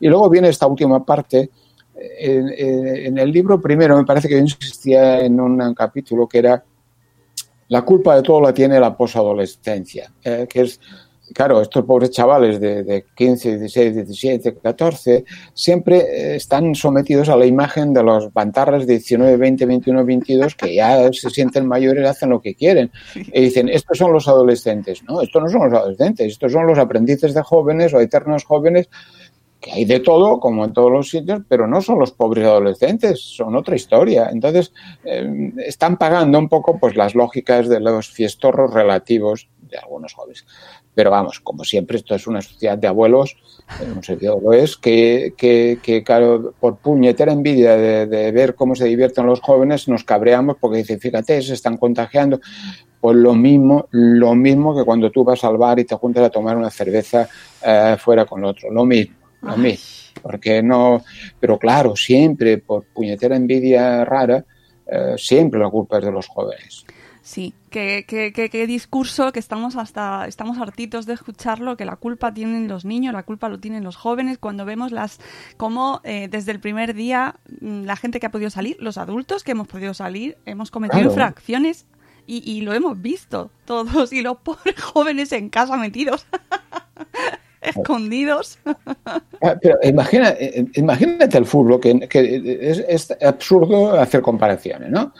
Y 0.00 0.08
luego 0.08 0.30
viene 0.30 0.48
esta 0.48 0.66
última 0.66 1.04
parte. 1.04 1.50
En, 2.18 2.48
en- 2.56 2.96
en 3.06 3.18
el 3.18 3.32
libro 3.32 3.60
primero 3.60 3.96
me 3.96 4.04
parece 4.04 4.28
que 4.28 4.34
yo 4.34 4.40
insistía 4.40 5.20
en 5.20 5.40
un 5.40 5.74
capítulo 5.74 6.28
que 6.28 6.38
era 6.38 6.62
la 7.68 7.82
culpa 7.82 8.14
de 8.16 8.22
todo 8.22 8.40
la 8.40 8.54
tiene 8.54 8.78
la 8.78 8.96
posadolescencia, 8.96 10.12
eh, 10.22 10.46
que 10.48 10.60
es, 10.60 10.78
claro, 11.32 11.60
estos 11.60 11.84
pobres 11.84 12.10
chavales 12.10 12.60
de, 12.60 12.82
de 12.82 13.04
15, 13.14 13.58
16, 13.58 13.94
17, 13.94 14.54
14, 14.56 15.24
siempre 15.54 15.98
eh, 15.98 16.36
están 16.36 16.74
sometidos 16.74 17.28
a 17.28 17.36
la 17.36 17.46
imagen 17.46 17.92
de 17.92 18.02
los 18.02 18.32
bantarras 18.32 18.86
de 18.86 18.94
19, 18.94 19.36
20, 19.36 19.66
21, 19.66 20.04
22, 20.04 20.54
que 20.54 20.74
ya 20.74 21.12
se 21.12 21.30
sienten 21.30 21.66
mayores, 21.66 22.08
hacen 22.08 22.30
lo 22.30 22.40
que 22.40 22.54
quieren. 22.54 22.90
Y 23.14 23.40
dicen, 23.40 23.68
estos 23.68 23.98
son 23.98 24.12
los 24.12 24.28
adolescentes. 24.28 25.02
No, 25.04 25.20
estos 25.20 25.42
no 25.42 25.48
son 25.48 25.70
los 25.70 25.78
adolescentes, 25.78 26.32
estos 26.32 26.52
son 26.52 26.66
los 26.66 26.78
aprendices 26.78 27.34
de 27.34 27.42
jóvenes 27.42 27.92
o 27.94 28.00
eternos 28.00 28.44
jóvenes 28.44 28.88
que 29.60 29.72
hay 29.72 29.84
de 29.84 30.00
todo, 30.00 30.38
como 30.38 30.64
en 30.64 30.72
todos 30.72 30.92
los 30.92 31.08
sitios, 31.08 31.40
pero 31.48 31.66
no 31.66 31.80
son 31.80 31.98
los 31.98 32.12
pobres 32.12 32.44
adolescentes, 32.44 33.20
son 33.20 33.56
otra 33.56 33.74
historia. 33.74 34.28
Entonces, 34.30 34.72
eh, 35.04 35.52
están 35.64 35.96
pagando 35.96 36.38
un 36.38 36.48
poco 36.48 36.78
pues 36.78 36.94
las 36.94 37.14
lógicas 37.14 37.68
de 37.68 37.80
los 37.80 38.10
fiestorros 38.10 38.72
relativos 38.72 39.48
de 39.70 39.78
algunos 39.78 40.14
jóvenes. 40.14 40.46
Pero 40.96 41.10
vamos, 41.10 41.40
como 41.40 41.62
siempre, 41.62 41.98
esto 41.98 42.14
es 42.14 42.26
una 42.26 42.40
sociedad 42.40 42.78
de 42.78 42.88
abuelos, 42.88 43.36
en 43.82 43.92
un 43.92 44.02
sentido 44.02 44.40
lo 44.42 44.54
es, 44.54 44.78
que, 44.78 45.34
que, 45.36 45.78
que, 45.82 46.02
claro, 46.02 46.54
por 46.58 46.78
puñetera 46.78 47.34
envidia 47.34 47.76
de, 47.76 48.06
de 48.06 48.32
ver 48.32 48.54
cómo 48.54 48.74
se 48.74 48.86
divierten 48.86 49.26
los 49.26 49.42
jóvenes, 49.42 49.88
nos 49.88 50.04
cabreamos 50.04 50.56
porque 50.58 50.78
dicen, 50.78 50.98
fíjate, 50.98 51.42
se 51.42 51.52
están 51.52 51.76
contagiando. 51.76 52.40
Pues 52.98 53.14
lo 53.14 53.34
mismo, 53.34 53.88
lo 53.90 54.34
mismo 54.34 54.74
que 54.74 54.84
cuando 54.84 55.10
tú 55.10 55.22
vas 55.22 55.44
al 55.44 55.58
bar 55.58 55.78
y 55.78 55.84
te 55.84 55.94
juntas 55.96 56.24
a 56.24 56.30
tomar 56.30 56.56
una 56.56 56.70
cerveza 56.70 57.28
eh, 57.62 57.96
fuera 57.98 58.24
con 58.24 58.42
otro, 58.42 58.70
lo 58.70 58.86
mismo 58.86 59.16
a 59.42 59.54
mí, 59.54 59.78
porque 60.22 60.62
no, 60.62 61.04
pero 61.38 61.58
claro, 61.58 61.94
siempre 61.94 62.58
por 62.58 62.84
puñetera 62.86 63.36
envidia 63.36 64.02
rara, 64.04 64.42
eh, 64.86 65.14
siempre 65.18 65.60
la 65.60 65.68
culpa 65.68 65.98
es 65.98 66.06
de 66.06 66.12
los 66.12 66.26
jóvenes. 66.26 66.86
Sí, 67.26 67.54
qué, 67.70 68.04
qué, 68.06 68.32
qué, 68.32 68.48
qué 68.50 68.68
discurso 68.68 69.32
que 69.32 69.40
estamos 69.40 69.74
hasta 69.74 70.28
estamos 70.28 70.58
hartitos 70.58 71.06
de 71.06 71.14
escucharlo, 71.14 71.76
que 71.76 71.84
la 71.84 71.96
culpa 71.96 72.32
tienen 72.32 72.68
los 72.68 72.84
niños, 72.84 73.12
la 73.12 73.24
culpa 73.24 73.48
lo 73.48 73.58
tienen 73.58 73.82
los 73.82 73.96
jóvenes, 73.96 74.38
cuando 74.38 74.64
vemos 74.64 74.92
las 74.92 75.18
cómo 75.56 76.00
eh, 76.04 76.28
desde 76.30 76.52
el 76.52 76.60
primer 76.60 76.94
día 76.94 77.34
mm, 77.60 77.82
la 77.82 77.96
gente 77.96 78.20
que 78.20 78.26
ha 78.26 78.30
podido 78.30 78.48
salir, 78.50 78.76
los 78.78 78.96
adultos 78.96 79.42
que 79.42 79.50
hemos 79.50 79.66
podido 79.66 79.92
salir, 79.92 80.36
hemos 80.46 80.70
cometido 80.70 81.00
Claro. 81.00 81.10
infracciones 81.10 81.86
y, 82.28 82.48
y 82.48 82.60
lo 82.60 82.72
hemos 82.74 83.02
visto 83.02 83.50
todos 83.64 84.12
y 84.12 84.22
los 84.22 84.36
pobres 84.44 84.80
jóvenes 84.80 85.32
en 85.32 85.48
casa 85.50 85.76
metidos. 85.76 86.26
escondidos. 87.60 88.58
Ah, 89.42 89.54
Pero 89.60 89.76
imagina, 89.82 90.30
eh, 90.30 90.64
imagínate 90.74 91.36
el 91.36 91.44
fútbol, 91.44 91.78
que, 91.78 92.08
que 92.08 92.58
es, 92.60 92.78
es 92.88 93.16
absurdo 93.22 94.00
hacer 94.00 94.22
comparaciones, 94.22 94.90
¿no? 94.90 95.12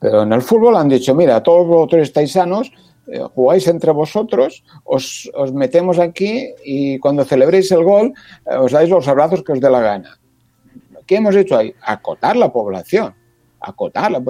Pero 0.00 0.22
en 0.22 0.32
el 0.32 0.42
fútbol 0.42 0.76
han 0.76 0.88
dicho, 0.88 1.14
mira, 1.14 1.42
todos 1.42 1.66
vosotros 1.66 2.02
estáis 2.02 2.32
sanos, 2.32 2.72
eh, 3.08 3.20
jugáis 3.34 3.66
entre 3.66 3.90
vosotros, 3.90 4.62
os, 4.84 5.30
os 5.34 5.52
metemos 5.52 5.98
aquí 5.98 6.50
y 6.64 6.98
cuando 6.98 7.24
celebréis 7.24 7.70
el 7.72 7.82
gol 7.82 8.12
eh, 8.46 8.56
os 8.56 8.72
dais 8.72 8.90
los 8.90 9.08
abrazos 9.08 9.42
que 9.42 9.52
os 9.52 9.60
dé 9.60 9.70
la 9.70 9.80
gana. 9.80 10.18
¿Qué 11.06 11.16
hemos 11.16 11.34
hecho 11.34 11.56
ahí? 11.56 11.74
Acotar 11.82 12.36
la 12.36 12.52
población. 12.52 13.14
Acotarla. 13.60 14.22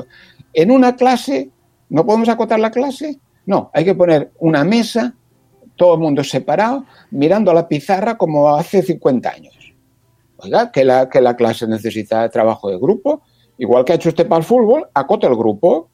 En 0.54 0.70
una 0.70 0.94
clase, 0.94 1.50
¿no 1.88 2.06
podemos 2.06 2.28
acotar 2.28 2.60
la 2.60 2.70
clase? 2.70 3.18
No, 3.46 3.70
hay 3.74 3.84
que 3.84 3.96
poner 3.96 4.30
una 4.38 4.62
mesa, 4.62 5.14
todo 5.74 5.94
el 5.94 6.00
mundo 6.00 6.22
separado, 6.22 6.84
mirando 7.10 7.50
a 7.50 7.54
la 7.54 7.66
pizarra 7.66 8.16
como 8.16 8.54
hace 8.54 8.82
50 8.82 9.28
años. 9.28 9.74
Oiga, 10.36 10.70
que 10.70 10.84
la, 10.84 11.08
que 11.08 11.20
la 11.20 11.34
clase 11.34 11.66
necesita 11.66 12.28
trabajo 12.28 12.70
de 12.70 12.78
grupo, 12.78 13.22
igual 13.58 13.84
que 13.84 13.92
ha 13.92 13.96
hecho 13.96 14.08
usted 14.08 14.26
para 14.26 14.40
el 14.40 14.44
fútbol, 14.46 14.86
acote 14.94 15.26
el 15.26 15.36
grupo, 15.36 15.88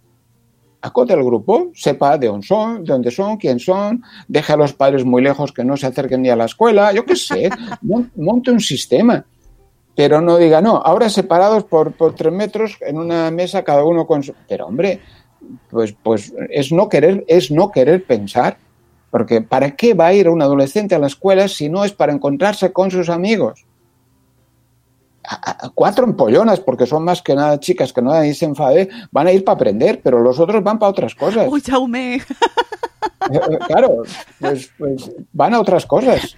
acote 0.82 1.14
el 1.14 1.24
grupo, 1.24 1.70
sepa 1.74 2.18
de 2.18 2.26
dónde 2.28 2.46
son, 2.46 2.84
de 2.84 2.92
dónde 2.92 3.10
son, 3.10 3.36
quién 3.38 3.58
son, 3.58 4.02
deje 4.28 4.52
a 4.52 4.56
los 4.56 4.72
padres 4.74 5.04
muy 5.04 5.22
lejos 5.22 5.52
que 5.52 5.64
no 5.64 5.76
se 5.76 5.86
acerquen 5.86 6.22
ni 6.22 6.28
a 6.28 6.36
la 6.36 6.44
escuela, 6.44 6.92
yo 6.92 7.04
qué 7.04 7.16
sé, 7.16 7.50
mon- 7.82 8.10
monte 8.16 8.50
un 8.50 8.60
sistema. 8.60 9.24
pero 9.96 10.20
no 10.20 10.36
diga, 10.36 10.60
no, 10.60 10.76
ahora 10.76 11.08
separados 11.08 11.64
por, 11.64 11.92
por 11.92 12.14
tres 12.14 12.32
metros 12.32 12.76
en 12.80 12.98
una 12.98 13.30
mesa 13.30 13.62
cada 13.62 13.84
uno 13.84 14.06
con 14.06 14.22
su... 14.24 14.34
Pero 14.48 14.66
hombre, 14.66 15.00
pues, 15.70 15.94
pues 16.02 16.34
es 16.50 16.72
no 16.72 16.88
querer, 16.88 17.24
es 17.28 17.50
no 17.50 17.70
querer 17.70 18.04
pensar. 18.04 18.58
Porque 19.10 19.40
¿para 19.40 19.70
qué 19.76 19.94
va 19.94 20.08
a 20.08 20.12
ir 20.14 20.28
un 20.28 20.42
adolescente 20.42 20.96
a 20.96 20.98
la 20.98 21.06
escuela 21.06 21.46
si 21.46 21.68
no 21.68 21.84
es 21.84 21.92
para 21.92 22.12
encontrarse 22.12 22.72
con 22.72 22.90
sus 22.90 23.08
amigos? 23.08 23.64
A, 25.26 25.66
a, 25.66 25.70
cuatro 25.70 26.04
empollonas, 26.04 26.60
porque 26.60 26.86
son 26.86 27.04
más 27.04 27.22
que 27.22 27.34
nada 27.34 27.58
chicas 27.58 27.92
que 27.92 28.02
no 28.02 28.10
nadie 28.10 28.34
se 28.34 28.44
enfade, 28.44 28.88
van 29.10 29.26
a 29.26 29.32
ir 29.32 29.44
para 29.44 29.56
aprender, 29.56 30.00
pero 30.02 30.20
los 30.20 30.38
otros 30.38 30.62
van 30.62 30.78
para 30.78 30.90
otras 30.90 31.14
cosas. 31.14 31.46
Uy, 31.50 31.60
Jaume. 31.60 32.22
Claro, 33.66 34.02
pues, 34.38 34.70
pues, 34.76 35.10
van 35.32 35.54
a 35.54 35.60
otras 35.60 35.86
cosas. 35.86 36.36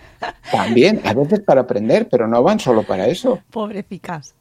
También, 0.51 1.01
a 1.05 1.15
veces 1.15 1.41
para 1.41 1.63
aprender, 1.63 2.09
pero 2.09 2.29
no 2.29 2.43
van 2.43 2.61
solo 2.61 2.85
para 2.85 3.07
eso. 3.09 3.41
Pobrecicas. 3.51 4.35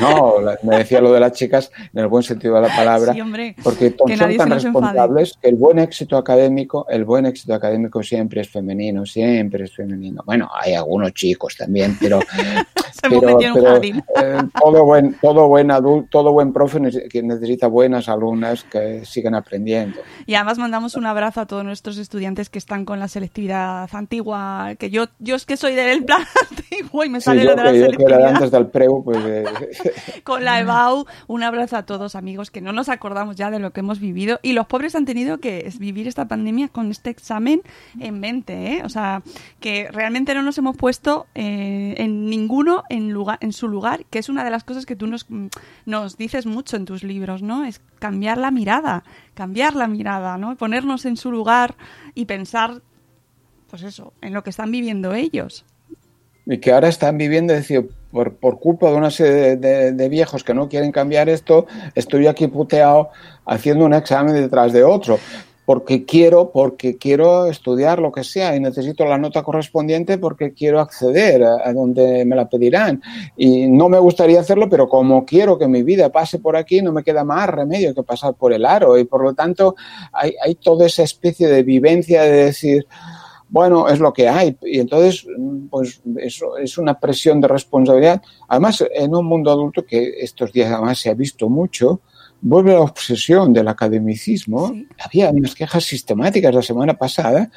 No, 0.00 0.34
me 0.62 0.78
decía 0.78 1.00
lo 1.00 1.12
de 1.12 1.20
las 1.20 1.32
chicas 1.32 1.70
en 1.92 2.00
el 2.00 2.08
buen 2.08 2.22
sentido 2.22 2.54
de 2.56 2.62
la 2.62 2.68
palabra, 2.76 3.12
Sí, 3.12 3.20
hombre, 3.20 3.54
porque 3.62 3.92
que 3.92 4.16
son 4.16 4.18
tan 4.18 4.30
enfade. 4.32 4.54
responsables 4.54 5.38
que 5.40 5.48
el 5.48 5.56
buen 5.56 5.78
éxito 5.78 6.16
académico, 6.16 6.86
el 6.88 7.04
buen 7.04 7.26
éxito 7.26 7.54
académico 7.54 8.02
siempre 8.02 8.40
es 8.42 8.48
femenino, 8.50 9.06
siempre 9.06 9.64
es 9.64 9.74
femenino. 9.74 10.22
Bueno, 10.24 10.50
hay 10.54 10.74
algunos 10.74 11.12
chicos 11.12 11.56
también, 11.56 11.96
pero 12.00 12.20
Se 12.92 13.08
pero, 13.08 13.20
pero, 13.38 13.82
eh, 13.82 14.42
todo 14.60 14.84
buen 14.84 15.14
todo 15.20 15.48
buen 15.48 15.70
adulto, 15.70 16.08
todo 16.10 16.32
buen 16.32 16.52
profe 16.52 16.78
que 17.10 17.22
necesita 17.22 17.66
buenas 17.66 18.08
alumnas 18.08 18.64
que 18.64 19.04
sigan 19.04 19.34
aprendiendo. 19.34 19.98
Y 20.26 20.34
además 20.34 20.58
mandamos 20.58 20.94
un 20.94 21.06
abrazo 21.06 21.40
a 21.40 21.46
todos 21.46 21.64
nuestros 21.64 21.98
estudiantes 21.98 22.48
que 22.50 22.58
están 22.58 22.84
con 22.84 23.00
la 23.00 23.08
selectividad 23.08 23.88
antigua, 23.92 24.74
que 24.78 24.90
yo, 24.90 25.06
yo 25.18 25.34
es 25.36 25.46
que 25.46 25.56
soy 25.56 25.74
del 25.74 26.04
plan 26.04 26.22
antiguo 26.50 27.04
y 27.04 27.08
me 27.08 27.20
Sí, 27.20 27.24
sale 27.24 27.44
yo 27.44 27.50
lo 27.50 27.56
de 27.56 27.62
la 27.64 27.72
que, 27.72 27.80
yo 27.80 27.92
que 27.96 28.04
era 28.04 28.18
selectividad. 28.18 28.26
antes 28.26 28.50
del 28.50 28.66
preu, 28.66 29.02
pues 29.04 29.18
eh, 29.24 29.44
Con 30.24 30.44
la 30.44 30.60
EBAU, 30.60 31.06
un 31.26 31.42
abrazo 31.42 31.76
a 31.76 31.84
todos 31.84 32.14
amigos 32.14 32.50
que 32.50 32.60
no 32.60 32.72
nos 32.72 32.88
acordamos 32.88 33.36
ya 33.36 33.50
de 33.50 33.58
lo 33.58 33.72
que 33.72 33.80
hemos 33.80 34.00
vivido 34.00 34.40
y 34.42 34.52
los 34.52 34.66
pobres 34.66 34.94
han 34.94 35.04
tenido 35.04 35.38
que 35.38 35.70
vivir 35.78 36.08
esta 36.08 36.28
pandemia 36.28 36.68
con 36.68 36.90
este 36.90 37.10
examen 37.10 37.62
en 38.00 38.20
mente, 38.20 38.74
¿eh? 38.74 38.82
O 38.84 38.88
sea, 38.88 39.22
que 39.60 39.88
realmente 39.90 40.34
no 40.34 40.42
nos 40.42 40.58
hemos 40.58 40.76
puesto 40.76 41.26
eh, 41.34 41.94
en 41.98 42.26
ninguno 42.26 42.84
en, 42.88 43.10
lugar, 43.12 43.38
en 43.40 43.52
su 43.52 43.68
lugar, 43.68 44.04
que 44.06 44.18
es 44.18 44.28
una 44.28 44.44
de 44.44 44.50
las 44.50 44.64
cosas 44.64 44.86
que 44.86 44.96
tú 44.96 45.06
nos, 45.06 45.26
nos 45.86 46.16
dices 46.16 46.46
mucho 46.46 46.76
en 46.76 46.84
tus 46.84 47.02
libros, 47.02 47.42
¿no? 47.42 47.64
Es 47.64 47.80
cambiar 47.98 48.38
la 48.38 48.50
mirada, 48.50 49.04
cambiar 49.34 49.74
la 49.74 49.86
mirada, 49.86 50.38
¿no? 50.38 50.56
Ponernos 50.56 51.04
en 51.06 51.16
su 51.16 51.30
lugar 51.30 51.74
y 52.14 52.24
pensar, 52.26 52.82
pues 53.68 53.82
eso, 53.82 54.12
en 54.20 54.32
lo 54.32 54.42
que 54.42 54.50
están 54.50 54.70
viviendo 54.70 55.14
ellos. 55.14 55.64
y 56.46 56.58
que 56.58 56.72
ahora 56.72 56.88
están 56.88 57.18
viviendo, 57.18 57.52
es 57.52 57.60
decir, 57.60 57.88
por, 58.12 58.34
por 58.36 58.60
culpa 58.60 58.90
de 58.90 58.96
una 58.96 59.10
serie 59.10 59.56
de, 59.56 60.08
viejos 60.08 60.44
que 60.44 60.54
no 60.54 60.68
quieren 60.68 60.92
cambiar 60.92 61.28
esto, 61.28 61.66
estoy 61.94 62.26
aquí 62.26 62.46
puteado 62.46 63.10
haciendo 63.46 63.86
un 63.86 63.94
examen 63.94 64.34
detrás 64.34 64.72
de 64.72 64.84
otro. 64.84 65.18
Porque 65.64 66.04
quiero, 66.04 66.50
porque 66.50 66.98
quiero 66.98 67.46
estudiar 67.46 68.00
lo 68.00 68.10
que 68.10 68.24
sea 68.24 68.56
y 68.56 68.60
necesito 68.60 69.04
la 69.04 69.16
nota 69.16 69.44
correspondiente 69.44 70.18
porque 70.18 70.52
quiero 70.52 70.80
acceder 70.80 71.44
a, 71.44 71.68
a 71.68 71.72
donde 71.72 72.24
me 72.24 72.34
la 72.34 72.48
pedirán. 72.48 73.00
Y 73.36 73.68
no 73.68 73.88
me 73.88 74.00
gustaría 74.00 74.40
hacerlo, 74.40 74.68
pero 74.68 74.88
como 74.88 75.24
quiero 75.24 75.58
que 75.58 75.68
mi 75.68 75.84
vida 75.84 76.10
pase 76.10 76.40
por 76.40 76.56
aquí, 76.56 76.82
no 76.82 76.92
me 76.92 77.04
queda 77.04 77.22
más 77.22 77.48
remedio 77.48 77.94
que 77.94 78.02
pasar 78.02 78.34
por 78.34 78.52
el 78.52 78.66
aro. 78.66 78.98
Y 78.98 79.04
por 79.04 79.22
lo 79.22 79.34
tanto, 79.34 79.76
hay, 80.12 80.34
hay 80.44 80.56
toda 80.56 80.84
esa 80.84 81.04
especie 81.04 81.46
de 81.46 81.62
vivencia 81.62 82.22
de 82.22 82.46
decir, 82.46 82.86
bueno, 83.52 83.86
es 83.86 84.00
lo 84.00 84.14
que 84.14 84.28
hay. 84.30 84.56
Y 84.62 84.80
entonces, 84.80 85.26
mm, 85.38 85.66
pues 85.68 86.00
eso 86.16 86.56
es 86.56 86.78
una 86.78 86.98
presión 86.98 87.38
de 87.38 87.48
responsabilidad. 87.48 88.22
Además, 88.48 88.82
en 88.94 89.14
un 89.14 89.26
mundo 89.26 89.50
adulto 89.50 89.84
que 89.84 90.14
estos 90.20 90.50
días 90.52 90.72
además 90.72 90.98
se 90.98 91.10
ha 91.10 91.14
visto 91.14 91.50
mucho, 91.50 92.00
vuelve 92.40 92.72
la 92.72 92.80
obsesión 92.80 93.52
del 93.52 93.68
academicismo. 93.68 94.68
Sí. 94.68 94.88
Había 95.04 95.30
unas 95.30 95.54
quejas 95.54 95.84
sistemáticas 95.84 96.54
la 96.54 96.62
semana 96.62 96.94
pasada, 96.94 97.50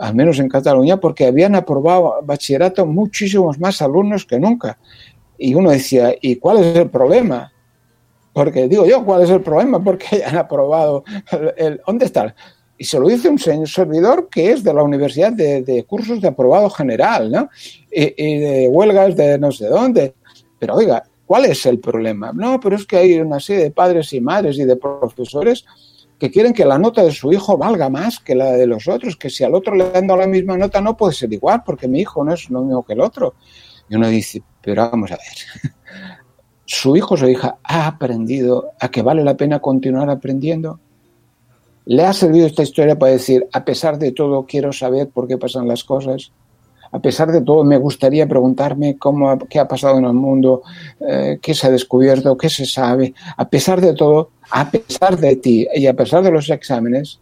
al 0.00 0.14
menos 0.16 0.40
en 0.40 0.48
Cataluña, 0.48 0.96
porque 0.98 1.26
habían 1.26 1.54
aprobado 1.54 2.16
bachillerato 2.24 2.84
muchísimos 2.84 3.60
más 3.60 3.80
alumnos 3.80 4.26
que 4.26 4.40
nunca. 4.40 4.76
Y 5.38 5.54
uno 5.54 5.70
decía, 5.70 6.14
¿y 6.20 6.34
cuál 6.36 6.58
es 6.58 6.76
el 6.76 6.90
problema? 6.90 7.52
Porque 8.32 8.66
digo 8.68 8.84
yo, 8.86 9.04
¿cuál 9.04 9.22
es 9.22 9.30
el 9.30 9.40
problema? 9.40 9.82
Porque 9.82 10.06
hayan 10.16 10.36
aprobado 10.36 11.04
el, 11.30 11.54
el- 11.56 11.80
¿dónde 11.86 12.06
está? 12.06 12.34
Y 12.78 12.84
se 12.84 13.00
lo 13.00 13.08
dice 13.08 13.28
un 13.28 13.38
señor 13.38 13.68
servidor 13.68 14.28
que 14.30 14.52
es 14.52 14.62
de 14.62 14.72
la 14.72 14.84
Universidad 14.84 15.32
de, 15.32 15.84
Cursos 15.86 16.20
de 16.20 16.28
Aprobado 16.28 16.70
General, 16.70 17.30
¿no? 17.30 17.50
Y, 17.90 18.38
de 18.38 18.68
huelgas 18.68 19.16
de 19.16 19.36
no 19.38 19.50
sé 19.50 19.66
dónde. 19.66 20.14
Pero 20.60 20.76
oiga, 20.76 21.02
¿cuál 21.26 21.46
es 21.46 21.66
el 21.66 21.80
problema? 21.80 22.32
No, 22.32 22.60
pero 22.60 22.76
es 22.76 22.86
que 22.86 22.96
hay 22.96 23.18
una 23.18 23.40
serie 23.40 23.64
de 23.64 23.70
padres 23.72 24.12
y 24.12 24.20
madres 24.20 24.58
y 24.58 24.64
de 24.64 24.76
profesores 24.76 25.64
que 26.18 26.30
quieren 26.30 26.52
que 26.52 26.64
la 26.64 26.78
nota 26.78 27.02
de 27.02 27.12
su 27.12 27.32
hijo 27.32 27.56
valga 27.56 27.88
más 27.88 28.18
que 28.18 28.34
la 28.34 28.52
de 28.52 28.66
los 28.66 28.88
otros, 28.88 29.16
que 29.16 29.30
si 29.30 29.44
al 29.44 29.54
otro 29.54 29.74
le 29.74 29.90
dado 29.90 30.16
la 30.16 30.26
misma 30.26 30.56
nota 30.56 30.80
no 30.80 30.96
puede 30.96 31.14
ser 31.14 31.32
igual, 31.32 31.62
porque 31.64 31.86
mi 31.86 32.00
hijo 32.00 32.24
no 32.24 32.32
es 32.32 32.50
lo 32.50 32.62
mismo 32.62 32.84
que 32.84 32.94
el 32.94 33.00
otro. 33.00 33.34
Y 33.88 33.94
uno 33.94 34.08
dice, 34.08 34.42
pero 34.60 34.90
vamos 34.90 35.12
a 35.12 35.16
ver, 35.16 35.72
su 36.64 36.96
hijo 36.96 37.14
o 37.14 37.16
su 37.16 37.28
hija 37.28 37.58
ha 37.62 37.86
aprendido 37.86 38.72
a 38.80 38.90
que 38.90 39.02
vale 39.02 39.22
la 39.22 39.36
pena 39.36 39.60
continuar 39.60 40.10
aprendiendo. 40.10 40.80
¿Le 41.88 42.04
ha 42.04 42.12
servido 42.12 42.46
esta 42.46 42.62
historia 42.62 42.98
para 42.98 43.12
decir, 43.12 43.48
a 43.50 43.64
pesar 43.64 43.98
de 43.98 44.12
todo, 44.12 44.44
quiero 44.44 44.74
saber 44.74 45.08
por 45.08 45.26
qué 45.26 45.38
pasan 45.38 45.66
las 45.66 45.84
cosas? 45.84 46.32
A 46.92 46.98
pesar 46.98 47.32
de 47.32 47.40
todo, 47.40 47.64
me 47.64 47.78
gustaría 47.78 48.28
preguntarme 48.28 48.98
cómo, 48.98 49.38
qué 49.48 49.58
ha 49.58 49.66
pasado 49.66 49.96
en 49.96 50.04
el 50.04 50.12
mundo, 50.12 50.60
eh, 51.00 51.38
qué 51.40 51.54
se 51.54 51.66
ha 51.66 51.70
descubierto, 51.70 52.36
qué 52.36 52.50
se 52.50 52.66
sabe. 52.66 53.14
A 53.38 53.48
pesar 53.48 53.80
de 53.80 53.94
todo, 53.94 54.32
a 54.50 54.70
pesar 54.70 55.16
de 55.16 55.36
ti 55.36 55.66
y 55.74 55.86
a 55.86 55.94
pesar 55.94 56.22
de 56.22 56.30
los 56.30 56.50
exámenes, 56.50 57.20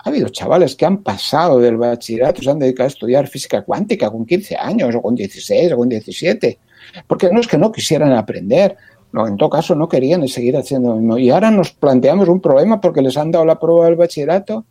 ha 0.00 0.10
habido 0.10 0.28
chavales 0.28 0.76
que 0.76 0.84
han 0.84 1.02
pasado 1.02 1.58
del 1.58 1.78
bachillerato, 1.78 2.42
se 2.42 2.50
han 2.50 2.58
dedicado 2.58 2.88
a 2.88 2.88
estudiar 2.88 3.26
física 3.26 3.62
cuántica 3.62 4.10
con 4.10 4.26
15 4.26 4.54
años, 4.54 4.94
o 4.94 5.00
con 5.00 5.14
16, 5.14 5.72
o 5.72 5.78
con 5.78 5.88
17. 5.88 6.58
Porque 7.06 7.30
no 7.32 7.40
es 7.40 7.48
que 7.48 7.56
no 7.56 7.72
quisieran 7.72 8.12
aprender, 8.12 8.76
no, 9.12 9.26
en 9.26 9.36
todo 9.36 9.50
caso 9.50 9.74
no 9.74 9.88
querían 9.88 10.26
seguir 10.28 10.56
haciendo 10.56 10.90
lo 10.90 10.96
mismo. 10.96 11.18
Y 11.18 11.30
ahora 11.30 11.50
nos 11.50 11.72
planteamos 11.72 12.28
un 12.28 12.40
problema 12.40 12.80
porque 12.80 13.02
les 13.02 13.16
han 13.16 13.30
dado 13.30 13.44
la 13.44 13.58
prueba 13.58 13.86
del 13.86 13.96
bachillerato. 13.96 14.64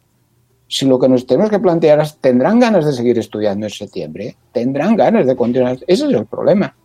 Si 0.67 0.85
lo 0.85 0.99
que 0.99 1.09
nos 1.09 1.25
tenemos 1.25 1.49
que 1.49 1.59
plantear 1.59 1.99
es, 2.01 2.17
¿tendrán 2.17 2.59
ganas 2.59 2.85
de 2.85 2.93
seguir 2.93 3.17
estudiando 3.17 3.65
en 3.65 3.71
septiembre? 3.71 4.35
¿Tendrán 4.51 4.95
ganas 4.95 5.25
de 5.25 5.35
continuar? 5.35 5.77
Ese 5.88 6.05
es 6.05 6.13
el 6.13 6.25
problema. 6.25 6.75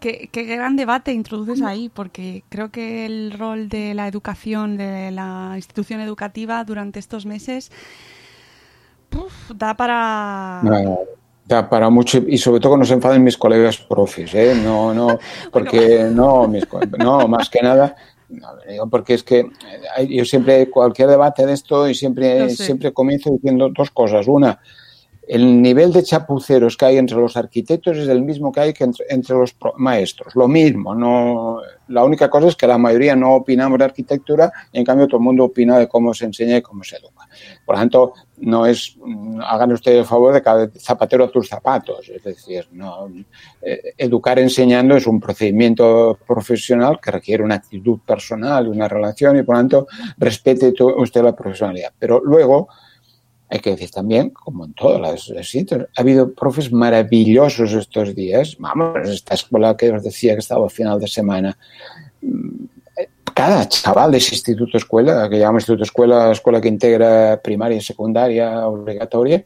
Qué, 0.00 0.28
qué 0.30 0.44
gran 0.44 0.76
debate 0.76 1.12
introduces 1.12 1.62
ahí, 1.62 1.88
porque 1.88 2.44
creo 2.48 2.70
que 2.70 3.06
el 3.06 3.32
rol 3.32 3.68
de 3.68 3.94
la 3.94 4.08
educación, 4.08 4.76
de 4.76 5.10
la 5.10 5.52
institución 5.56 6.00
educativa 6.00 6.62
durante 6.64 6.98
estos 6.98 7.24
meses, 7.24 7.70
uf, 9.14 9.52
da 9.54 9.74
para... 9.74 10.60
No, 10.62 10.98
para 11.48 11.90
mucho 11.90 12.18
y 12.26 12.38
sobre 12.38 12.60
todo 12.60 12.72
que 12.72 12.78
no 12.78 12.84
se 12.84 12.94
enfaden 12.94 13.22
mis 13.22 13.36
colegas 13.36 13.78
profes, 13.78 14.34
¿eh? 14.34 14.54
No, 14.62 14.92
no, 14.92 15.18
porque 15.52 16.08
no, 16.12 16.48
mis 16.48 16.66
no, 16.98 17.28
más 17.28 17.48
que 17.48 17.62
nada, 17.62 17.94
no, 18.28 18.48
digo, 18.68 18.88
porque 18.88 19.14
es 19.14 19.22
que 19.22 19.46
hay- 19.96 20.16
yo 20.16 20.24
siempre, 20.24 20.68
cualquier 20.68 21.08
debate 21.08 21.46
de 21.46 21.52
esto, 21.52 21.88
y 21.88 21.94
siempre, 21.94 22.50
sé. 22.50 22.64
siempre 22.64 22.92
comienzo 22.92 23.30
diciendo 23.30 23.70
dos 23.76 23.90
cosas. 23.92 24.26
Una, 24.26 24.58
el 25.26 25.60
nivel 25.60 25.92
de 25.92 26.04
chapuceros 26.04 26.76
que 26.76 26.84
hay 26.84 26.98
entre 26.98 27.16
los 27.16 27.36
arquitectos 27.36 27.96
es 27.96 28.08
el 28.08 28.22
mismo 28.22 28.52
que 28.52 28.60
hay 28.60 28.74
entre, 28.78 29.34
los 29.34 29.56
maestros, 29.76 30.36
lo 30.36 30.46
mismo. 30.46 30.94
No, 30.94 31.60
la 31.88 32.04
única 32.04 32.30
cosa 32.30 32.48
es 32.48 32.56
que 32.56 32.66
la 32.66 32.78
mayoría 32.78 33.16
no 33.16 33.34
opinamos 33.34 33.78
de 33.78 33.86
arquitectura 33.86 34.52
y 34.72 34.78
en 34.78 34.84
cambio 34.84 35.08
todo 35.08 35.18
el 35.18 35.24
mundo 35.24 35.44
opina 35.44 35.78
de 35.78 35.88
cómo 35.88 36.14
se 36.14 36.26
enseña 36.26 36.58
y 36.58 36.62
cómo 36.62 36.84
se 36.84 36.96
educa. 36.96 37.28
Por 37.64 37.74
lo 37.74 37.80
tanto, 37.80 38.14
no 38.38 38.66
es, 38.66 38.96
hagan 39.44 39.72
ustedes 39.72 39.98
el 39.98 40.04
favor 40.04 40.32
de 40.32 40.42
cada 40.42 40.70
zapatero 40.78 41.24
a 41.24 41.30
tus 41.30 41.48
zapatos. 41.48 42.08
Es 42.08 42.22
decir, 42.22 42.68
no, 42.70 43.08
eh, 43.62 43.94
educar 43.98 44.38
enseñando 44.38 44.96
es 44.96 45.06
un 45.08 45.18
procedimiento 45.18 46.18
profesional 46.26 47.00
que 47.02 47.10
requiere 47.10 47.42
una 47.42 47.56
actitud 47.56 47.98
personal, 48.06 48.68
una 48.68 48.86
relación 48.86 49.38
y 49.38 49.42
por 49.42 49.56
lo 49.56 49.60
tanto 49.60 49.86
respete 50.18 50.72
usted 50.80 51.22
la 51.22 51.34
profesionalidad. 51.34 51.92
Pero 51.98 52.20
luego, 52.22 52.68
hay 53.48 53.60
que 53.60 53.70
decir 53.70 53.90
también, 53.90 54.30
como 54.30 54.64
en 54.64 54.72
todas 54.74 55.00
las, 55.00 55.28
las 55.28 55.48
sitios, 55.48 55.86
ha 55.96 56.00
habido 56.00 56.32
profes 56.32 56.72
maravillosos 56.72 57.72
estos 57.72 58.14
días. 58.14 58.56
Vamos, 58.58 59.08
esta 59.08 59.34
escuela 59.34 59.76
que 59.76 59.90
os 59.90 60.02
decía 60.02 60.32
que 60.34 60.40
estaba 60.40 60.66
a 60.66 60.70
final 60.70 60.98
de 60.98 61.08
semana. 61.08 61.56
mm, 62.22 62.64
Cada 63.34 63.68
chaval 63.68 64.10
de 64.12 64.18
ese 64.18 64.34
instituto 64.34 64.78
escuela, 64.78 65.28
que 65.28 65.38
llamamos 65.38 65.62
instituto 65.62 65.84
escuela, 65.84 66.32
escuela 66.32 66.60
que 66.60 66.68
integra 66.68 67.40
primaria 67.42 67.76
y 67.76 67.82
secundaria 67.82 68.66
obligatoria, 68.66 69.44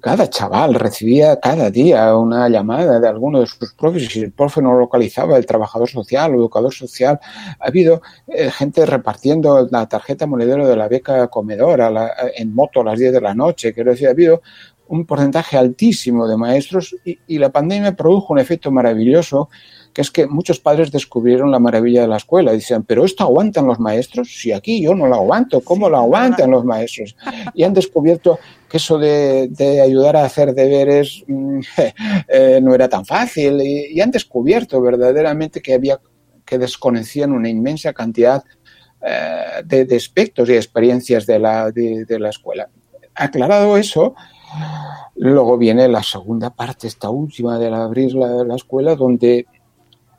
cada 0.00 0.28
chaval 0.28 0.74
recibía 0.74 1.38
cada 1.40 1.70
día 1.70 2.14
una 2.16 2.48
llamada 2.48 2.98
de 3.00 3.08
alguno 3.08 3.40
de 3.40 3.46
sus 3.46 3.72
profes 3.74 4.02
y 4.04 4.06
si 4.06 4.20
el 4.20 4.32
profe 4.32 4.60
no 4.62 4.78
localizaba, 4.78 5.36
el 5.36 5.46
trabajador 5.46 5.88
social 5.88 6.32
o 6.34 6.38
educador 6.38 6.72
social, 6.74 7.18
ha 7.60 7.66
habido 7.66 8.02
eh, 8.26 8.50
gente 8.50 8.84
repartiendo 8.86 9.68
la 9.70 9.88
tarjeta 9.88 10.26
monedero 10.26 10.66
de 10.66 10.76
la 10.76 10.88
beca 10.88 11.28
comedor 11.28 11.80
a 11.80 11.90
la- 11.90 12.12
en 12.36 12.54
moto 12.54 12.80
a 12.80 12.84
las 12.84 12.98
10 12.98 13.12
de 13.12 13.20
la 13.20 13.34
noche. 13.34 13.72
Quiero 13.72 13.90
decir, 13.92 14.08
ha 14.08 14.12
habido 14.12 14.42
un 14.88 15.04
porcentaje 15.04 15.56
altísimo 15.58 16.26
de 16.26 16.36
maestros 16.36 16.96
y, 17.04 17.18
y 17.26 17.38
la 17.38 17.50
pandemia 17.50 17.94
produjo 17.94 18.32
un 18.32 18.38
efecto 18.38 18.70
maravilloso 18.70 19.48
que 19.98 20.02
es 20.02 20.12
que 20.12 20.28
muchos 20.28 20.60
padres 20.60 20.92
descubrieron 20.92 21.50
la 21.50 21.58
maravilla 21.58 22.02
de 22.02 22.06
la 22.06 22.18
escuela. 22.18 22.52
Dicen, 22.52 22.84
pero 22.84 23.04
esto 23.04 23.24
aguantan 23.24 23.66
los 23.66 23.80
maestros. 23.80 24.28
Si 24.32 24.52
aquí 24.52 24.80
yo 24.80 24.94
no 24.94 25.08
lo 25.08 25.16
aguanto, 25.16 25.60
¿cómo 25.60 25.90
lo 25.90 25.96
aguantan 25.96 26.52
los 26.52 26.64
maestros? 26.64 27.16
Y 27.52 27.64
han 27.64 27.74
descubierto 27.74 28.38
que 28.68 28.76
eso 28.76 28.96
de, 28.96 29.48
de 29.48 29.80
ayudar 29.80 30.16
a 30.16 30.24
hacer 30.24 30.54
deberes 30.54 31.24
mm, 31.26 31.60
eh, 32.28 32.60
no 32.62 32.76
era 32.76 32.88
tan 32.88 33.04
fácil 33.04 33.60
y, 33.60 33.86
y, 33.92 34.00
han 34.00 34.12
descubierto 34.12 34.80
verdaderamente 34.80 35.60
que 35.60 35.74
había 35.74 35.98
que 36.46 36.58
desconocían 36.58 37.32
una 37.32 37.48
inmensa 37.48 37.92
cantidad 37.92 38.44
eh, 39.02 39.62
de, 39.64 39.84
de, 39.84 39.96
aspectos 39.96 40.48
y 40.48 40.54
experiencias 40.54 41.26
de 41.26 41.40
la, 41.40 41.72
de, 41.72 42.04
de 42.04 42.20
la 42.20 42.28
escuela. 42.28 42.68
Aclarado 43.16 43.76
eso, 43.76 44.14
luego 45.16 45.58
viene 45.58 45.88
la 45.88 46.04
segunda 46.04 46.50
parte, 46.50 46.86
esta 46.86 47.10
última 47.10 47.58
de 47.58 47.66
abrir 47.66 48.14
la, 48.14 48.44
la 48.44 48.54
escuela, 48.54 48.94
donde 48.94 49.44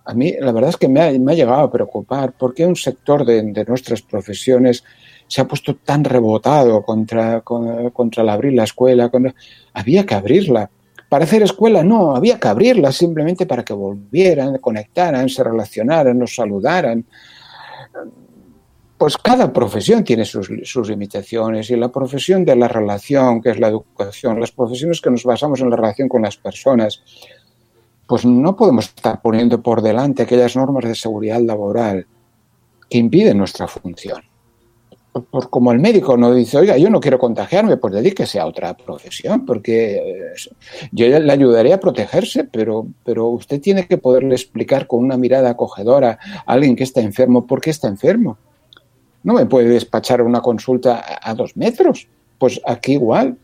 a 0.10 0.14
mí 0.16 0.34
la 0.40 0.52
verdad 0.52 0.72
es 0.72 0.78
que 0.78 0.88
me 0.88 1.02
ha, 1.02 1.12
llegado 1.12 1.62
a 1.62 1.72
preocupar 1.72 2.32
porque 2.32 2.66
un 2.66 2.76
sector 2.76 3.24
de, 3.24 3.44
nuestras 3.68 4.02
profesiones 4.02 4.84
se 5.28 5.40
ha 5.40 5.48
puesto 5.48 5.76
tan 5.76 6.04
rebotado 6.04 6.82
contra, 6.82 7.42
contra, 7.42 8.24
el 8.24 8.30
abrir 8.30 8.54
la 8.54 8.64
escuela. 8.64 9.12
Había 9.72 10.08
que 10.08 10.16
abrirla. 10.16 10.68
Para 11.10 11.26
hacer 11.26 11.44
escuela 11.44 11.84
no, 11.84 12.16
había 12.16 12.40
que 12.40 12.48
abrirla 12.48 12.92
simplemente 12.92 13.46
para 13.46 13.64
que 13.64 13.74
volvieran, 13.74 14.58
conectaran, 14.58 15.30
se 15.30 15.44
relacionaran, 15.44 16.18
nos 16.18 16.34
saludaran. 16.34 17.06
Pues 18.98 19.16
cada 19.16 19.54
profesión 19.54 20.04
tiene 20.04 20.26
sus, 20.26 20.50
sus, 20.64 20.90
limitaciones 20.90 21.70
y 21.70 21.76
la 21.76 21.90
profesión 21.90 22.44
de 22.44 22.56
la 22.56 22.68
relación, 22.68 23.44
que 23.44 23.52
es 23.52 23.60
la 23.60 23.68
educación, 23.68 24.40
las 24.40 24.52
profesiones 24.52 25.02
que 25.02 25.12
nos 25.12 25.24
basamos 25.24 25.62
en 25.62 25.70
la 25.70 25.76
relación 25.76 26.10
con 26.10 26.24
las 26.24 26.36
personas, 26.36 27.04
pues 28.10 28.26
no 28.26 28.56
podemos 28.56 28.86
estar 28.86 29.22
poniendo 29.22 29.62
por 29.62 29.84
delante 29.84 30.24
aquellas 30.24 30.56
normas 30.56 30.84
de 30.84 30.96
seguridad 30.96 31.40
laboral 31.42 32.08
que 32.90 32.98
impiden 32.98 33.38
nuestra 33.38 33.68
función. 33.68 34.24
Por, 35.30 35.52
como 35.52 35.72
el 35.72 35.78
médico 35.78 36.18
no 36.18 36.34
dice, 36.34 36.58
oiga, 36.58 36.76
yo 36.76 36.90
no 36.90 37.00
quiero 37.00 37.20
contagiarme, 37.20 37.78
pues 37.78 37.94
dedíquese 37.94 38.40
a 38.40 38.48
otra 38.48 38.76
profesión, 38.76 39.46
porque 39.46 40.02
yo 40.92 41.08
le 41.08 41.32
ayudaré 41.32 41.72
a 41.72 41.80
protegerse, 41.80 42.46
pero, 42.46 42.88
pero 43.06 43.28
usted 43.28 43.62
tiene 43.62 43.86
que 43.86 44.00
poderle 44.00 44.34
explicar 44.34 44.88
con 44.88 45.04
una 45.04 45.16
mirada 45.16 45.52
acogedora 45.52 46.18
a 46.48 46.52
alguien 46.52 46.76
que 46.76 46.86
está 46.86 47.02
enfermo 47.02 47.46
por 47.46 47.62
qué 47.62 47.70
está 47.70 47.88
enfermo. 47.88 48.40
No 49.22 49.36
me 49.36 49.46
puede 49.46 49.70
despachar 49.70 50.24
una 50.24 50.42
consulta 50.42 50.96
a, 50.96 51.30
a 51.30 51.36
dos 51.36 51.56
metros. 51.56 52.08
Pues 52.40 52.62
aquí 52.66 52.94
igual, 52.94 53.38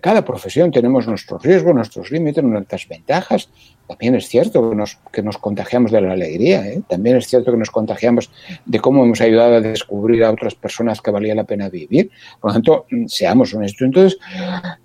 cada 0.00 0.24
profesión 0.24 0.70
tenemos 0.70 1.06
nuestros 1.06 1.42
riesgos, 1.42 1.74
nuestros 1.74 2.10
límites, 2.10 2.42
nuestras 2.42 2.88
ventajas. 2.88 3.50
También 3.86 4.14
es 4.14 4.28
cierto 4.28 4.68
que 4.68 4.76
nos, 4.76 4.98
que 5.12 5.22
nos 5.22 5.38
contagiamos 5.38 5.92
de 5.92 6.00
la 6.00 6.12
alegría, 6.12 6.66
¿eh? 6.66 6.82
también 6.88 7.16
es 7.16 7.26
cierto 7.26 7.52
que 7.52 7.58
nos 7.58 7.70
contagiamos 7.70 8.30
de 8.64 8.80
cómo 8.80 9.04
hemos 9.04 9.20
ayudado 9.20 9.56
a 9.56 9.60
descubrir 9.60 10.24
a 10.24 10.30
otras 10.30 10.54
personas 10.54 11.00
que 11.00 11.10
valía 11.10 11.34
la 11.34 11.44
pena 11.44 11.68
vivir. 11.68 12.10
Por 12.40 12.50
lo 12.50 12.54
tanto, 12.54 12.86
seamos 13.06 13.54
honestos. 13.54 13.86
Entonces, 13.86 14.18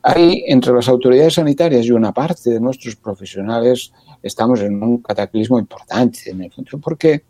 hay 0.02 0.43
entre 0.47 0.74
las 0.74 0.88
autoridades 0.88 1.36
sanitarias 1.36 1.86
y 1.86 1.91
una 1.91 2.12
parte 2.12 2.49
de 2.49 2.60
nuestros 2.60 2.95
profesionales 2.95 3.91
estamos 4.22 4.62
en 4.62 4.82
un 4.82 5.02
cataclismo 5.02 5.58
importante, 5.58 6.30
en 6.30 6.43
el 6.43 6.52
porque 6.82 7.24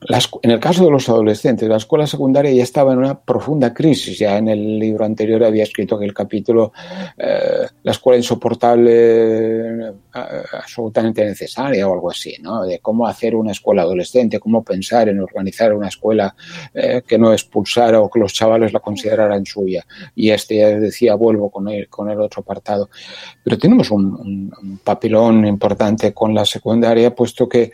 las, 0.00 0.28
en 0.42 0.50
el 0.50 0.60
caso 0.60 0.84
de 0.84 0.90
los 0.90 1.08
adolescentes, 1.08 1.68
la 1.68 1.78
escuela 1.78 2.06
secundaria 2.06 2.52
ya 2.52 2.62
estaba 2.62 2.92
en 2.92 2.98
una 2.98 3.18
profunda 3.18 3.72
crisis. 3.72 4.18
Ya 4.18 4.36
en 4.36 4.48
el 4.48 4.78
libro 4.78 5.04
anterior 5.04 5.42
había 5.42 5.62
escrito 5.62 5.98
que 5.98 6.04
el 6.04 6.12
capítulo 6.12 6.72
eh, 7.16 7.66
La 7.82 7.92
escuela 7.92 8.18
insoportable, 8.18 9.88
eh, 9.88 9.92
absolutamente 10.52 11.24
necesaria 11.24 11.88
o 11.88 11.94
algo 11.94 12.10
así, 12.10 12.36
¿no? 12.42 12.64
De 12.64 12.78
cómo 12.80 13.06
hacer 13.06 13.34
una 13.34 13.52
escuela 13.52 13.82
adolescente, 13.82 14.38
cómo 14.38 14.62
pensar 14.62 15.08
en 15.08 15.20
organizar 15.20 15.72
una 15.72 15.88
escuela 15.88 16.34
eh, 16.74 17.02
que 17.06 17.18
no 17.18 17.32
expulsara 17.32 18.00
o 18.00 18.10
que 18.10 18.20
los 18.20 18.34
chavales 18.34 18.74
la 18.74 18.80
consideraran 18.80 19.46
suya. 19.46 19.86
Y 20.14 20.30
este 20.30 20.56
ya 20.56 20.68
decía, 20.78 21.14
vuelvo 21.14 21.50
con 21.50 21.68
el, 21.68 21.88
con 21.88 22.10
el 22.10 22.20
otro 22.20 22.42
apartado. 22.42 22.90
Pero 23.42 23.58
tenemos 23.58 23.90
un, 23.90 24.04
un, 24.04 24.80
papelón 24.84 25.46
importante 25.46 26.12
con 26.12 26.34
la 26.34 26.44
secundaria, 26.44 27.14
puesto 27.14 27.48
que 27.48 27.72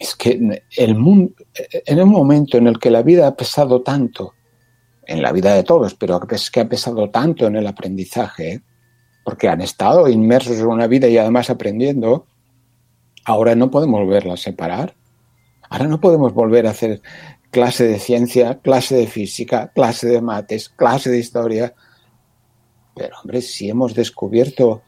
es 0.00 0.16
que 0.16 0.62
el 0.78 0.94
mundo, 0.96 1.34
en 1.54 2.00
un 2.00 2.08
momento 2.08 2.56
en 2.56 2.66
el 2.66 2.78
que 2.78 2.90
la 2.90 3.02
vida 3.02 3.26
ha 3.26 3.36
pesado 3.36 3.82
tanto, 3.82 4.32
en 5.06 5.20
la 5.20 5.30
vida 5.30 5.54
de 5.54 5.62
todos, 5.62 5.94
pero 5.94 6.18
es 6.30 6.50
que 6.50 6.60
ha 6.60 6.68
pesado 6.68 7.10
tanto 7.10 7.46
en 7.46 7.56
el 7.56 7.66
aprendizaje, 7.66 8.62
porque 9.24 9.48
han 9.48 9.60
estado 9.60 10.08
inmersos 10.08 10.58
en 10.58 10.66
una 10.68 10.86
vida 10.86 11.06
y 11.06 11.18
además 11.18 11.50
aprendiendo, 11.50 12.26
ahora 13.26 13.54
no 13.54 13.70
podemos 13.70 14.00
volverla 14.00 14.34
a 14.34 14.38
separar. 14.38 14.94
Ahora 15.68 15.86
no 15.86 16.00
podemos 16.00 16.32
volver 16.32 16.66
a 16.66 16.70
hacer 16.70 17.02
clase 17.50 17.86
de 17.86 17.98
ciencia, 17.98 18.58
clase 18.60 18.96
de 18.96 19.06
física, 19.06 19.70
clase 19.74 20.08
de 20.08 20.22
mates, 20.22 20.70
clase 20.70 21.10
de 21.10 21.18
historia. 21.18 21.74
Pero 22.96 23.16
hombre, 23.22 23.42
si 23.42 23.68
hemos 23.68 23.94
descubierto 23.94 24.82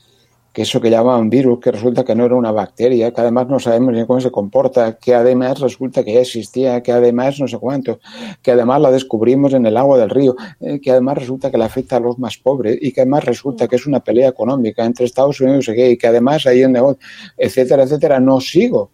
que 0.53 0.62
eso 0.62 0.80
que 0.80 0.90
llamaban 0.90 1.30
virus, 1.30 1.61
que 1.61 1.72
resulta 1.72 2.05
que 2.05 2.14
no 2.14 2.26
era 2.26 2.34
una 2.34 2.53
bacteria, 2.53 3.11
que 3.11 3.20
además 3.20 3.48
no 3.48 3.59
sabemos 3.59 3.94
ni 3.94 4.05
cómo 4.05 4.20
se 4.20 4.30
comporta, 4.30 4.98
que 4.98 5.14
además 5.14 5.61
resulta 5.61 6.05
que 6.05 6.12
ya 6.12 6.20
existía, 6.20 6.82
que 6.82 6.92
además 6.92 7.40
no 7.40 7.48
sé 7.48 7.59
cuánto, 7.59 8.00
que 8.42 8.50
además 8.50 8.80
la 8.82 8.90
descubrimos 8.90 9.55
en 9.55 9.64
el 9.64 9.76
agua 9.76 9.98
del 9.98 10.11
río, 10.11 10.36
eh, 10.61 10.78
que 10.80 10.90
además 10.90 11.18
resulta 11.18 11.50
que 11.50 11.57
le 11.57 11.64
afecta 11.64 11.96
a 11.96 12.00
los 12.00 12.18
más 12.18 12.36
pobres 12.36 12.78
y 12.80 12.92
que 12.92 13.00
además 13.00 13.24
resulta 13.24 13.66
que 13.66 13.76
es 13.76 13.86
una 13.86 14.00
pelea 14.00 14.28
económica 14.28 14.84
entre 14.84 15.07
Estados 15.07 15.40
Unidos 15.40 15.68
y 15.68 15.96
que 15.96 16.07
además 16.07 16.46
hay 16.46 16.64
un 16.64 16.72
negocio, 16.72 17.00
etcétera, 17.36 17.84
etcétera, 17.84 18.20
no 18.20 18.40
sigo. 18.40 18.90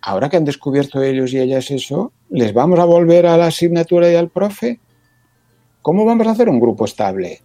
Ahora 0.00 0.28
que 0.28 0.36
han 0.36 0.44
descubierto 0.44 1.02
ellos 1.02 1.32
y 1.32 1.40
ellas 1.40 1.70
eso, 1.72 2.12
¿les 2.30 2.54
vamos 2.54 2.78
a 2.78 2.84
volver 2.84 3.26
a 3.26 3.36
la 3.36 3.46
asignatura 3.46 4.10
y 4.10 4.14
al 4.14 4.30
profe? 4.30 4.78
¿Cómo 5.82 6.04
vamos 6.04 6.26
a 6.28 6.30
hacer 6.30 6.48
un 6.48 6.60
grupo 6.60 6.84
estable? 6.84 7.40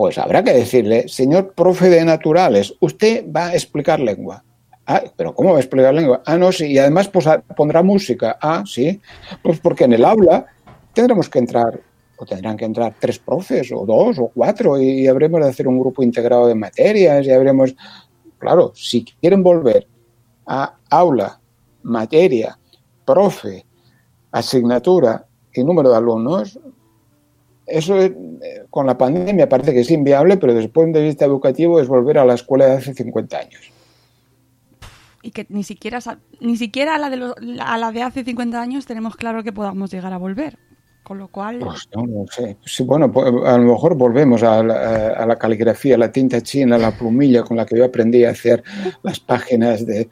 Pues 0.00 0.16
habrá 0.16 0.42
que 0.42 0.54
decirle, 0.54 1.08
señor 1.08 1.52
profe 1.52 1.90
de 1.90 2.02
naturales, 2.06 2.74
usted 2.80 3.22
va 3.30 3.48
a 3.48 3.52
explicar 3.52 4.00
lengua. 4.00 4.42
Ah, 4.86 5.02
pero 5.14 5.34
¿cómo 5.34 5.50
va 5.50 5.58
a 5.58 5.60
explicar 5.60 5.92
lengua? 5.92 6.22
Ah, 6.24 6.38
no, 6.38 6.50
sí, 6.52 6.68
y 6.68 6.78
además 6.78 7.08
pues, 7.08 7.26
pondrá 7.54 7.82
música. 7.82 8.38
Ah, 8.40 8.64
sí. 8.64 8.98
Pues 9.42 9.60
porque 9.60 9.84
en 9.84 9.92
el 9.92 10.06
aula 10.06 10.46
tendremos 10.94 11.28
que 11.28 11.40
entrar, 11.40 11.78
o 12.16 12.24
tendrán 12.24 12.56
que 12.56 12.64
entrar 12.64 12.94
tres 12.98 13.18
profes, 13.18 13.70
o 13.72 13.84
dos, 13.84 14.18
o 14.18 14.30
cuatro, 14.32 14.80
y 14.80 15.06
habremos 15.06 15.42
de 15.42 15.50
hacer 15.50 15.68
un 15.68 15.78
grupo 15.78 16.02
integrado 16.02 16.46
de 16.46 16.54
materias, 16.54 17.26
y 17.26 17.32
habremos. 17.32 17.74
Claro, 18.38 18.72
si 18.74 19.04
quieren 19.04 19.42
volver 19.42 19.86
a 20.46 20.76
aula, 20.88 21.38
materia, 21.82 22.58
profe, 23.04 23.66
asignatura 24.32 25.26
y 25.52 25.62
número 25.62 25.90
de 25.90 25.96
alumnos, 25.98 26.58
eso 27.70 27.98
es, 27.98 28.12
con 28.70 28.86
la 28.86 28.98
pandemia 28.98 29.48
parece 29.48 29.72
que 29.72 29.80
es 29.80 29.90
inviable, 29.90 30.36
pero 30.36 30.52
desde 30.52 30.66
el 30.66 30.72
punto 30.72 30.98
de 30.98 31.04
vista 31.06 31.24
educativo 31.24 31.80
es 31.80 31.88
volver 31.88 32.18
a 32.18 32.24
la 32.24 32.34
escuela 32.34 32.66
de 32.66 32.72
hace 32.72 32.94
50 32.94 33.38
años. 33.38 33.72
Y 35.22 35.32
que 35.32 35.46
ni 35.48 35.64
siquiera, 35.64 36.00
ni 36.40 36.56
siquiera 36.56 36.94
a, 36.94 36.98
la 36.98 37.10
de 37.10 37.16
lo, 37.16 37.34
a 37.60 37.78
la 37.78 37.92
de 37.92 38.02
hace 38.02 38.24
50 38.24 38.60
años 38.60 38.86
tenemos 38.86 39.16
claro 39.16 39.42
que 39.42 39.52
podamos 39.52 39.90
llegar 39.90 40.12
a 40.12 40.18
volver. 40.18 40.58
Con 41.02 41.18
lo 41.18 41.28
cual. 41.28 41.58
Pues 41.58 41.88
no, 41.94 42.06
no 42.06 42.26
sé. 42.30 42.58
Sí, 42.64 42.84
bueno, 42.84 43.10
pues 43.10 43.26
a 43.26 43.58
lo 43.58 43.72
mejor 43.72 43.96
volvemos 43.96 44.42
a 44.42 44.62
la, 44.62 45.08
a 45.08 45.26
la, 45.26 45.36
caligrafía, 45.36 45.96
la 45.96 46.12
tinta 46.12 46.42
china, 46.42 46.76
la 46.76 46.92
plumilla 46.92 47.42
con 47.42 47.56
la 47.56 47.64
que 47.64 47.76
yo 47.76 47.84
aprendí 47.84 48.24
a 48.24 48.30
hacer 48.30 48.62
las 49.02 49.18
páginas 49.18 49.86
de. 49.86 50.08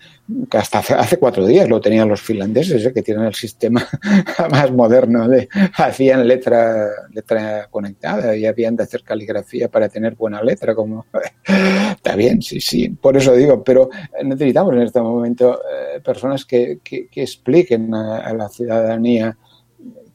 que 0.50 0.58
hasta 0.58 0.78
hace, 0.78 0.94
hace 0.94 1.18
cuatro 1.18 1.46
días 1.46 1.68
lo 1.68 1.80
tenían 1.80 2.08
los 2.08 2.22
finlandeses, 2.22 2.84
¿eh? 2.84 2.92
que 2.92 3.02
tienen 3.02 3.26
el 3.26 3.34
sistema 3.34 3.86
más 4.50 4.72
moderno 4.72 5.28
de. 5.28 5.48
hacían 5.76 6.26
letra, 6.26 6.88
letra 7.12 7.68
conectada 7.70 8.34
y 8.34 8.46
habían 8.46 8.74
de 8.74 8.84
hacer 8.84 9.02
caligrafía 9.02 9.68
para 9.68 9.88
tener 9.88 10.14
buena 10.14 10.42
letra, 10.42 10.74
como. 10.74 11.04
Está 11.44 12.16
bien, 12.16 12.40
sí, 12.40 12.60
sí. 12.60 12.88
Por 12.88 13.16
eso 13.16 13.34
digo, 13.34 13.62
pero 13.62 13.90
necesitamos 14.24 14.72
en 14.74 14.82
este 14.82 15.02
momento 15.02 15.60
eh, 15.60 16.00
personas 16.00 16.46
que, 16.46 16.80
que, 16.82 17.08
que 17.08 17.22
expliquen 17.22 17.94
a 17.94 18.32
la 18.32 18.48
ciudadanía 18.48 19.36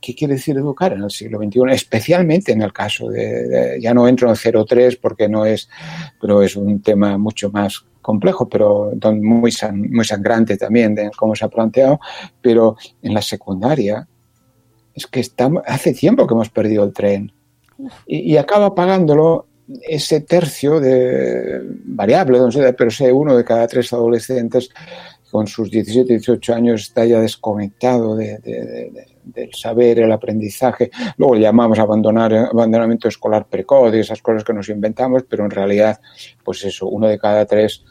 qué 0.03 0.13
quiere 0.13 0.33
decir 0.33 0.57
educar 0.57 0.91
en 0.93 1.03
el 1.03 1.09
siglo 1.09 1.39
XXI, 1.39 1.61
especialmente 1.71 2.51
en 2.51 2.61
el 2.61 2.73
caso 2.73 3.09
de, 3.09 3.79
ya 3.81 3.93
no 3.93 4.07
entro 4.07 4.29
en 4.29 4.65
03 4.65 4.97
porque 4.97 5.29
no 5.29 5.45
es, 5.45 5.69
pero 6.19 6.41
es 6.41 6.55
un 6.55 6.81
tema 6.81 7.17
mucho 7.17 7.49
más 7.49 7.85
complejo, 8.01 8.49
pero 8.49 8.91
muy, 9.21 9.51
san, 9.51 9.89
muy 9.89 10.03
sangrante 10.03 10.57
también 10.57 10.93
de 10.93 11.09
cómo 11.15 11.35
se 11.35 11.45
ha 11.45 11.47
planteado, 11.47 11.99
pero 12.41 12.75
en 13.01 13.13
la 13.13 13.21
secundaria 13.21 14.07
es 14.93 15.07
que 15.07 15.21
estamos, 15.21 15.63
hace 15.65 15.93
tiempo 15.93 16.27
que 16.27 16.33
hemos 16.33 16.49
perdido 16.49 16.83
el 16.83 16.93
tren. 16.93 17.31
Y, 18.05 18.37
acaba 18.37 18.75
pagándolo 18.75 19.47
ese 19.81 20.21
tercio 20.21 20.79
de 20.79 21.61
variable, 21.85 22.39
pero 22.77 22.91
sé 22.91 23.11
uno 23.11 23.35
de 23.35 23.43
cada 23.43 23.67
tres 23.67 23.91
adolescentes 23.93 24.69
con 25.31 25.47
sus 25.47 25.71
17, 25.71 26.13
18 26.13 26.53
años 26.53 26.81
está 26.81 27.05
ya 27.05 27.19
desconectado 27.19 28.15
de, 28.15 28.37
de, 28.37 28.91
de 28.91 29.12
del 29.23 29.53
saber, 29.53 29.99
el 29.99 30.11
aprendizaje. 30.11 30.91
Luego 31.17 31.35
llamamos 31.35 31.79
abandonar, 31.79 32.33
abandonamiento 32.33 33.07
escolar 33.07 33.47
precoz 33.47 33.93
y 33.93 33.99
esas 33.99 34.21
cosas 34.21 34.43
que 34.43 34.53
nos 34.53 34.69
inventamos, 34.69 35.23
pero 35.27 35.45
en 35.45 35.51
realidad, 35.51 35.99
pues 36.43 36.63
eso, 36.65 36.87
uno 36.87 37.07
de 37.07 37.19
cada 37.19 37.45
tres 37.45 37.83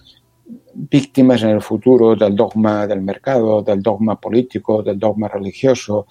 víctimas 0.74 1.42
en 1.42 1.50
el 1.50 1.62
futuro 1.62 2.16
del 2.16 2.34
dogma 2.34 2.86
del 2.86 3.02
mercado, 3.02 3.62
del 3.62 3.82
dogma 3.82 4.18
político, 4.18 4.82
del 4.82 4.98
dogma 4.98 5.28
religioso, 5.28 6.06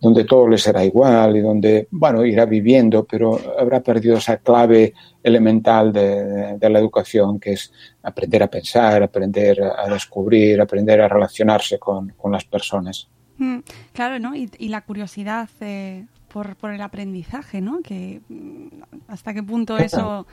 donde 0.00 0.24
todo 0.24 0.48
le 0.48 0.58
será 0.58 0.84
igual 0.84 1.36
y 1.36 1.40
donde, 1.40 1.88
bueno, 1.90 2.24
irá 2.24 2.46
viviendo, 2.46 3.04
pero 3.04 3.38
habrá 3.58 3.80
perdido 3.82 4.16
esa 4.16 4.38
clave 4.38 4.94
elemental 5.22 5.92
de, 5.92 6.58
la 6.60 6.78
educación, 6.78 7.38
que 7.38 7.52
es 7.52 7.72
aprender 8.02 8.42
a 8.42 8.50
pensar, 8.50 9.02
aprender 9.02 9.62
a 9.62 9.88
descubrir, 9.88 10.60
aprender 10.60 11.00
a 11.00 11.08
relacionarse 11.08 11.78
con 11.78 12.14
las 12.30 12.44
personas. 12.44 13.08
Mm, 13.38 13.58
Claro, 13.92 14.18
¿no? 14.18 14.34
Y, 14.36 14.50
y 14.58 14.68
la 14.68 14.82
curiosidad 14.82 15.48
eh, 15.60 16.06
por, 16.28 16.56
por 16.56 16.72
el 16.72 16.80
aprendizaje, 16.80 17.60
¿no? 17.60 17.80
Que 17.82 18.20
mm, 18.28 18.66
hasta 19.08 19.34
qué 19.34 19.42
punto 19.42 19.78
eso 19.78 20.26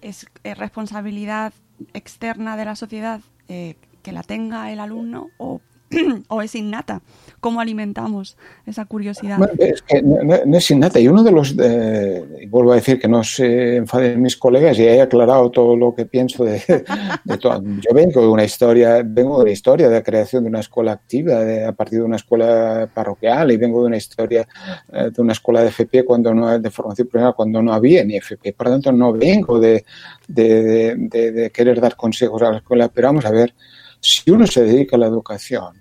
es, 0.00 0.26
eh, 0.44 0.54
responsabilidad 0.54 1.52
externa 1.94 2.56
de 2.56 2.64
la 2.64 2.76
sociedad 2.76 3.20
eh, 3.48 3.76
que 4.02 4.12
la 4.12 4.22
tenga 4.22 4.70
el 4.72 4.80
alumno 4.80 5.28
o, 5.38 5.60
o 6.28 6.42
es 6.42 6.54
innata. 6.54 7.02
¿Cómo 7.40 7.60
alimentamos 7.60 8.36
esa 8.66 8.84
curiosidad? 8.84 9.38
Bueno, 9.38 9.54
es 9.58 9.80
que 9.80 10.02
no, 10.02 10.56
es 10.58 10.70
innata. 10.70 11.00
Y 11.00 11.08
uno 11.08 11.22
de 11.22 11.32
los, 11.32 11.54
eh, 11.58 12.46
vuelvo 12.50 12.72
a 12.72 12.74
decir 12.74 13.00
que 13.00 13.08
no 13.08 13.24
se 13.24 13.76
enfaden 13.76 14.20
mis 14.20 14.36
colegas 14.36 14.78
y 14.78 14.84
he 14.84 15.00
aclarado 15.00 15.50
todo 15.50 15.74
lo 15.74 15.94
que 15.94 16.04
pienso 16.04 16.44
de, 16.44 16.60
todo. 17.40 17.62
Yo 17.80 17.94
vengo 17.94 18.20
de 18.20 18.28
una 18.28 18.44
historia, 18.44 19.02
vengo 19.04 19.38
de 19.38 19.44
una 19.44 19.52
historia 19.52 19.88
de 19.88 19.94
la 19.94 20.02
creación 20.02 20.44
de 20.44 20.50
una 20.50 20.60
escuela 20.60 20.92
activa 20.92 21.40
a 21.66 21.72
partir 21.72 22.00
de 22.00 22.04
una 22.04 22.16
escuela 22.16 22.88
parroquial 22.92 23.50
y 23.52 23.56
vengo 23.56 23.80
de 23.80 23.86
una 23.86 23.96
historia 23.96 24.46
eh, 24.92 25.10
de 25.10 25.22
una 25.22 25.32
escuela 25.32 25.62
de 25.62 25.68
FP 25.68 26.04
cuando 26.04 26.34
no 26.34 26.58
de 26.58 26.70
formación 26.70 27.08
profesional 27.08 27.34
cuando 27.34 27.62
no 27.62 27.72
había 27.72 28.04
ni 28.04 28.16
FP. 28.16 28.52
Por 28.52 28.66
lo 28.66 28.72
tanto, 28.74 28.92
no 28.92 29.12
vengo 29.14 29.58
de- 29.58 29.84
de 30.28 31.50
querer 31.54 31.80
dar 31.80 31.96
consejos 31.96 32.42
a 32.42 32.50
la 32.50 32.56
escuela, 32.58 32.88
pero 32.88 33.08
vamos 33.08 33.24
a 33.24 33.30
ver, 33.30 33.54
si 34.00 34.30
uno 34.30 34.46
se 34.46 34.62
dedica 34.62 34.96
a 34.96 34.98
la 34.98 35.06
educación, 35.06 35.79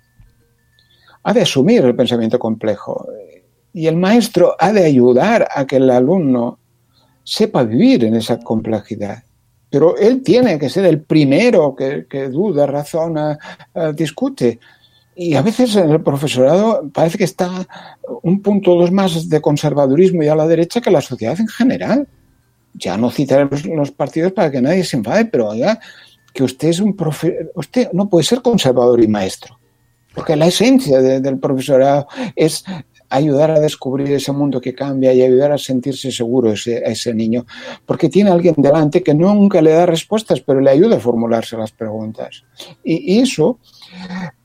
ha 1.30 1.34
de 1.34 1.44
asumir 1.44 1.86
el 1.86 1.96
pensamiento 1.96 2.40
complejo 2.40 3.08
y 3.72 3.86
el 3.86 3.98
maestro 3.98 4.56
ha 4.58 4.74
de 4.74 4.84
ayudar 4.84 5.48
a 5.54 5.68
que 5.68 5.76
el 5.76 5.92
alumno 5.92 6.58
sepa 7.24 7.62
vivir 7.62 8.04
en 8.06 8.16
esa 8.16 8.40
complejidad. 8.40 9.24
Pero 9.70 9.96
él 9.96 10.24
tiene 10.24 10.58
que 10.58 10.70
ser 10.70 10.86
el 10.86 11.02
primero 11.02 11.76
que, 11.76 12.30
duda, 12.30 12.66
razona, 12.66 13.38
eh, 13.76 13.94
discute. 13.96 14.60
Y 15.16 15.36
a 15.36 15.44
veces 15.44 15.76
en 15.76 15.92
el 15.92 16.02
profesorado 16.02 16.90
parece 16.92 17.20
que 17.20 17.26
está 17.26 17.68
un 18.24 18.42
punto 18.42 18.74
o 18.74 18.82
dos 18.82 18.92
más 18.92 19.30
de 19.30 19.40
conservadurismo 19.40 20.24
y 20.24 20.30
a 20.30 20.36
la 20.36 20.48
derecha 20.48 20.82
que 20.82 20.90
la 20.90 21.02
sociedad 21.02 21.40
en 21.40 21.48
general. 21.48 22.08
Ya 22.74 22.98
no 22.98 23.12
citaré 23.12 23.48
los, 23.76 23.92
partidos 23.92 24.32
para 24.32 24.50
que 24.50 24.62
nadie 24.62 24.84
se 24.84 24.98
enfade, 24.98 25.26
pero 25.26 25.50
oiga, 25.50 25.80
que 26.34 26.44
usted 26.44 26.70
es 26.70 26.80
un 26.80 26.98
usted 27.54 27.92
no 27.94 28.10
puede 28.10 28.24
ser 28.24 28.42
conservador 28.42 29.04
y 29.04 29.08
maestro. 29.08 29.59
Porque 30.20 30.36
la 30.36 30.48
esencia 30.48 31.02
de- 31.02 31.22
del 31.22 31.40
profesorado 31.40 32.06
es 32.36 32.66
ayudar 33.08 33.52
a 33.52 33.60
descubrir 33.62 34.12
ese 34.12 34.34
mundo 34.34 34.60
que 34.60 34.76
cambia 34.76 35.14
y 35.14 35.22
ayudar 35.22 35.54
a 35.54 35.58
sentirse 35.58 36.12
seguro 36.12 36.52
ese, 36.52 36.78
a 36.86 36.90
ese 36.90 37.14
niño. 37.14 37.46
Porque 37.86 38.10
tiene 38.10 38.30
alguien 38.30 38.56
delante 38.58 39.02
que 39.02 39.14
nunca 39.14 39.62
le 39.62 39.72
da 39.72 39.86
respuestas, 39.86 40.42
pero 40.42 40.60
le 40.60 40.72
ayuda 40.72 40.98
a 40.98 41.00
formularse 41.00 41.56
las 41.56 41.72
preguntas. 41.72 42.44
Y 42.84 43.20
eso, 43.22 43.60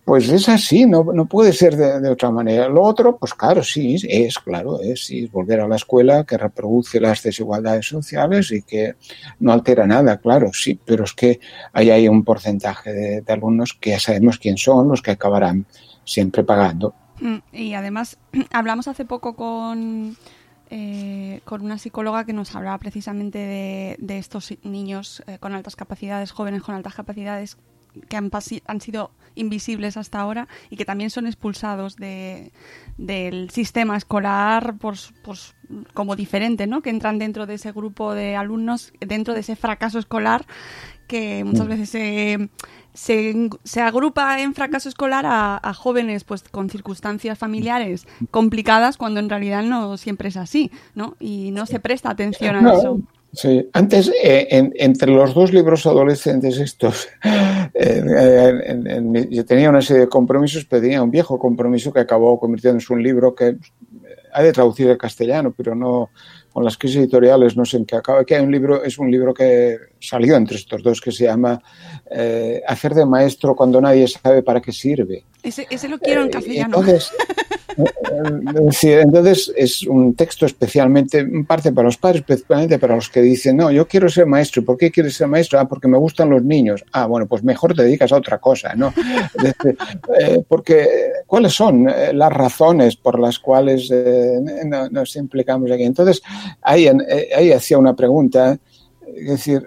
pues 0.05 0.29
es 0.29 0.49
así, 0.49 0.85
no, 0.87 1.05
puede 1.27 1.53
ser 1.53 1.77
de, 1.77 2.09
otra 2.09 2.31
manera. 2.31 2.69
Lo 2.69 2.83
otro, 2.83 3.17
pues 3.17 3.33
claro, 3.33 3.63
sí, 3.63 3.97
es 4.09 4.39
claro, 4.39 4.81
es, 4.81 5.11
es 5.11 5.31
volver 5.33 5.61
a 5.61 5.69
la 5.69 5.77
escuela 5.77 6.25
que 6.25 6.37
reproduce 6.37 7.01
las 7.01 7.23
desigualdades 7.23 7.87
sociales 7.87 8.51
y 8.53 8.63
que 8.63 8.97
no 9.41 9.53
altera 9.53 9.87
nada, 9.87 10.19
claro, 10.19 10.51
sí, 10.53 10.79
pero 10.85 11.05
es 11.05 11.15
que 11.15 11.41
ahí 11.73 11.91
hay 11.91 12.09
un 12.09 12.23
porcentaje 12.23 12.93
de, 12.93 13.21
de 13.23 13.33
alumnos 13.33 13.73
que 13.73 13.91
ya 13.91 14.01
sabemos 14.01 14.39
quién 14.39 14.59
son, 14.59 14.89
los 14.89 15.01
que 15.01 15.13
acabarán 15.13 15.65
siempre 16.05 16.45
pagando. 16.45 16.95
Mm, 17.21 17.39
Y 17.53 17.75
además, 17.75 18.19
hablamos 18.53 18.89
hace 18.89 19.07
poco 19.07 19.35
con, 19.35 20.17
eh, 20.71 21.41
con 21.45 21.63
una 21.63 21.79
psicóloga 21.79 22.25
que 22.25 22.33
nos 22.35 22.55
hablaba 22.55 22.77
precisamente 22.79 23.39
de, 23.39 23.97
de 23.99 24.19
estos 24.19 24.53
niños 24.65 25.23
eh, 25.27 25.39
con 25.39 25.55
altas 25.55 25.77
capacidades, 25.77 26.33
jóvenes 26.33 26.63
con 26.63 26.75
altas 26.75 26.95
capacidades 26.95 27.57
que 28.09 28.17
han, 28.17 28.31
han 28.67 28.81
sido 28.81 29.11
invisibles 29.35 29.97
hasta 29.97 30.20
ahora 30.20 30.49
y 30.70 30.76
que 30.76 30.85
también 30.85 31.11
son 31.11 31.26
expulsados 31.26 31.97
de, 31.97 32.53
del 32.97 33.51
sistema 33.51 33.97
escolar 33.97 34.76
por, 34.78 34.95
por 35.22 35.37
como 35.93 36.16
diferente, 36.16 36.66
¿no? 36.66 36.82
Que 36.82 36.91
entran 36.91 37.18
dentro 37.18 37.47
de 37.47 37.55
ese 37.55 37.72
grupo 37.72 38.14
de 38.14 38.37
alumnos, 38.37 38.93
dentro 39.01 39.35
de 39.35 39.41
ese 39.41 39.57
fracaso 39.57 39.99
escolar 39.99 40.47
que 41.07 41.45
muchas 41.45 41.66
veces 41.66 41.91
se, 41.91 42.49
se, 42.95 43.51
se 43.62 43.80
agrupa 43.82 44.41
en 44.41 44.55
fracaso 44.55 44.89
escolar 44.89 45.26
a, 45.26 45.61
a 45.62 45.74
jóvenes 45.74 46.24
pues 46.24 46.43
con 46.45 46.70
circunstancias 46.70 47.39
familiares 47.39 48.07
complicadas 48.30 48.97
cuando 48.97 49.20
en 49.20 49.28
realidad 49.28 49.62
no 49.62 49.97
siempre 49.97 50.28
es 50.28 50.37
así, 50.37 50.70
¿no? 50.95 51.16
Y 51.20 51.51
no 51.51 51.66
se 51.66 51.80
presta 51.80 52.11
atención 52.11 52.57
a 52.57 52.62
No, 52.62 52.78
eso. 52.78 53.01
Sí, 53.35 53.68
antes, 53.72 54.09
eh, 54.22 54.47
en- 54.51 54.72
entre 54.76 55.11
los 55.11 55.35
dos 55.35 55.53
libros 55.53 55.87
adolescentes 55.87 56.59
estos, 56.59 57.09
eh, 57.74 59.26
yo 59.30 59.45
tenía 59.45 59.70
una 59.70 59.82
serie 59.82 60.03
de 60.03 60.09
compromisos, 60.09 60.64
pero 60.66 60.82
tenía 60.82 61.03
un 61.03 61.11
viejo 61.11 61.39
compromiso 61.39 61.93
que 61.93 62.01
acabó 62.01 62.39
convirtiéndose 62.39 62.93
en 62.93 62.99
un 62.99 63.03
libro 63.03 63.35
que 63.35 63.49
eh, 63.49 63.57
ha 64.32 64.43
de 64.43 64.53
traducir 64.53 64.89
al 64.91 64.99
castellano, 64.99 65.53
pero 65.57 65.74
no, 65.74 66.11
con 66.53 66.64
las 66.64 66.76
crisis 66.78 66.99
editoriales 66.99 67.57
no 67.57 67.64
sé 67.64 67.78
en 67.78 67.87
qué 67.87 67.97
acaba, 67.97 68.24
que 68.24 68.37
hay 68.37 68.45
un 68.45 68.53
libro, 68.53 68.85
es 68.85 68.99
un 68.99 69.11
libro 69.11 69.35
que 69.35 69.78
salió 69.99 70.37
entre 70.37 70.57
estos 70.57 70.82
dos 70.82 71.01
que 71.01 71.11
se 71.11 71.24
llama 71.24 71.61
eh, 72.11 72.62
Hacer 72.68 72.95
de 72.95 73.05
maestro 73.07 73.57
cuando 73.57 73.80
nadie 73.80 74.07
sabe 74.07 74.43
para 74.43 74.61
qué 74.61 74.70
sirve. 74.70 75.24
Ese, 75.45 75.67
ese 75.71 75.89
lo 75.89 75.99
quiero 75.99 76.23
en 76.23 76.29
Eh, 76.29 76.31
castellano. 76.31 76.79
Entonces, 76.81 77.13
eh, 77.77 77.85
eh, 78.83 79.01
entonces 79.03 79.53
es 79.57 79.83
un 79.87 80.15
texto 80.15 80.47
especialmente, 80.47 81.19
en 81.19 81.45
parte 81.45 81.71
para 81.73 81.85
los 81.87 81.99
padres, 81.99 82.23
especialmente 82.27 82.79
para 82.79 82.95
los 82.97 83.09
que 83.11 83.21
dicen, 83.21 83.57
no, 83.59 83.71
yo 83.71 83.87
quiero 83.87 84.09
ser 84.09 84.25
maestro. 84.27 84.63
¿Y 84.63 84.65
¿Por 84.65 84.77
qué 84.79 84.91
quieres 84.91 85.15
ser 85.17 85.27
maestro? 85.29 85.59
Ah, 85.61 85.69
porque 85.69 85.87
me 85.87 85.99
gustan 85.99 86.31
los 86.31 86.43
niños. 86.43 86.83
Ah, 86.93 87.07
bueno, 87.07 87.27
pues 87.27 87.45
mejor 87.45 87.75
te 87.75 87.83
dedicas 87.83 88.11
a 88.13 88.17
otra 88.17 88.39
cosa, 88.39 88.75
¿no? 88.75 88.93
Eh, 90.19 90.43
porque, 90.49 90.87
¿cuáles 91.27 91.53
son 91.55 91.89
eh, 91.89 92.13
las 92.15 92.33
razones 92.33 92.97
por 92.97 93.19
las 93.19 93.39
cuales 93.39 93.91
eh, 93.93 94.39
no- 94.65 94.89
nos 94.89 95.15
implicamos 95.17 95.71
aquí? 95.71 95.83
Entonces, 95.83 96.23
ahí, 96.63 96.87
eh, 96.87 97.29
ahí 97.37 97.53
hacía 97.53 97.77
una 97.79 97.95
pregunta, 97.95 98.59
es 99.15 99.29
decir, 99.29 99.63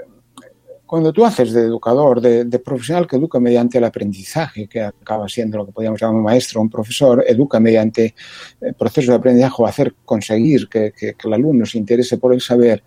cuando 0.88 1.12
tú 1.14 1.26
haces 1.26 1.52
de 1.52 1.62
educador, 1.62 2.22
de, 2.22 2.46
profesional 2.60 3.06
que 3.06 3.18
educa 3.18 3.40
mediante 3.40 3.78
el 3.78 3.84
aprendizaje, 3.84 4.68
que 4.68 4.82
acaba 4.82 5.28
siendo 5.28 5.58
lo 5.58 5.66
que 5.66 5.72
podríamos 5.74 6.02
llamar 6.02 6.16
un 6.16 6.24
maestro, 6.24 6.62
un 6.62 6.70
profesor, 6.70 7.24
educa 7.28 7.60
mediante 7.60 8.16
el 8.62 8.74
proceso 8.74 9.12
de 9.12 9.18
aprendizaje 9.18 9.56
o 9.60 9.68
hacer 9.68 9.94
conseguir 10.06 10.68
que, 10.70 10.94
que- 10.98 11.14
que 11.14 11.28
el 11.28 11.34
alumno 11.34 11.66
se 11.66 11.78
interese 11.78 12.18
por 12.18 12.34
el 12.34 12.42
saber, 12.42 12.84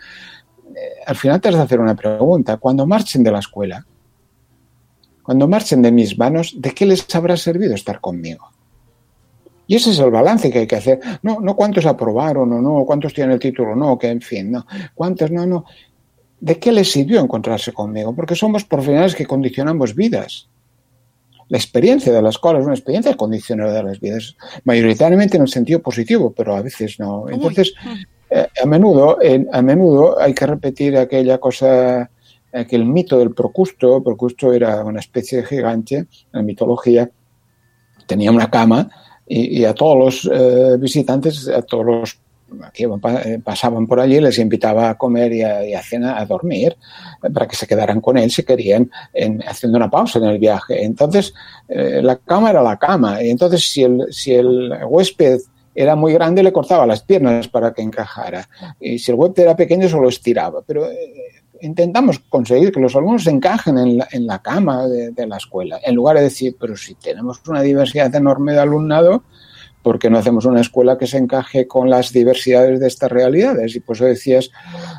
eh, 0.74 1.02
al 1.06 1.14
final 1.14 1.40
te 1.40 1.48
has 1.50 1.54
de 1.56 1.60
hacer 1.62 1.78
una 1.78 1.94
pregunta. 1.94 2.56
Cuando 2.56 2.86
marchen 2.86 3.22
de 3.22 3.30
la 3.32 3.38
escuela, 3.40 3.86
cuando 5.22 5.46
marchen 5.46 5.82
de 5.82 5.92
mis 5.92 6.18
manos, 6.18 6.54
¿de 6.58 6.72
qué 6.72 6.86
les 6.86 7.14
habrá 7.14 7.36
servido 7.36 7.74
estar 7.74 8.00
conmigo? 8.00 8.48
Y 9.66 9.76
ese 9.76 9.90
es 9.90 10.00
el 10.00 10.10
balance 10.10 10.50
que 10.50 10.60
hay 10.60 10.66
que 10.66 10.74
hacer. 10.76 10.98
No, 11.22 11.38
no 11.40 11.54
cuántos 11.54 11.86
aprobaron 11.86 12.52
o 12.52 12.60
no, 12.60 12.84
cuántos 12.84 13.14
tienen 13.14 13.34
el 13.34 13.38
título 13.38 13.76
no, 13.76 13.96
que 13.96 14.08
en 14.08 14.20
fin, 14.20 14.50
no. 14.50 14.66
¿Cuántos 14.96 15.30
no, 15.30 15.46
no? 15.46 15.64
¿De 16.40 16.58
qué 16.58 16.72
les 16.72 16.90
sirvió 16.90 17.20
encontrarse 17.20 17.72
conmigo? 17.72 18.14
Porque 18.14 18.34
somos 18.34 18.64
profesionales 18.64 19.14
que 19.14 19.26
condicionamos 19.26 19.94
vidas. 19.94 20.48
La 21.48 21.58
experiencia 21.58 22.12
de 22.12 22.22
la 22.22 22.30
escuela 22.30 22.60
es 22.60 22.64
una 22.64 22.74
experiencia 22.74 23.16
condicionada 23.16 23.72
de 23.74 23.82
las 23.82 24.00
vidas, 24.00 24.36
mayoritariamente 24.64 25.36
en 25.36 25.42
el 25.42 25.48
sentido 25.48 25.80
positivo, 25.80 26.32
pero 26.34 26.54
a 26.56 26.62
veces 26.62 26.98
no. 26.98 27.28
Entonces, 27.28 27.74
eh, 28.30 28.46
a 28.62 28.66
menudo, 28.66 29.18
en- 29.20 29.48
a 29.52 29.60
menudo 29.60 30.18
hay 30.20 30.32
que 30.32 30.46
repetir 30.46 30.96
aquella 30.96 31.38
cosa, 31.38 32.08
aquel 32.52 32.84
mito 32.86 33.18
del 33.18 33.32
Procusto. 33.34 34.02
Procusto 34.02 34.52
era 34.52 34.82
una 34.84 35.00
especie 35.00 35.38
de 35.38 35.46
gigante 35.46 35.96
en 35.96 36.06
la 36.32 36.42
mitología, 36.42 37.10
tenía 38.06 38.30
una 38.30 38.48
cama 38.50 38.88
y, 39.26 39.60
y 39.60 39.64
a 39.64 39.74
todos 39.74 39.98
los 40.24 40.30
eh, 40.32 40.76
visitantes, 40.78 41.48
a 41.48 41.62
todos 41.62 41.84
los 41.84 42.18
pa- 43.00 43.22
eh, 43.22 43.38
pasaban 43.42 43.86
por 43.86 44.00
allí, 44.00 44.20
les 44.20 44.38
invitaba 44.38 44.90
a 44.90 44.98
comer 44.98 45.32
y 45.32 45.42
a, 45.42 45.64
y 45.64 45.74
a 45.74 45.82
cena, 45.82 46.18
a 46.18 46.26
dormir, 46.26 46.76
eh, 47.22 47.30
para 47.30 47.46
que 47.46 47.56
se 47.56 47.66
quedaran 47.66 48.00
con 48.00 48.18
él 48.18 48.30
si 48.30 48.42
querían, 48.42 48.90
en- 49.12 49.42
haciendo 49.46 49.76
una 49.78 49.90
pausa 49.90 50.18
en 50.18 50.26
el 50.26 50.38
viaje. 50.38 50.84
Entonces, 50.84 51.32
eh, 51.68 52.00
la 52.02 52.16
cama 52.16 52.50
era 52.50 52.62
la 52.62 52.76
cama, 52.78 53.22
y 53.22 53.30
entonces 53.30 53.62
si 53.70 53.82
el, 53.84 54.06
si 54.10 54.34
el 54.34 54.72
huésped 54.86 55.40
era 55.74 55.94
muy 55.96 56.12
grande, 56.12 56.42
le 56.42 56.52
cortaba 56.52 56.86
las 56.86 57.02
piernas 57.02 57.48
para 57.48 57.72
que 57.72 57.82
encajara, 57.82 58.48
y 58.80 58.98
si 58.98 59.12
el 59.12 59.16
huésped 59.18 59.44
era 59.44 59.56
pequeño, 59.56 59.88
solo 59.88 60.08
estiraba. 60.08 60.62
Pero 60.66 60.86
intentamos 61.62 62.18
conseguir 62.28 62.72
que 62.72 62.80
los 62.80 62.96
alumnos 62.96 63.26
encajen 63.26 63.76
en 63.78 63.98
la, 63.98 64.08
en 64.12 64.26
la 64.26 64.40
cama 64.40 64.88
de, 64.88 65.10
de 65.10 65.26
la 65.26 65.36
escuela, 65.36 65.78
en 65.84 65.94
lugar 65.94 66.16
de 66.16 66.22
decir, 66.24 66.56
pero 66.58 66.74
si 66.76 66.94
tenemos 66.94 67.40
una 67.46 67.60
diversidad 67.62 68.14
enorme 68.14 68.52
de 68.52 68.60
alumnado, 68.60 69.24
porque 69.82 70.10
no 70.10 70.18
hacemos 70.18 70.44
una 70.44 70.60
escuela 70.60 70.98
que 70.98 71.06
se 71.06 71.16
encaje 71.16 71.66
con 71.66 71.88
las 71.88 72.12
diversidades 72.12 72.80
de 72.80 72.86
estas 72.86 73.10
realidades. 73.10 73.74
Y 73.74 73.80
por 73.80 73.96
eso 73.96 74.04
decías 74.04 74.50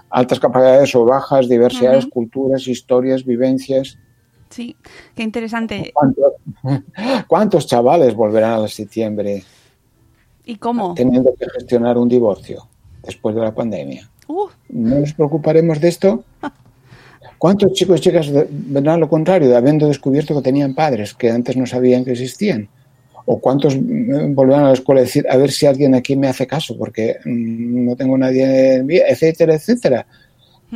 altas 0.09 0.39
capacidades 0.39 0.95
o 0.95 1.05
bajas, 1.05 1.47
diversidades, 1.47 2.07
culturas, 2.07 2.67
historias, 2.67 3.25
vivencias. 3.25 3.97
Sí, 4.49 4.75
qué 5.15 5.23
interesante. 5.23 5.91
¿Cuántos, 5.93 6.33
cuántos 7.27 7.67
chavales 7.67 8.15
volverán 8.15 8.63
a 8.63 8.67
septiembre 8.67 9.43
¿Y 10.45 10.55
cómo? 10.55 10.93
teniendo 10.95 11.33
que 11.35 11.45
gestionar 11.49 11.97
un 11.97 12.09
divorcio 12.09 12.67
después 13.03 13.35
de 13.35 13.41
la 13.41 13.53
pandemia? 13.53 14.09
Uh, 14.27 14.47
¿No 14.69 14.99
nos 14.99 15.13
preocuparemos 15.13 15.79
de 15.79 15.87
esto? 15.87 16.23
¿Cuántos 17.37 17.73
chicos 17.73 17.99
y 17.99 18.03
chicas 18.03 18.31
vendrán 18.31 18.95
a 18.95 18.99
lo 18.99 19.09
contrario, 19.09 19.55
habiendo 19.55 19.87
descubierto 19.87 20.35
que 20.35 20.41
tenían 20.41 20.75
padres 20.75 21.13
que 21.13 21.31
antes 21.31 21.55
no 21.57 21.65
sabían 21.65 22.03
que 22.03 22.11
existían? 22.11 22.69
¿O 23.25 23.39
cuántos 23.39 23.75
mm, 23.77 24.33
volverán 24.33 24.63
a 24.65 24.67
la 24.69 24.73
escuela 24.73 25.01
a 25.01 25.03
decir, 25.03 25.25
a 25.29 25.37
ver 25.37 25.51
si 25.51 25.65
alguien 25.65 25.93
aquí 25.95 26.15
me 26.15 26.27
hace 26.27 26.47
caso, 26.47 26.77
porque 26.77 27.17
mm, 27.25 27.85
no 27.85 27.95
tengo 27.95 28.17
nadie, 28.17 28.75
en 28.75 28.85
mí", 28.85 28.95
etcétera, 28.97 29.55
etcétera? 29.55 30.05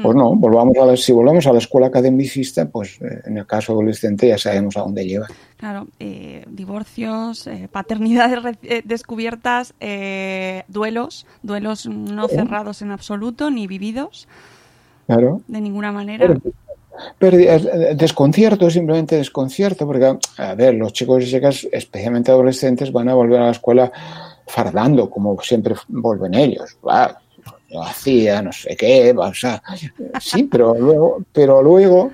Pues 0.04 0.14
no, 0.14 0.36
volvamos 0.36 0.76
a 0.78 0.86
la- 0.86 0.98
si 0.98 1.14
volvemos 1.14 1.48
a 1.48 1.54
la 1.54 1.60
escuela 1.60 1.88
academicista, 1.88 2.66
pues 2.68 3.00
eh, 3.02 3.22
en 3.28 3.38
el 3.38 3.48
caso 3.48 3.72
adolescente 3.72 4.28
ya 4.28 4.38
sabemos 4.38 4.76
a 4.76 4.82
dónde 4.82 5.06
lleva. 5.06 5.28
claro, 5.56 5.88
eh, 6.02 6.44
divorcios, 6.50 7.48
eh, 7.48 7.70
paternidades 7.72 8.58
eh, 8.64 8.82
descubiertas, 8.84 9.74
eh, 9.80 10.64
duelos, 10.68 11.26
duelos 11.44 11.86
no 11.88 12.28
cerrados 12.28 12.82
en 12.82 12.92
absoluto 12.92 13.50
ni 13.50 13.68
vividos 13.68 14.28
Claro. 15.08 15.42
de 15.48 15.62
ninguna 15.62 15.94
manera. 15.94 16.28
Pero- 16.28 16.42
Pérdida- 17.18 17.56
eh, 17.56 17.96
desconcierto, 17.96 18.70
simplemente 18.70 19.16
desconcierto, 19.18 19.86
porque, 19.86 20.18
a 20.38 20.56
ver, 20.56 20.76
los 20.76 20.94
chicos 20.94 21.24
y 21.24 21.32
chicas, 21.32 21.68
especialmente 21.72 22.32
adolescentes, 22.32 22.92
van 22.92 23.10
a 23.10 23.14
volver 23.16 23.42
a 23.42 23.46
la 23.46 23.52
escuela 23.52 23.92
fardando, 24.48 25.10
como 25.10 25.40
siempre 25.42 25.76
vuelven 25.88 26.34
ellos. 26.36 26.78
Va, 26.88 27.20
lo 27.70 27.84
hacía, 27.84 28.42
no 28.42 28.52
sé 28.52 28.76
qué, 28.76 29.14
va, 29.14 29.28
o 29.28 29.34
sea, 29.34 29.62
sí, 30.20 30.44
pero 30.44 30.76
luego, 30.76 31.24
pero 31.32 31.62
luego, 31.62 32.12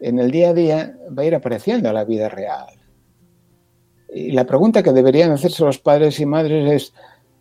en 0.00 0.18
el 0.18 0.30
día 0.30 0.50
a 0.50 0.54
día, 0.54 0.96
va 1.16 1.22
a 1.22 1.26
ir 1.26 1.34
apareciendo 1.34 1.92
la 1.92 2.04
vida 2.04 2.28
real. 2.28 2.66
Y 4.12 4.30
la 4.32 4.44
pregunta 4.44 4.82
que 4.82 4.92
deberían 4.92 5.32
hacerse 5.32 5.64
los 5.64 5.78
padres 5.78 6.20
y 6.20 6.26
madres 6.26 6.70
es, 6.72 6.92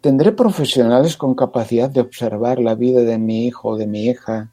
¿tendré 0.01 0.31
profesionales 0.31 1.17
con 1.17 1.35
capacidad 1.35 1.89
de 1.89 2.01
observar 2.01 2.59
la 2.59 2.73
vida 2.73 3.01
de 3.01 3.17
mi 3.19 3.45
hijo 3.45 3.69
o 3.69 3.77
de 3.77 3.85
mi 3.85 4.05
hija? 4.05 4.49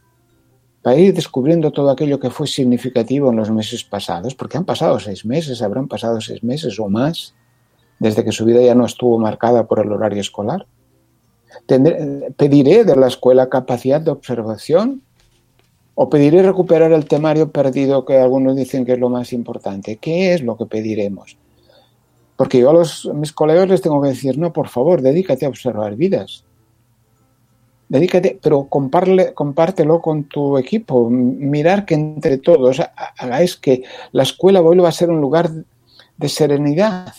Para 0.82 0.96
ir 0.96 1.14
descubriendo 1.14 1.70
todo 1.70 1.90
aquello 1.90 2.18
que 2.18 2.30
fue 2.30 2.46
significativo 2.46 3.30
en 3.30 3.36
los 3.36 3.50
meses 3.50 3.84
pasados, 3.84 4.34
porque 4.34 4.56
han 4.56 4.64
pasado 4.64 4.98
seis 4.98 5.24
meses, 5.24 5.60
habrán 5.62 5.88
pasado 5.88 6.20
seis 6.20 6.42
meses 6.42 6.78
o 6.78 6.88
más, 6.88 7.34
desde 7.98 8.24
que 8.24 8.32
su 8.32 8.44
vida 8.46 8.62
ya 8.62 8.74
no 8.74 8.86
estuvo 8.86 9.18
marcada 9.18 9.66
por 9.66 9.80
el 9.80 9.92
horario 9.92 10.20
escolar. 10.20 10.66
¿Pediré 11.66 12.84
de 12.84 12.96
la 12.96 13.08
escuela 13.08 13.50
capacidad 13.50 14.00
de 14.00 14.10
observación? 14.10 15.02
¿O 15.94 16.08
pediré 16.08 16.42
recuperar 16.42 16.92
el 16.92 17.04
temario 17.04 17.50
perdido 17.50 18.06
que 18.06 18.16
algunos 18.16 18.56
dicen 18.56 18.86
que 18.86 18.92
es 18.92 18.98
lo 18.98 19.10
más 19.10 19.34
importante? 19.34 19.96
¿Qué 19.96 20.32
es 20.32 20.42
lo 20.42 20.56
que 20.56 20.64
pediremos? 20.64 21.36
Porque 22.36 22.58
yo 22.58 22.70
a 22.70 23.12
mis 23.12 23.32
colegas 23.32 23.68
les 23.68 23.82
tengo 23.82 24.00
que 24.00 24.08
decir, 24.08 24.38
no, 24.38 24.50
por 24.50 24.68
favor, 24.68 25.02
dedícate 25.02 25.44
a 25.44 25.50
observar 25.50 25.96
vidas. 25.96 26.44
Dedícate, 27.90 28.38
pero 28.40 28.68
comparle- 28.68 29.34
compártelo 29.34 30.00
con 30.00 30.22
tu 30.24 30.56
equipo. 30.56 31.10
Mirar 31.10 31.84
que 31.84 31.94
entre 31.94 32.38
todos 32.38 32.78
ha- 32.78 32.92
hagáis 33.18 33.56
que 33.56 33.82
la 34.12 34.22
escuela 34.22 34.60
vuelva 34.60 34.88
a 34.88 34.92
ser 34.92 35.10
un 35.10 35.20
lugar 35.20 35.50
de 36.16 36.28
serenidad. 36.28 37.12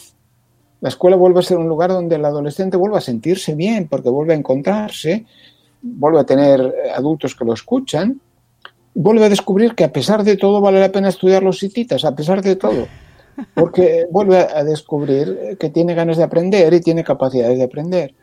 La 0.79 0.87
escuela 0.87 1.17
vuelve 1.17 1.41
a 1.41 1.43
ser 1.43 1.57
un 1.57 1.67
lugar 1.67 1.89
donde 1.89 2.15
el 2.15 2.23
adolescente 2.23 2.77
vuelva 2.77 2.99
a 2.99 3.01
sentirse 3.01 3.53
bien, 3.53 3.89
porque 3.89 4.09
vuelve 4.09 4.33
a 4.33 4.37
encontrarse, 4.37 5.25
vuelve 5.81 6.21
a 6.21 6.23
tener 6.23 6.73
adultos 6.95 7.35
que 7.35 7.43
lo 7.43 7.53
escuchan, 7.53 8.21
vuelve 8.95 9.25
a 9.25 9.29
descubrir 9.29 9.75
que 9.75 9.83
a 9.83 9.91
pesar 9.91 10.23
de 10.23 10.37
todo 10.37 10.61
vale 10.61 10.79
la 10.79 10.89
pena 10.91 11.09
estudiar 11.09 11.43
los 11.43 11.61
hititas, 11.61 12.05
a 12.05 12.15
pesar 12.15 12.41
de 12.41 12.55
todo, 12.55 12.87
porque 13.55 14.07
vuelve 14.09 14.37
a 14.37 14.63
descubrir 14.63 15.57
que 15.59 15.69
tiene 15.69 15.93
ganas 15.95 16.15
de 16.15 16.23
aprender 16.23 16.73
y 16.73 16.79
tiene 16.79 17.03
capacidades 17.03 17.57
de 17.57 17.65
aprender 17.65 18.15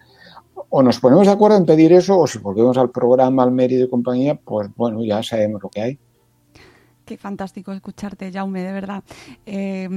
o 0.69 0.83
nos 0.83 1.01
ponemos 1.01 1.27
de 1.27 1.33
acuerdo 1.33 1.57
en 1.57 1.67
pedir 1.67 1.93
eso, 1.93 2.19
o 2.19 2.27
si 2.27 2.39
volvemos 2.39 2.77
al 2.79 2.91
programa, 2.91 3.43
al 3.43 3.53
mérito 3.53 3.85
y 3.85 3.89
compañía, 3.89 4.35
pues 4.35 4.69
bueno, 4.77 5.05
ya 5.05 5.23
sabemos 5.23 5.63
lo 5.63 5.69
que 5.69 5.81
hay. 5.81 5.99
Qué 7.09 7.17
fantástico 7.17 7.73
escucharte, 7.73 8.31
Jaume, 8.31 8.63
de 8.63 8.71
verdad. 8.71 9.03
Eh, 9.47 9.89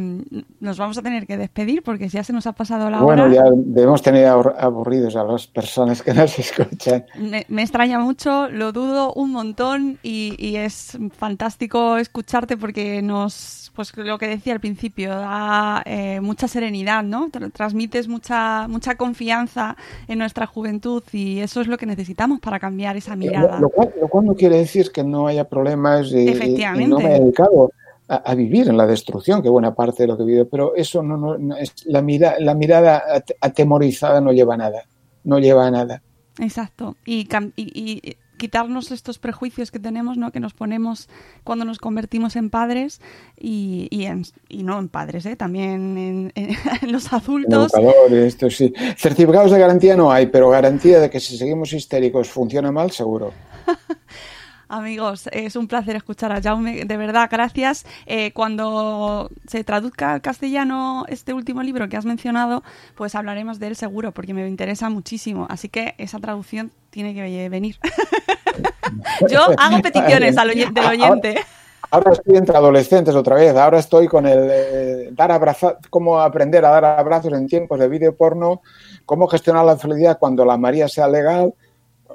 nos 0.61 0.77
vamos 0.77 0.97
a 0.97 1.01
tener 1.01 1.27
que 1.27 1.35
despedir 1.35 1.83
porque 1.83 2.07
ya 2.07 2.23
se 2.23 2.31
nos 2.31 2.47
ha 2.47 2.53
pasado 2.53 2.89
la 2.89 3.01
Bueno, 3.01 3.23
hora. 3.25 3.33
ya 3.33 3.43
debemos 3.53 4.01
tener 4.01 4.27
abur- 4.29 4.55
aburridos 4.57 5.17
a 5.17 5.25
las 5.25 5.45
personas 5.45 6.01
que 6.01 6.13
nos 6.13 6.39
escuchan. 6.39 7.03
Me, 7.19 7.45
me 7.49 7.63
extraña 7.63 7.99
mucho, 7.99 8.47
lo 8.47 8.71
dudo 8.71 9.11
un 9.13 9.31
montón 9.33 9.97
y, 10.03 10.35
y 10.39 10.55
es 10.55 10.97
fantástico 11.17 11.97
escucharte 11.97 12.55
porque 12.55 13.01
nos, 13.01 13.73
pues 13.75 13.91
lo 13.97 14.17
que 14.17 14.27
decía 14.29 14.53
al 14.53 14.61
principio, 14.61 15.09
da 15.09 15.81
eh, 15.85 16.21
mucha 16.21 16.47
serenidad, 16.47 17.03
¿no? 17.03 17.27
Tra- 17.29 17.51
Transmites 17.51 18.07
mucha, 18.07 18.69
mucha 18.69 18.95
confianza 18.95 19.75
en 20.07 20.17
nuestra 20.19 20.45
juventud 20.45 21.03
y 21.11 21.39
eso 21.39 21.59
es 21.59 21.67
lo 21.67 21.77
que 21.77 21.85
necesitamos 21.85 22.39
para 22.39 22.57
cambiar 22.57 22.95
esa 22.95 23.17
mirada. 23.17 23.55
Lo, 23.55 23.63
lo 23.63 23.69
cual, 23.69 23.93
lo 23.99 24.07
cual 24.07 24.25
no 24.27 24.35
quiere 24.35 24.55
decir 24.59 24.93
que 24.93 25.03
no 25.03 25.27
haya 25.27 25.43
problemas 25.49 26.09
y, 26.13 26.19
y- 26.19 26.25
y 26.25 26.29
Efectivamente. 26.29 26.89
no 26.89 27.00
me 27.03 27.15
he 27.15 27.19
dedicado 27.19 27.71
a, 28.07 28.15
a 28.15 28.35
vivir 28.35 28.67
en 28.67 28.77
la 28.77 28.85
destrucción, 28.87 29.41
que 29.41 29.49
buena 29.49 29.73
parte 29.73 30.03
de 30.03 30.07
lo 30.07 30.17
que 30.17 30.23
vivido, 30.23 30.47
pero 30.47 30.75
eso 30.75 31.01
no, 31.03 31.17
no, 31.17 31.37
no 31.37 31.55
es 31.57 31.73
la, 31.85 32.01
mira, 32.01 32.35
la 32.39 32.53
mirada 32.55 33.03
at- 33.09 33.31
atemorizada 33.41 34.19
no 34.21 34.31
lleva 34.33 34.55
a 34.55 34.57
nada, 34.57 34.83
no 35.23 35.39
lleva 35.39 35.67
a 35.67 35.71
nada. 35.71 36.01
Exacto. 36.39 36.95
Y, 37.05 37.25
cam- 37.27 37.53
y- 37.55 37.71
y 38.07 38.17
quitarnos 38.37 38.91
estos 38.91 39.19
prejuicios 39.19 39.69
que 39.69 39.77
tenemos, 39.79 40.17
¿no? 40.17 40.31
Que 40.31 40.39
nos 40.39 40.53
ponemos 40.55 41.09
cuando 41.43 41.63
nos 41.63 41.77
convertimos 41.77 42.35
en 42.35 42.49
padres 42.49 42.99
y, 43.39 43.87
y, 43.91 44.05
en- 44.05 44.23
y 44.49 44.63
no 44.63 44.79
en 44.79 44.89
padres, 44.89 45.27
¿eh? 45.27 45.35
También 45.35 45.95
en, 45.97 46.31
en- 46.33 46.55
en 46.81 46.91
los 46.91 47.13
adultos. 47.13 47.71
Educadores, 47.73 48.25
esto 48.33 48.49
sí. 48.49 48.73
Certificados 48.97 49.51
de 49.51 49.59
garantía 49.59 49.95
no 49.95 50.11
hay, 50.11 50.25
pero 50.27 50.49
garantía 50.49 50.99
de 50.99 51.09
que 51.09 51.19
si 51.19 51.37
seguimos 51.37 51.71
histéricos 51.73 52.29
funciona 52.29 52.71
mal, 52.71 52.89
seguro. 52.91 53.31
Amigos, 54.71 55.27
es 55.33 55.57
un 55.57 55.67
placer 55.67 55.97
escuchar 55.97 56.31
a 56.31 56.41
Jaume, 56.41 56.85
de 56.85 56.95
verdad, 56.95 57.27
gracias. 57.29 57.85
Eh, 58.05 58.31
cuando 58.31 59.29
se 59.45 59.65
traduzca 59.65 60.13
al 60.13 60.21
castellano 60.21 61.03
este 61.09 61.33
último 61.33 61.61
libro 61.61 61.89
que 61.89 61.97
has 61.97 62.05
mencionado, 62.05 62.63
pues 62.95 63.13
hablaremos 63.15 63.59
de 63.59 63.67
él 63.67 63.75
seguro, 63.75 64.13
porque 64.13 64.33
me 64.33 64.47
interesa 64.47 64.89
muchísimo. 64.89 65.45
Así 65.49 65.67
que 65.67 65.93
esa 65.97 66.19
traducción 66.19 66.71
tiene 66.89 67.13
que 67.13 67.49
venir. 67.49 67.79
Yo 69.29 69.41
hago 69.57 69.81
peticiones 69.81 70.37
al 70.37 70.51
oy- 70.51 70.65
del 70.71 70.85
oyente. 70.85 71.41
Ahora 71.89 72.13
estoy 72.13 72.37
entre 72.37 72.55
adolescentes 72.55 73.13
otra 73.13 73.35
vez. 73.35 73.53
Ahora 73.53 73.77
estoy 73.77 74.07
con 74.07 74.25
el 74.25 74.47
eh, 74.49 75.09
dar 75.11 75.33
abraza, 75.33 75.79
cómo 75.89 76.21
aprender 76.21 76.63
a 76.63 76.69
dar 76.69 76.85
abrazos 76.85 77.33
en 77.33 77.45
tiempos 77.45 77.77
de 77.77 77.89
vídeo 77.89 78.15
porno, 78.15 78.61
cómo 79.05 79.27
gestionar 79.27 79.65
la 79.65 79.75
felicidad 79.75 80.17
cuando 80.17 80.45
la 80.45 80.55
María 80.55 80.87
sea 80.87 81.09
legal 81.09 81.53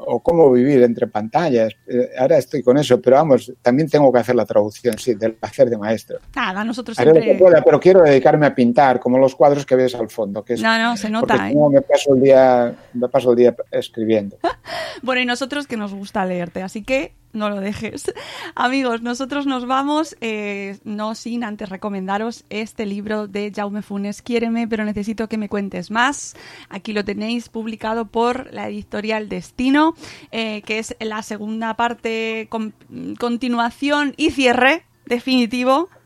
o 0.07 0.21
cómo 0.21 0.51
vivir 0.53 0.83
entre 0.83 1.07
pantallas. 1.07 1.75
Eh, 1.87 2.11
ahora 2.19 2.39
estoy 2.39 2.63
con 2.63 2.79
eso, 2.79 3.01
pero 3.01 3.17
vamos, 3.17 3.53
también 3.63 3.89
tengo 3.89 4.13
que 4.13 4.19
hacer 4.19 4.35
la 4.35 4.45
traducción, 4.45 4.99
sí, 4.99 5.15
del 5.15 5.37
hacer 5.41 5.71
de 5.71 5.79
maestro. 5.79 6.19
Nada, 6.35 6.65
nosotros 6.65 6.99
Haré 6.99 7.11
lo 7.11 7.15
que 7.15 7.23
siempre... 7.23 7.45
pueda, 7.45 7.63
pero 7.63 7.81
quiero 7.81 8.03
dedicarme 8.03 8.47
a 8.47 8.55
pintar, 8.55 9.01
como 9.01 9.19
los 9.19 9.35
cuadros 9.35 9.65
que 9.65 9.77
ves 9.77 9.95
al 9.95 10.09
fondo. 10.09 10.45
Que 10.45 10.55
es, 10.55 10.63
No, 10.63 10.79
no, 10.79 10.97
se 10.97 11.09
porque 11.11 11.33
nota, 11.35 11.51
¿eh? 11.51 11.55
no, 11.55 11.71
me 11.71 11.83
paso 11.83 12.15
el 12.15 12.21
día, 12.23 12.75
me 12.93 13.09
paso 13.09 13.31
el 13.31 13.37
día 13.37 13.57
escribiendo. 13.71 14.39
Bueno, 15.03 15.21
y 15.21 15.27
nosotros 15.27 15.67
que 15.67 15.77
nos 15.77 15.93
gusta 15.93 16.25
leerte, 16.25 16.63
así 16.63 16.83
que 16.83 17.13
no 17.33 17.51
lo 17.51 17.61
dejes. 17.61 18.13
Amigos, 18.55 19.03
nosotros 19.03 19.47
nos 19.47 19.67
vamos, 19.67 20.17
eh, 20.21 20.79
no 20.85 21.15
sin 21.15 21.45
antes 21.45 21.69
recomendaros 21.69 22.45
este 22.51 22.87
libro 22.87 23.27
de 23.27 23.53
Jaume 23.55 23.83
Funes, 23.83 24.23
Quiéreme, 24.23 24.67
pero 24.69 24.85
necesito 24.85 25.29
que 25.29 25.39
me 25.39 25.49
cuentes 25.49 25.91
más. 25.91 26.35
Aquí 26.69 26.93
lo 26.93 27.05
tenéis 27.05 27.49
publicado 27.49 28.07
por 28.07 28.53
la 28.53 28.69
editorial 28.69 29.29
Destino, 29.29 29.95
eh, 30.33 30.63
que 30.63 30.79
es 30.79 30.97
la 31.01 31.23
segunda 31.23 31.75
parte, 31.75 32.47
con- 32.49 32.75
continuación 33.19 34.15
y 34.17 34.31
cierre 34.31 34.85
definitivo. 35.07 35.89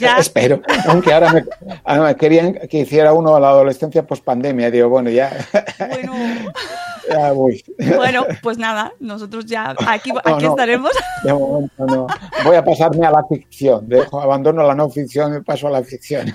Ya. 0.00 0.16
Espero, 0.16 0.62
aunque 0.88 1.12
ahora 1.12 1.34
me, 1.34 1.44
ahora 1.84 2.04
me 2.04 2.16
querían 2.16 2.54
que 2.66 2.78
hiciera 2.78 3.12
uno 3.12 3.36
a 3.36 3.40
la 3.40 3.50
adolescencia 3.50 4.06
post 4.06 4.24
pandemia. 4.24 4.70
Digo, 4.70 4.88
bueno, 4.88 5.10
ya, 5.10 5.30
Bueno, 5.78 6.14
ya 7.08 7.32
voy. 7.32 7.62
bueno, 7.96 8.24
pues 8.42 8.58
nada, 8.58 8.92
nosotros 9.00 9.46
ya 9.46 9.74
aquí, 9.86 10.12
No, 10.12 10.20
aquí 10.24 10.44
no. 10.44 10.50
estaremos. 10.50 10.90
De 11.22 11.32
momento 11.32 11.86
no. 11.86 12.06
Voy 12.44 12.56
a 12.56 12.64
pasarme 12.64 13.06
a 13.06 13.10
la 13.10 13.24
ficción. 13.24 13.88
Dejo, 13.88 14.20
abandono 14.20 14.62
la 14.66 14.74
no 14.74 14.88
ficción 14.90 15.36
y 15.36 15.40
paso 15.42 15.68
a 15.68 15.70
la 15.70 15.82
ficción. 15.82 16.26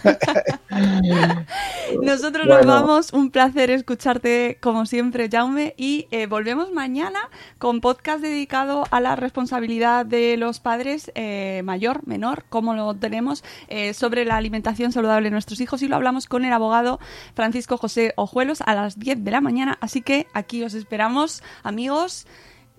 Nosotros 2.02 2.48
Bueno. 2.48 2.64
nos 2.64 2.66
vamos. 2.66 3.14
Un 3.14 3.32
placer 3.32 3.70
escucharte 3.72 4.58
como 4.62 4.86
siempre, 4.86 5.30
Jaume. 5.32 5.74
Y 5.78 6.08
eh, 6.12 6.28
volvemos 6.28 6.72
mañana 6.72 7.20
con 7.58 7.82
podcast 7.82 8.22
dedicado 8.22 8.86
a 8.92 9.00
la 9.00 9.16
responsabilidad 9.16 10.06
de 10.06 10.38
los 10.38 10.60
padres, 10.60 11.12
eh, 11.16 11.62
mayor, 11.64 12.08
menor, 12.08 12.46
como 12.50 12.74
lo 12.74 12.94
tenemos, 12.96 13.44
eh, 13.68 13.94
sobre 13.94 14.26
la 14.26 14.38
alimentación 14.38 14.92
saludable 14.92 15.26
de 15.26 15.32
nuestros 15.32 15.60
hijos. 15.60 15.82
Y 15.82 15.88
lo 15.88 15.96
hablamos 15.96 16.28
con 16.28 16.46
el 16.46 16.54
abogado 16.54 17.00
Francisco 17.36 17.78
José 17.78 18.14
Ojuelos 18.16 18.62
a 18.62 18.74
las 18.76 18.98
10 18.98 19.24
de 19.24 19.32
la 19.32 19.42
mañana. 19.42 19.78
Así 19.82 20.02
que 20.02 20.28
aquí 20.34 20.64
os 20.64 20.74
esperamos, 20.74 21.44
amigos. 21.64 22.26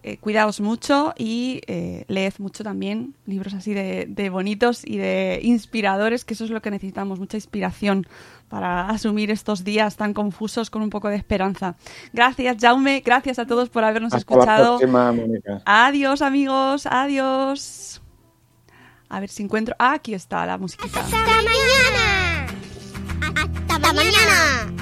Eh, 0.04 0.16
cuidaos 0.16 0.60
mucho 0.60 1.14
y 1.16 1.60
eh, 1.68 2.04
leed 2.08 2.32
mucho 2.38 2.64
también 2.64 3.14
libros 3.24 3.54
así 3.54 3.72
de, 3.72 4.06
de 4.08 4.30
bonitos 4.30 4.82
y 4.84 4.96
de 4.98 5.38
inspiradores, 5.44 6.24
que 6.24 6.34
eso 6.34 6.44
es 6.44 6.50
lo 6.50 6.60
que 6.60 6.72
necesitamos, 6.72 7.20
mucha 7.20 7.36
inspiración 7.36 8.06
para 8.48 8.88
asumir 8.90 9.30
estos 9.30 9.62
días 9.62 9.96
tan 9.96 10.12
confusos 10.12 10.70
con 10.70 10.82
un 10.82 10.90
poco 10.90 11.08
de 11.08 11.14
esperanza. 11.14 11.76
Gracias, 12.12 12.56
Jaume, 12.60 13.00
gracias 13.00 13.38
a 13.38 13.46
todos 13.46 13.68
por 13.68 13.84
habernos 13.84 14.12
Hasta 14.12 14.34
la 14.34 14.40
escuchado. 14.40 14.78
próxima, 14.78 15.12
Mónica. 15.12 15.62
Adiós, 15.64 16.20
amigos, 16.20 16.86
adiós. 16.86 18.02
A 19.08 19.20
ver 19.20 19.28
si 19.28 19.44
encuentro. 19.44 19.76
Ah, 19.78 19.92
aquí 19.92 20.14
está 20.14 20.44
la 20.46 20.58
musiquita. 20.58 20.98
¡Hasta 20.98 21.16
mañana! 21.16 22.46
¡Hasta 23.68 23.92
mañana! 23.92 24.81